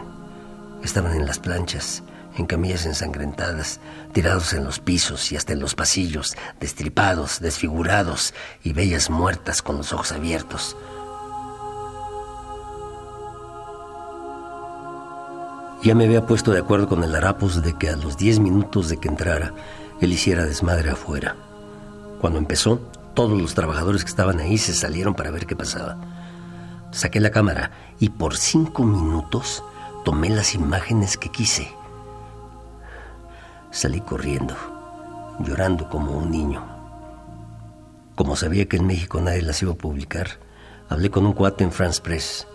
Estaban 0.83 1.15
en 1.15 1.25
las 1.25 1.39
planchas, 1.39 2.03
en 2.41 2.47
camillas 2.47 2.87
ensangrentadas, 2.87 3.79
tirados 4.13 4.53
en 4.53 4.65
los 4.65 4.81
pisos 4.81 5.31
y 5.31 5.37
hasta 5.37 5.53
en 5.53 5.61
los 5.61 5.75
pasillos, 5.75 6.37
destripados, 6.59 7.41
desfigurados 7.41 8.35
y 8.65 8.73
bellas 8.73 9.11
muertas 9.11 9.63
con 9.63 9.77
los 9.77 9.93
ojos 9.93 10.11
abiertos. 10.11 10.77
Ya 15.83 15.95
me 15.95 16.05
había 16.05 16.27
puesto 16.27 16.51
de 16.51 16.59
acuerdo 16.59 16.89
con 16.89 17.05
el 17.05 17.15
harapos 17.15 17.63
de 17.63 17.79
que 17.79 17.89
a 17.89 17.97
los 17.97 18.19
10 18.19 18.41
minutos 18.41 18.89
de 18.89 18.99
que 18.99 19.09
entrara, 19.09 19.55
él 20.01 20.13
hiciera 20.13 20.45
desmadre 20.45 20.91
afuera. 20.91 21.37
Cuando 22.21 22.39
empezó, 22.39 22.81
todos 23.15 23.41
los 23.41 23.55
trabajadores 23.55 24.05
que 24.05 24.11
estaban 24.11 24.41
ahí 24.41 24.59
se 24.59 24.75
salieron 24.75 25.15
para 25.15 25.31
ver 25.31 25.47
qué 25.47 25.57
pasaba. 25.57 25.97
Saqué 26.91 27.21
la 27.21 27.31
cámara 27.31 27.71
y 27.99 28.11
por 28.11 28.37
cinco 28.37 28.83
minutos 28.83 29.63
tomé 30.05 30.29
las 30.29 30.55
imágenes 30.55 31.17
que 31.17 31.31
quise. 31.31 31.80
Salí 33.71 34.01
corriendo, 34.01 34.55
llorando 35.41 35.89
como 35.89 36.19
un 36.19 36.31
niño. 36.31 36.65
Como 38.15 38.37
sabía 38.37 38.67
que 38.67 38.77
en 38.77 38.87
México 38.87 39.21
nadie 39.21 39.43
las 39.43 39.63
iba 39.63 39.73
a 39.73 39.77
publicar, 39.77 40.39
hablé 40.89 41.11
con 41.11 41.27
un 41.27 41.33
cuate 41.33 41.65
en 41.65 41.73
France 41.73 42.01
Press. 42.03 42.47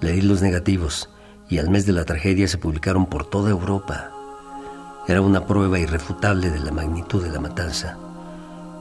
Le 0.00 0.12
di 0.12 0.22
los 0.22 0.42
negativos 0.42 1.10
y 1.48 1.58
al 1.58 1.70
mes 1.70 1.86
de 1.86 1.92
la 1.92 2.04
tragedia 2.04 2.46
se 2.48 2.58
publicaron 2.58 3.06
por 3.06 3.28
toda 3.28 3.50
Europa. 3.50 4.10
Era 5.08 5.20
una 5.20 5.46
prueba 5.46 5.78
irrefutable 5.78 6.50
de 6.50 6.60
la 6.60 6.72
magnitud 6.72 7.22
de 7.22 7.30
la 7.30 7.40
matanza 7.40 7.98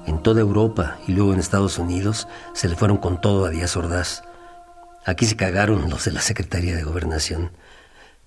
en 0.09 0.21
toda 0.23 0.41
Europa 0.41 0.97
y 1.07 1.13
luego 1.13 1.33
en 1.33 1.39
Estados 1.39 1.77
Unidos 1.77 2.27
se 2.53 2.67
le 2.67 2.75
fueron 2.75 2.97
con 2.97 3.21
todo 3.21 3.45
a 3.45 3.49
Díaz 3.49 3.77
Ordaz. 3.77 4.23
Aquí 5.05 5.25
se 5.25 5.35
cagaron 5.35 5.89
los 5.89 6.05
de 6.05 6.11
la 6.11 6.21
Secretaría 6.21 6.75
de 6.75 6.83
Gobernación. 6.83 7.51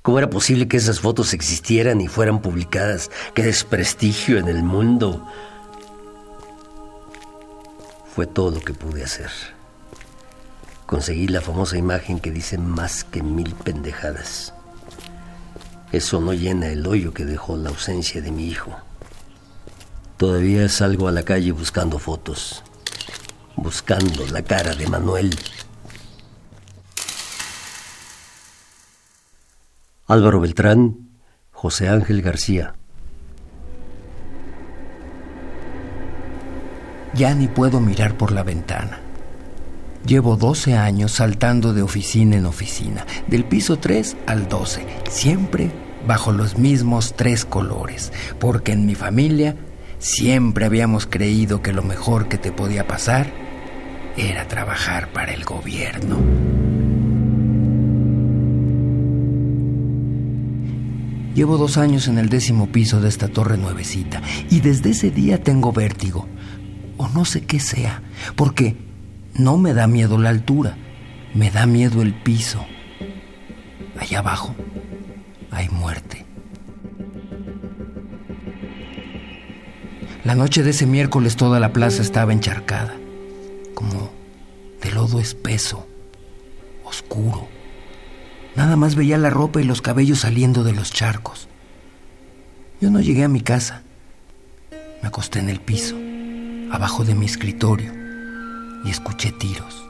¿Cómo 0.02 0.18
era 0.18 0.28
posible 0.28 0.66
que 0.66 0.76
esas 0.76 0.98
fotos 0.98 1.32
existieran 1.32 2.00
y 2.00 2.08
fueran 2.08 2.42
publicadas? 2.42 3.08
¡Qué 3.34 3.44
desprestigio 3.44 4.38
en 4.38 4.48
el 4.48 4.64
mundo! 4.64 5.24
Fue 8.14 8.26
todo 8.26 8.50
lo 8.50 8.60
que 8.60 8.74
pude 8.74 9.04
hacer. 9.04 9.30
Conseguí 10.86 11.28
la 11.28 11.40
famosa 11.40 11.78
imagen 11.78 12.18
que 12.18 12.32
dice 12.32 12.58
más 12.58 13.04
que 13.04 13.22
mil 13.22 13.54
pendejadas. 13.54 14.52
Eso 15.92 16.20
no 16.20 16.32
llena 16.32 16.66
el 16.66 16.84
hoyo 16.86 17.14
que 17.14 17.24
dejó 17.24 17.56
la 17.56 17.68
ausencia 17.68 18.20
de 18.20 18.32
mi 18.32 18.48
hijo. 18.48 18.74
Todavía 20.16 20.68
salgo 20.68 21.06
a 21.06 21.12
la 21.12 21.22
calle 21.22 21.52
buscando 21.52 22.00
fotos, 22.00 22.64
buscando 23.54 24.26
la 24.26 24.42
cara 24.42 24.74
de 24.74 24.88
Manuel. 24.88 25.30
Álvaro 30.12 30.40
Beltrán, 30.40 31.08
José 31.50 31.88
Ángel 31.88 32.22
García. 32.22 32.74
Ya 37.14 37.34
ni 37.34 37.48
puedo 37.48 37.80
mirar 37.80 38.16
por 38.16 38.32
la 38.32 38.42
ventana. 38.42 39.00
Llevo 40.06 40.36
12 40.36 40.76
años 40.76 41.12
saltando 41.12 41.72
de 41.72 41.82
oficina 41.82 42.36
en 42.36 42.46
oficina, 42.46 43.06
del 43.26 43.44
piso 43.44 43.78
3 43.78 44.16
al 44.26 44.48
12, 44.48 44.86
siempre 45.08 45.70
bajo 46.06 46.32
los 46.32 46.58
mismos 46.58 47.14
tres 47.14 47.44
colores, 47.44 48.12
porque 48.38 48.72
en 48.72 48.86
mi 48.86 48.94
familia 48.94 49.56
Siempre 50.02 50.64
habíamos 50.64 51.06
creído 51.06 51.62
que 51.62 51.72
lo 51.72 51.84
mejor 51.84 52.26
que 52.26 52.36
te 52.36 52.50
podía 52.50 52.88
pasar 52.88 53.30
era 54.16 54.48
trabajar 54.48 55.12
para 55.12 55.32
el 55.32 55.44
gobierno. 55.44 56.61
Llevo 61.34 61.56
dos 61.56 61.78
años 61.78 62.08
en 62.08 62.18
el 62.18 62.28
décimo 62.28 62.66
piso 62.66 63.00
de 63.00 63.08
esta 63.08 63.28
torre 63.28 63.56
nuevecita 63.56 64.20
y 64.50 64.60
desde 64.60 64.90
ese 64.90 65.10
día 65.10 65.42
tengo 65.42 65.72
vértigo. 65.72 66.28
O 66.98 67.08
no 67.08 67.24
sé 67.24 67.42
qué 67.42 67.58
sea, 67.58 68.02
porque 68.36 68.76
no 69.34 69.56
me 69.56 69.72
da 69.72 69.86
miedo 69.86 70.18
la 70.18 70.28
altura, 70.28 70.76
me 71.34 71.50
da 71.50 71.64
miedo 71.64 72.02
el 72.02 72.12
piso. 72.12 72.64
Allá 73.98 74.18
abajo 74.18 74.54
hay 75.50 75.68
muerte. 75.70 76.26
La 80.24 80.34
noche 80.34 80.62
de 80.62 80.70
ese 80.70 80.86
miércoles 80.86 81.36
toda 81.36 81.58
la 81.58 81.72
plaza 81.72 82.02
estaba 82.02 82.32
encharcada, 82.32 82.94
como 83.74 84.12
de 84.82 84.92
lodo 84.92 85.18
espeso, 85.18 85.86
oscuro. 86.84 87.48
Nada 88.56 88.76
más 88.76 88.94
veía 88.94 89.16
la 89.18 89.30
ropa 89.30 89.60
y 89.60 89.64
los 89.64 89.80
cabellos 89.80 90.20
saliendo 90.20 90.62
de 90.62 90.72
los 90.72 90.92
charcos. 90.92 91.48
Yo 92.80 92.90
no 92.90 93.00
llegué 93.00 93.24
a 93.24 93.28
mi 93.28 93.40
casa. 93.40 93.82
Me 95.00 95.08
acosté 95.08 95.38
en 95.38 95.48
el 95.48 95.60
piso, 95.60 95.96
abajo 96.70 97.04
de 97.04 97.14
mi 97.14 97.26
escritorio, 97.26 97.92
y 98.84 98.90
escuché 98.90 99.32
tiros, 99.32 99.84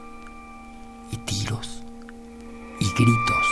y 1.10 1.16
tiros, 1.18 1.82
y 2.80 2.84
gritos. 2.84 3.46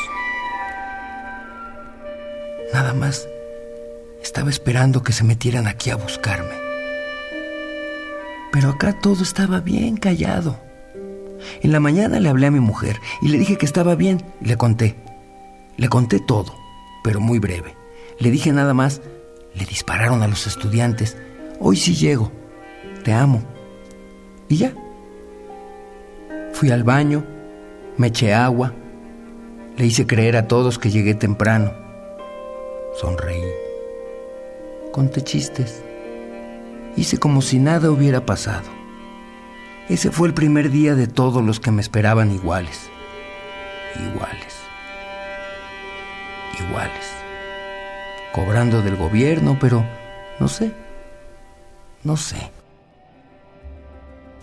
Nada 2.73 2.95
más 2.95 3.27
estaba 4.23 4.49
esperando 4.49 5.03
que 5.03 5.13
se 5.13 5.25
metieran 5.25 5.67
aquí 5.67 5.91
a 5.91 5.97
buscarme. 5.97 6.55
Pero 8.53 8.71
acá 8.71 8.99
todo 8.99 9.23
estaba 9.23 9.61
bien 9.61 9.97
callado. 9.97 10.70
En 11.63 11.73
la 11.73 11.81
mañana 11.81 12.21
le 12.21 12.29
hablé 12.29 12.47
a 12.47 12.51
mi 12.51 12.61
mujer 12.61 13.01
y 13.23 13.29
le 13.29 13.39
dije 13.39 13.57
que 13.57 13.67
estaba 13.67 13.95
bien. 13.95 14.23
Le 14.41 14.57
conté. 14.57 14.97
Le 15.77 15.89
conté 15.89 16.21
todo, 16.21 16.55
pero 17.03 17.21
muy 17.21 17.39
breve. 17.39 17.77
Le 18.19 18.31
dije 18.31 18.53
nada 18.53 18.75
más, 18.75 19.01
le 19.55 19.65
dispararon 19.65 20.23
a 20.23 20.29
los 20.29 20.47
estudiantes. 20.47 21.17
Hoy 21.59 21.77
sí 21.77 21.95
llego. 21.95 22.31
te 23.05 23.13
amo. 23.13 23.43
Y 24.49 24.57
ya. 24.57 24.75
Fui 26.53 26.71
al 26.71 26.85
baño, 26.85 27.25
me 27.97 28.09
eché 28.09 28.35
agua, 28.35 28.75
le 29.77 29.87
hice 29.87 30.07
creer 30.07 30.37
a 30.37 30.49
todos 30.49 30.79
que 30.79 30.91
llegué 30.91 31.15
temprano. 31.15 31.73
Sonreí. 33.01 33.45
Conté 34.93 35.23
chistes. 35.23 35.83
Hice 36.97 37.19
como 37.19 37.41
si 37.41 37.59
nada 37.59 37.91
hubiera 37.91 38.27
pasado. 38.27 38.80
Ese 39.91 40.13
fue 40.13 40.29
el 40.29 40.35
primer 40.35 40.71
día 40.71 40.95
de 40.95 41.09
todos 41.09 41.43
los 41.43 41.59
que 41.59 41.73
me 41.73 41.83
esperaban 41.83 42.31
iguales. 42.31 42.89
Iguales. 43.97 44.55
Iguales. 46.61 47.13
Cobrando 48.33 48.83
del 48.83 48.95
gobierno, 48.95 49.59
pero 49.61 49.85
no 50.39 50.47
sé. 50.47 50.71
No 52.05 52.17
sé. 52.17 52.53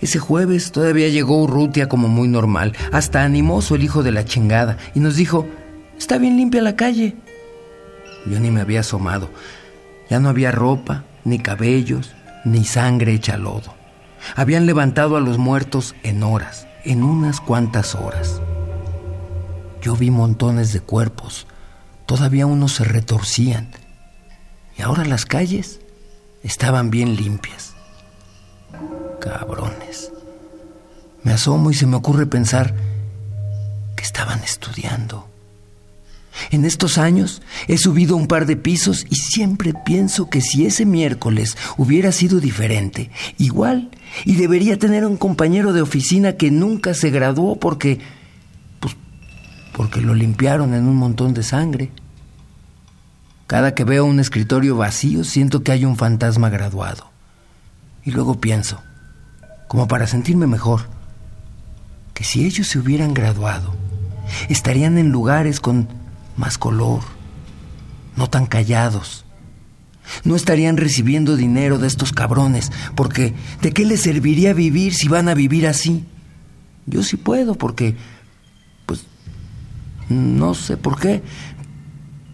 Ese 0.02 0.20
jueves 0.20 0.74
todavía 0.74 1.08
llegó 1.08 1.41
Urrutia 1.41 1.88
como 1.88 2.10
muy 2.10 2.28
normal, 2.28 2.74
hasta 2.91 3.24
animoso 3.24 3.76
el 3.76 3.86
hijo 3.86 4.04
de 4.04 4.12
la 4.12 4.26
chingada, 4.26 4.76
y 4.95 5.00
nos 5.00 5.16
dijo, 5.16 5.48
está 5.98 6.18
bien 6.18 6.36
limpia 6.36 6.62
la 6.62 6.76
calle. 6.76 7.16
Yo 8.26 8.38
ni 8.41 8.52
me 8.52 8.60
había 8.60 8.82
asomado. 8.82 9.30
Ya 10.10 10.20
no 10.20 10.28
había 10.28 10.52
ropa, 10.52 11.06
ni 11.24 11.39
cabellos, 11.39 12.12
ni 12.43 12.66
sangre 12.66 13.14
hecha 13.14 13.38
lodo. 13.38 13.77
Habían 14.36 14.66
levantado 14.66 15.18
a 15.18 15.22
los 15.22 15.38
muertos 15.38 15.96
en 16.04 16.24
horas, 16.24 16.68
en 16.84 17.04
unas 17.04 17.42
cuantas 17.42 17.96
horas. 17.96 18.42
Yo 19.82 19.96
vi 19.96 20.12
montones 20.12 20.74
de 20.74 20.82
cuerpos, 20.82 21.48
todavía 22.06 22.46
unos 22.46 22.74
se 22.74 22.84
retorcían, 22.84 23.72
y 24.78 24.82
ahora 24.82 25.06
las 25.06 25.26
calles 25.26 25.80
estaban 26.44 26.90
bien 26.90 27.16
limpias. 27.16 27.74
Cabrones. 29.20 30.12
Me 31.24 31.34
asomo 31.34 31.72
y 31.72 31.74
se 31.74 31.88
me 31.88 31.96
ocurre 31.96 32.26
pensar 32.26 32.74
que 33.96 34.04
estaban 34.04 34.40
estudiando. 34.44 35.28
En 36.52 36.66
estos 36.66 36.98
años 36.98 37.42
he 37.68 37.78
subido 37.78 38.16
un 38.16 38.28
par 38.28 38.46
de 38.46 38.56
pisos 38.56 39.06
y 39.10 39.16
siempre 39.16 39.74
pienso 39.86 40.30
que 40.30 40.42
si 40.42 40.66
ese 40.66 40.86
miércoles 40.86 41.58
hubiera 41.78 42.12
sido 42.12 42.40
diferente, 42.40 43.12
igual, 43.38 43.90
y 44.26 44.36
debería 44.36 44.78
tener 44.78 45.06
un 45.06 45.18
compañero 45.18 45.74
de 45.74 45.82
oficina 45.82 46.34
que 46.34 46.52
nunca 46.52 46.94
se 46.94 47.10
graduó 47.10 47.58
porque, 47.58 48.00
pues, 48.80 48.96
porque 49.74 50.02
lo 50.02 50.14
limpiaron 50.14 50.74
en 50.74 50.88
un 50.88 50.96
montón 50.96 51.34
de 51.34 51.44
sangre. 51.44 51.92
Cada 53.48 53.74
que 53.74 53.84
veo 53.84 54.06
un 54.06 54.20
escritorio 54.20 54.76
vacío 54.76 55.24
siento 55.24 55.64
que 55.64 55.72
hay 55.72 55.86
un 55.86 55.96
fantasma 55.96 56.50
graduado. 56.50 57.10
Y 58.04 58.12
luego 58.12 58.40
pienso, 58.40 58.82
como 59.68 59.88
para 59.88 60.08
sentirme 60.08 60.48
mejor, 60.48 60.88
que 62.14 62.24
si 62.24 62.46
ellos 62.46 62.68
se 62.68 62.80
hubieran 62.80 63.14
graduado, 63.14 63.76
estarían 64.50 64.98
en 64.98 65.10
lugares 65.10 65.60
con 65.60 65.88
más 66.38 66.58
color, 66.58 67.02
no 68.16 68.30
tan 68.30 68.46
callados. 68.46 69.26
No 70.24 70.36
estarían 70.36 70.78
recibiendo 70.78 71.36
dinero 71.36 71.80
de 71.80 71.88
estos 71.88 72.14
cabrones, 72.14 72.72
porque 72.96 73.34
¿de 73.62 73.74
qué 73.74 73.84
les 73.84 74.02
serviría 74.02 74.54
vivir 74.54 74.94
si 74.94 75.10
van 75.10 75.28
a 75.28 75.34
vivir 75.34 75.68
así? 75.68 76.06
Yo 76.86 77.04
sí 77.04 77.18
puedo, 77.18 77.56
porque, 77.56 77.96
pues, 78.86 79.04
no 80.08 80.54
sé 80.54 80.78
por 80.78 80.98
qué, 80.98 81.22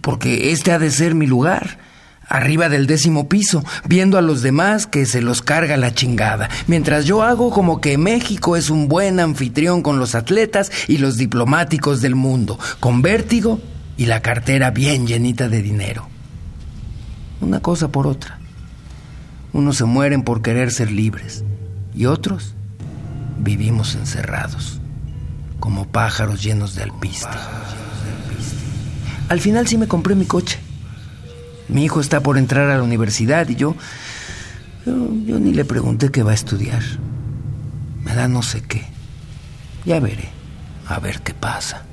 porque 0.02 0.52
este 0.52 0.72
ha 0.72 0.78
de 0.78 0.92
ser 0.92 1.16
mi 1.16 1.26
lugar, 1.26 1.80
arriba 2.28 2.70
del 2.70 2.86
décimo 2.86 3.28
piso, 3.28 3.64
viendo 3.88 4.20
a 4.20 4.22
los 4.22 4.44
demás 4.44 4.86
que 4.86 5.08
se 5.08 5.22
los 5.22 5.42
carga 5.42 5.76
la 5.76 5.96
chingada, 5.96 6.50
mientras 6.68 7.06
yo 7.06 7.24
hago 7.24 7.50
como 7.50 7.82
que 7.82 7.98
México 7.98 8.56
es 8.56 8.70
un 8.70 8.88
buen 8.88 9.20
anfitrión 9.20 9.82
con 9.82 9.98
los 9.98 10.14
atletas 10.14 10.72
y 10.88 11.00
los 11.00 11.18
diplomáticos 11.18 12.02
del 12.02 12.14
mundo, 12.14 12.60
con 12.80 13.02
vértigo 13.02 13.60
y 13.98 14.06
la 14.06 14.22
cartera 14.22 14.72
bien 14.72 15.08
llenita 15.08 15.50
de 15.50 15.62
dinero. 15.62 16.08
Una 17.42 17.60
cosa 17.60 17.90
por 17.90 18.08
otra. 18.08 18.40
Unos 19.52 19.78
se 19.78 19.86
mueren 19.86 20.24
por 20.24 20.42
querer 20.42 20.72
ser 20.72 20.92
libres 20.92 21.44
y 21.94 22.06
otros 22.06 22.56
vivimos 23.38 23.96
encerrados, 23.96 24.80
como 25.60 25.88
pájaros 25.88 26.42
llenos 26.42 26.76
de 26.76 26.84
alpiste. 26.84 27.38
Al 29.30 29.40
final 29.40 29.68
sí 29.68 29.78
me 29.78 29.88
compré 29.88 30.16
mi 30.16 30.26
coche. 30.26 30.60
Mi 31.68 31.86
hijo 31.86 32.02
está 32.02 32.22
por 32.22 32.38
entrar 32.38 32.70
a 32.70 32.78
la 32.78 32.84
universidad 32.84 33.48
y 33.48 33.56
yo, 33.56 33.76
yo, 34.86 34.94
yo 35.26 35.40
ni 35.40 35.54
le 35.54 35.66
pregunté 35.66 36.10
qué 36.10 36.24
va 36.24 36.32
a 36.32 36.36
estudiar. 36.36 36.82
Me 38.04 38.14
da 38.16 38.28
no 38.28 38.42
sé 38.42 38.62
qué. 38.62 38.84
Ya 39.86 40.00
veré, 40.00 40.30
a 40.88 41.00
ver 41.00 41.22
qué 41.22 41.34
pasa. 41.34 41.84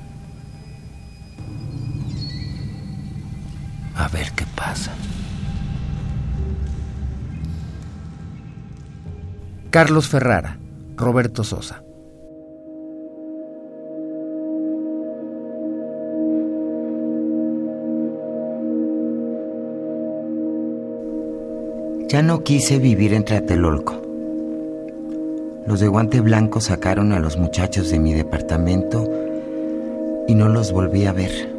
A 4.00 4.08
ver 4.08 4.32
qué 4.34 4.46
pasa. 4.56 4.92
Carlos 9.68 10.08
Ferrara, 10.08 10.56
Roberto 10.96 11.44
Sosa. 11.44 11.82
Ya 22.08 22.22
no 22.22 22.42
quise 22.42 22.78
vivir 22.78 23.12
en 23.12 23.26
Tlatelolco. 23.26 24.00
Los 25.66 25.78
de 25.78 25.88
guante 25.88 26.22
blanco 26.22 26.62
sacaron 26.62 27.12
a 27.12 27.20
los 27.20 27.36
muchachos 27.36 27.90
de 27.90 27.98
mi 27.98 28.14
departamento 28.14 29.06
y 30.26 30.34
no 30.34 30.48
los 30.48 30.72
volví 30.72 31.04
a 31.04 31.12
ver. 31.12 31.49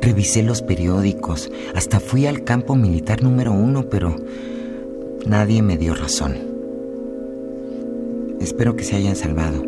Revisé 0.00 0.42
los 0.42 0.62
periódicos, 0.62 1.50
hasta 1.74 2.00
fui 2.00 2.26
al 2.26 2.44
campo 2.44 2.76
militar 2.76 3.22
número 3.22 3.52
uno, 3.52 3.88
pero 3.88 4.16
nadie 5.26 5.62
me 5.62 5.76
dio 5.76 5.94
razón. 5.94 6.36
Espero 8.40 8.76
que 8.76 8.84
se 8.84 8.96
hayan 8.96 9.16
salvado. 9.16 9.62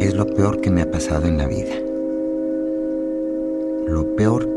Es 0.00 0.14
lo 0.14 0.26
peor 0.26 0.60
que 0.60 0.70
me 0.70 0.82
ha 0.82 0.90
pasado 0.90 1.26
en 1.26 1.38
la 1.38 1.46
vida. 1.46 1.74
Lo 3.88 4.14
peor 4.16 4.48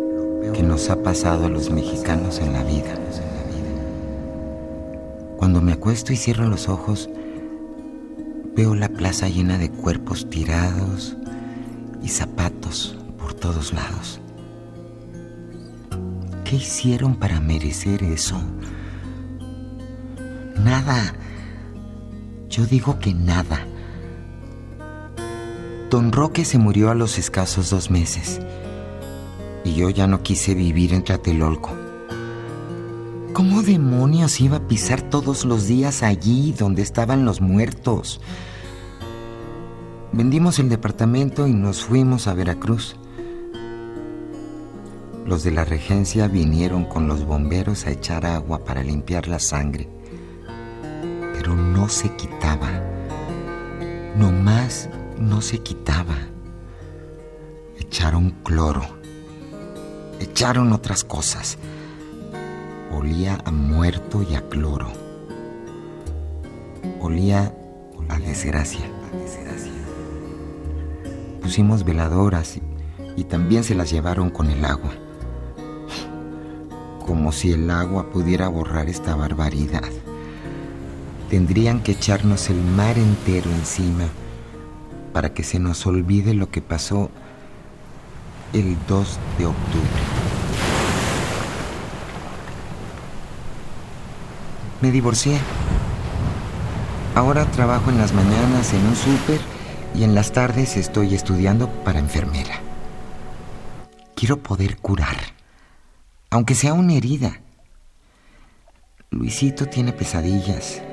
que 0.54 0.64
nos 0.64 0.90
ha 0.90 1.02
pasado 1.02 1.46
a 1.46 1.50
los 1.50 1.70
mexicanos 1.72 2.40
en 2.40 2.54
la 2.54 2.64
vida. 2.64 2.96
Cuando 5.38 5.62
me 5.62 5.74
acuesto 5.74 6.14
y 6.14 6.16
cierro 6.18 6.48
los 6.48 6.70
ojos, 6.70 7.10
veo 8.56 8.76
la 8.76 8.90
plaza 8.90 9.30
llena 9.30 9.58
de 9.58 9.70
cuerpos 9.70 10.30
tirados 10.30 11.18
y 12.02 12.10
zapatos 12.10 12.98
por 13.18 13.34
todos 13.34 13.74
lados. 13.74 14.20
¿Qué 16.44 16.56
hicieron 16.56 17.16
para 17.16 17.40
merecer 17.42 18.04
eso? 18.04 18.40
Nada. 20.64 21.14
Yo 22.50 22.66
digo 22.66 23.00
que 23.00 23.14
nada. 23.14 23.66
Don 25.90 26.12
Roque 26.12 26.46
se 26.46 26.58
murió 26.58 26.90
a 26.90 26.96
los 26.96 27.18
escasos 27.18 27.70
dos 27.70 27.92
meses 27.92 28.40
y 29.64 29.76
yo 29.76 29.90
ya 29.90 30.08
no 30.08 30.24
quise 30.24 30.54
vivir 30.54 30.94
en 30.94 31.04
Tlatelolco. 31.04 31.72
¿Cómo 33.34 33.62
demonios 33.62 34.40
iba 34.42 34.58
a 34.58 34.68
pisar 34.68 35.02
todos 35.02 35.46
los 35.46 35.68
días 35.68 36.02
allí 36.02 36.54
donde 36.58 36.82
estaban 36.82 37.26
los 37.26 37.40
muertos? 37.40 38.20
Vendimos 40.18 40.60
el 40.60 40.68
departamento 40.68 41.48
y 41.48 41.54
nos 41.54 41.84
fuimos 41.84 42.28
a 42.28 42.34
Veracruz. 42.34 42.98
Los 45.26 45.44
de 45.44 45.52
la 45.52 45.64
regencia 45.64 46.28
vinieron 46.28 46.86
con 46.86 47.08
los 47.08 47.24
bomberos 47.24 47.86
a 47.86 47.92
echar 47.92 48.26
agua 48.26 48.66
para 48.66 48.84
limpiar 48.84 49.28
la 49.28 49.40
sangre. 49.40 49.88
Pero 51.34 51.56
no 51.56 51.88
se 51.88 52.10
quitaba. 52.16 52.70
Nomás 54.18 54.90
no 55.20 55.40
se 55.42 55.60
quitaba. 55.60 56.18
Echaron 57.80 58.32
cloro 58.44 58.98
echaron 60.20 60.74
otras 60.74 61.04
cosas. 61.04 61.58
Olía 62.92 63.38
a 63.46 63.52
muerto 63.52 64.24
y 64.24 64.36
a 64.36 64.48
cloro. 64.50 64.92
Olía 67.00 67.54
a 68.10 68.20
desgracia. 68.20 68.86
Pusimos 71.48 71.86
veladoras 71.86 72.58
y, 72.58 72.62
y 73.16 73.24
también 73.24 73.64
se 73.64 73.74
las 73.74 73.90
llevaron 73.90 74.30
con 74.30 74.50
el 74.50 74.66
agua. 74.66 74.92
Como 77.06 77.32
si 77.32 77.54
el 77.54 77.72
agua 77.72 78.10
pudiera 78.10 78.50
borrar 78.50 78.90
esta 78.90 79.16
barbaridad. 79.16 79.90
Tendrían 81.30 81.82
que 81.82 81.94
echarnos 81.94 82.50
el 82.50 82.62
mar 82.62 82.98
entero 82.98 83.50
encima 83.50 84.10
para 85.14 85.34
que 85.34 85.44
se 85.44 85.58
nos 85.58 85.88
olvide 85.88 86.34
lo 86.34 86.52
que 86.52 86.62
pasó 86.62 87.10
el 88.52 88.76
2 88.90 89.20
de 89.38 89.46
octubre. 89.46 90.02
Me 94.82 94.92
divorcié. 94.92 95.40
Ahora 97.16 97.46
trabajo 97.52 97.90
en 97.90 98.00
las 98.00 98.12
mañanas 98.12 98.74
en 98.74 98.86
un 98.86 98.96
súper 98.98 99.57
y 99.98 100.04
en 100.04 100.14
las 100.14 100.32
tardes 100.32 100.78
estoy 100.78 101.16
estudiando 101.16 101.70
para 101.84 101.98
enfermera. 101.98 102.62
Quiero 104.16 104.38
poder 104.38 104.78
curar, 104.78 105.18
aunque 106.30 106.54
sea 106.54 106.74
una 106.74 106.94
herida. 106.94 107.42
Luisito 109.10 109.66
tiene 109.66 109.94
pesadillas 109.94 110.84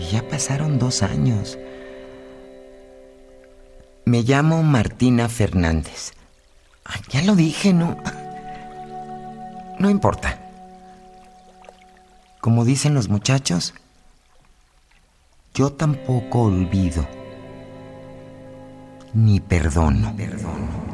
y 0.00 0.10
ya 0.10 0.28
pasaron 0.28 0.80
dos 0.80 1.04
años. 1.04 1.58
Me 4.04 4.22
llamo 4.22 4.64
Martina 4.64 5.28
Fernández. 5.28 6.12
ya 7.08 7.22
lo 7.22 7.36
dije, 7.36 7.72
¿no? 7.72 7.96
No 9.78 9.88
importa. 9.88 10.40
Como 12.40 12.64
dicen 12.64 12.94
los 12.94 13.08
muchachos, 13.08 13.74
yo 15.54 15.72
tampoco 15.72 16.42
olvido 16.42 17.19
ni 19.14 19.40
perdono. 19.40 20.14
perdono. 20.16 20.90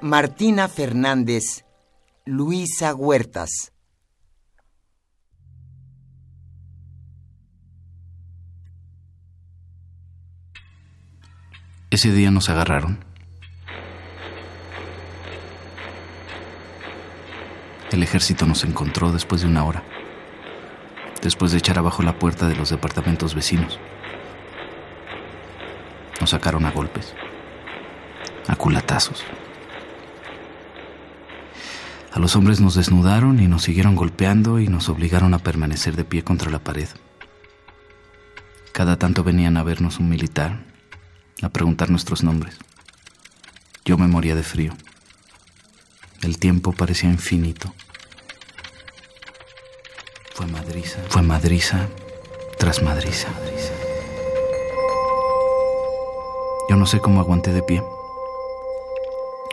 Martina 0.00 0.68
Fernández, 0.68 1.64
Luisa 2.24 2.94
Huertas. 2.94 3.72
Ese 11.90 12.12
día 12.12 12.30
nos 12.30 12.48
agarraron. 12.48 13.07
El 17.90 18.02
ejército 18.02 18.46
nos 18.46 18.64
encontró 18.64 19.12
después 19.12 19.40
de 19.40 19.46
una 19.48 19.64
hora, 19.64 19.82
después 21.22 21.52
de 21.52 21.58
echar 21.58 21.78
abajo 21.78 22.02
la 22.02 22.18
puerta 22.18 22.46
de 22.46 22.54
los 22.54 22.68
departamentos 22.68 23.34
vecinos. 23.34 23.78
Nos 26.20 26.30
sacaron 26.30 26.66
a 26.66 26.70
golpes, 26.70 27.14
a 28.46 28.56
culatazos. 28.56 29.24
A 32.12 32.18
los 32.18 32.36
hombres 32.36 32.60
nos 32.60 32.74
desnudaron 32.74 33.40
y 33.40 33.46
nos 33.46 33.62
siguieron 33.62 33.94
golpeando 33.94 34.60
y 34.60 34.68
nos 34.68 34.88
obligaron 34.88 35.32
a 35.32 35.38
permanecer 35.38 35.96
de 35.96 36.04
pie 36.04 36.24
contra 36.24 36.50
la 36.50 36.58
pared. 36.58 36.88
Cada 38.72 38.98
tanto 38.98 39.24
venían 39.24 39.56
a 39.56 39.62
vernos 39.62 39.98
un 39.98 40.08
militar 40.08 40.60
a 41.42 41.48
preguntar 41.48 41.90
nuestros 41.90 42.22
nombres. 42.22 42.58
Yo 43.84 43.96
me 43.96 44.08
moría 44.08 44.34
de 44.34 44.42
frío. 44.42 44.72
El 46.22 46.38
tiempo 46.38 46.72
parecía 46.72 47.08
infinito. 47.08 47.72
Fue 50.34 50.46
madriza. 50.46 50.98
Fue 51.08 51.22
madriza 51.22 51.88
tras 52.58 52.82
madriza. 52.82 53.28
Yo 56.68 56.76
no 56.76 56.86
sé 56.86 57.00
cómo 57.00 57.20
aguanté 57.20 57.52
de 57.52 57.62
pie. 57.62 57.82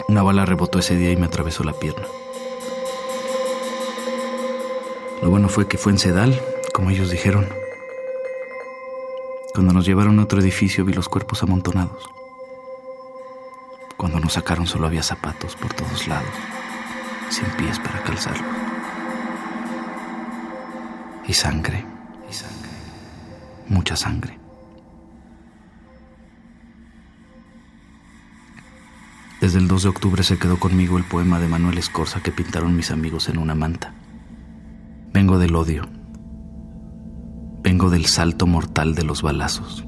Una 0.08 0.22
bala 0.22 0.46
rebotó 0.46 0.80
ese 0.80 0.96
día 0.96 1.12
y 1.12 1.16
me 1.16 1.28
atravesó 1.28 1.64
la 1.64 1.74
pierna. 1.74 2.06
Lo 5.22 5.30
bueno 5.30 5.48
fue 5.50 5.68
que 5.68 5.78
fue 5.78 5.92
en 5.92 6.00
Sedal, 6.00 6.42
como 6.74 6.90
ellos 6.90 7.10
dijeron. 7.10 7.48
Cuando 9.54 9.72
nos 9.72 9.86
llevaron 9.86 10.20
a 10.20 10.24
otro 10.24 10.42
edificio 10.42 10.84
vi 10.84 10.94
los 10.94 11.08
cuerpos 11.08 11.42
amontonados. 11.42 12.10
Cuando 13.96 14.20
nos 14.20 14.34
sacaron 14.34 14.68
solo 14.68 14.88
había 14.88 15.02
zapatos 15.02 15.56
por 15.56 15.74
todos 15.74 16.08
lados, 16.08 16.30
sin 17.30 17.48
pies 17.58 17.80
para 17.80 18.02
calzarlos. 18.04 18.46
Y 21.28 21.34
sangre, 21.34 21.86
y 22.30 22.34
sangre, 22.34 22.70
mucha 23.68 23.96
sangre. 23.96 24.40
Desde 29.42 29.60
el 29.60 29.68
2 29.68 29.84
de 29.84 29.90
octubre 29.90 30.24
se 30.24 30.38
quedó 30.38 30.60
conmigo 30.60 30.98
el 30.98 31.04
poema 31.04 31.40
de 31.40 31.48
Manuel 31.48 31.78
Escorza 31.78 32.22
que 32.22 32.32
pintaron 32.32 32.76
mis 32.76 32.92
amigos 32.92 33.30
en 33.30 33.38
una 33.38 33.54
manta. 33.54 33.94
Vengo 35.14 35.38
del 35.40 35.56
odio, 35.56 35.88
Vengo 37.66 37.90
del 37.90 38.06
salto 38.06 38.46
mortal 38.46 38.94
de 38.94 39.04
los 39.04 39.24
balazos. 39.24 39.84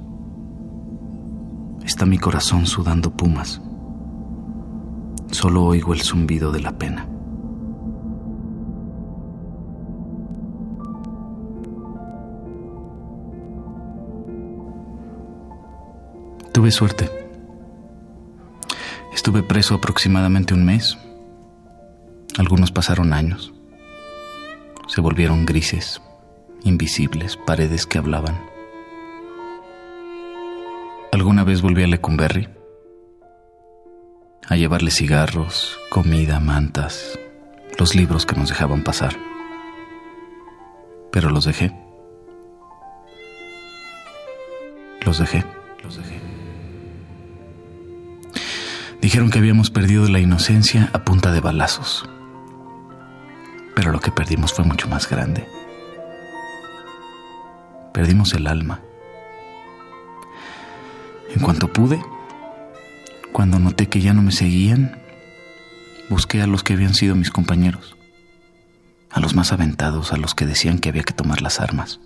Está 1.85 2.07
mi 2.07 2.17
corazón 2.17 2.65
sudando 2.65 3.15
pumas. 3.15 3.61
Solo 5.29 5.63
oigo 5.63 5.93
el 5.93 6.01
zumbido 6.01 6.51
de 6.51 6.61
la 6.61 6.75
pena. 6.79 7.07
Tuve 16.67 16.75
suerte. 16.75 17.09
Estuve 19.13 19.41
preso 19.41 19.75
aproximadamente 19.75 20.53
un 20.53 20.65
mes. 20.65 20.97
Algunos 22.37 22.73
pasaron 22.73 23.13
años. 23.13 23.53
Se 24.89 24.99
volvieron 24.99 25.45
grises 25.45 26.01
invisibles, 26.65 27.37
paredes 27.37 27.85
que 27.85 27.99
hablaban. 27.99 28.37
Alguna 31.13 31.45
vez 31.45 31.61
volví 31.61 31.83
a 31.83 31.87
Lecumberri 31.87 32.49
a 34.49 34.57
llevarle 34.57 34.91
cigarros, 34.91 35.79
comida, 35.89 36.41
mantas, 36.41 37.17
los 37.79 37.95
libros 37.95 38.25
que 38.25 38.35
nos 38.35 38.49
dejaban 38.49 38.83
pasar. 38.83 39.15
Pero 41.13 41.29
los 41.29 41.45
dejé. 41.45 41.73
Los 45.05 45.17
dejé. 45.19 45.45
Los 45.81 45.95
dejé. 45.95 46.36
Dijeron 49.07 49.29
que 49.29 49.39
habíamos 49.39 49.69
perdido 49.69 50.05
la 50.09 50.19
inocencia 50.19 50.89
a 50.91 51.05
punta 51.05 51.31
de 51.31 51.39
balazos. 51.39 52.03
Pero 53.73 53.93
lo 53.93 54.01
que 54.01 54.11
perdimos 54.11 54.51
fue 54.51 54.65
mucho 54.65 54.89
más 54.89 55.09
grande. 55.09 55.47
Perdimos 57.93 58.33
el 58.33 58.47
alma. 58.47 58.81
En 61.33 61.41
cuanto 61.41 61.71
pude, 61.71 62.03
cuando 63.31 63.59
noté 63.59 63.87
que 63.87 64.01
ya 64.01 64.13
no 64.13 64.21
me 64.21 64.33
seguían, 64.33 64.99
busqué 66.09 66.41
a 66.41 66.47
los 66.47 66.63
que 66.63 66.73
habían 66.73 66.93
sido 66.93 67.15
mis 67.15 67.31
compañeros, 67.31 67.95
a 69.09 69.21
los 69.21 69.35
más 69.35 69.53
aventados, 69.53 70.11
a 70.11 70.17
los 70.17 70.35
que 70.35 70.45
decían 70.45 70.79
que 70.79 70.89
había 70.89 71.03
que 71.03 71.13
tomar 71.13 71.41
las 71.41 71.61
armas. 71.61 72.01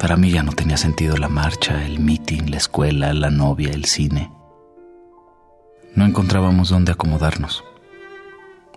Para 0.00 0.16
mí 0.16 0.30
ya 0.30 0.42
no 0.42 0.52
tenía 0.52 0.78
sentido 0.78 1.18
la 1.18 1.28
marcha, 1.28 1.84
el 1.84 2.00
meeting, 2.00 2.48
la 2.48 2.56
escuela, 2.56 3.12
la 3.12 3.30
novia, 3.30 3.70
el 3.70 3.84
cine. 3.84 4.32
No 5.94 6.06
encontrábamos 6.06 6.70
dónde 6.70 6.92
acomodarnos, 6.92 7.62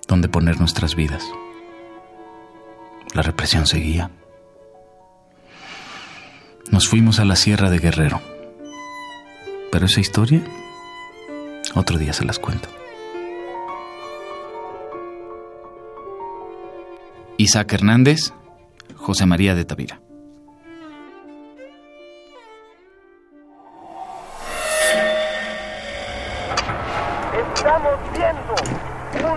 dónde 0.06 0.28
poner 0.28 0.60
nuestras 0.60 0.96
vidas. 0.96 1.24
La 3.16 3.22
represión 3.22 3.68
seguía. 3.68 4.12
Nos 6.70 6.90
fuimos 6.90 7.20
a 7.20 7.26
la 7.26 7.38
Sierra 7.38 7.70
de 7.70 7.80
Guerrero. 7.80 8.20
Pero 9.72 9.86
esa 9.86 10.02
historia, 10.02 10.44
otro 11.74 11.98
día 12.00 12.12
se 12.12 12.26
las 12.26 12.38
cuento. 12.38 12.68
Isaac 17.38 17.72
Hernández, 17.72 18.34
José 18.98 19.26
María 19.26 19.56
de 19.56 19.64
Tavira. 19.64 20.04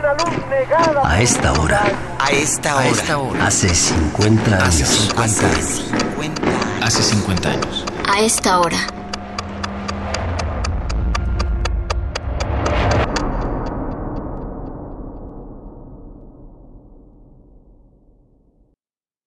A 0.06 1.20
esta 1.20 1.52
hora. 1.52 1.82
A 2.20 2.30
esta 2.30 2.76
hora. 2.76 2.84
A 2.84 2.86
esta 2.86 3.18
hora. 3.18 3.46
Hace 3.46 3.74
50 3.74 4.56
años. 4.56 5.12
Hace 5.16 5.46
50 5.62 6.48
años. 6.48 6.80
Hace 6.80 7.02
50 7.02 7.48
años. 7.48 7.84
A 8.08 8.20
esta 8.20 8.60
hora. 8.60 8.95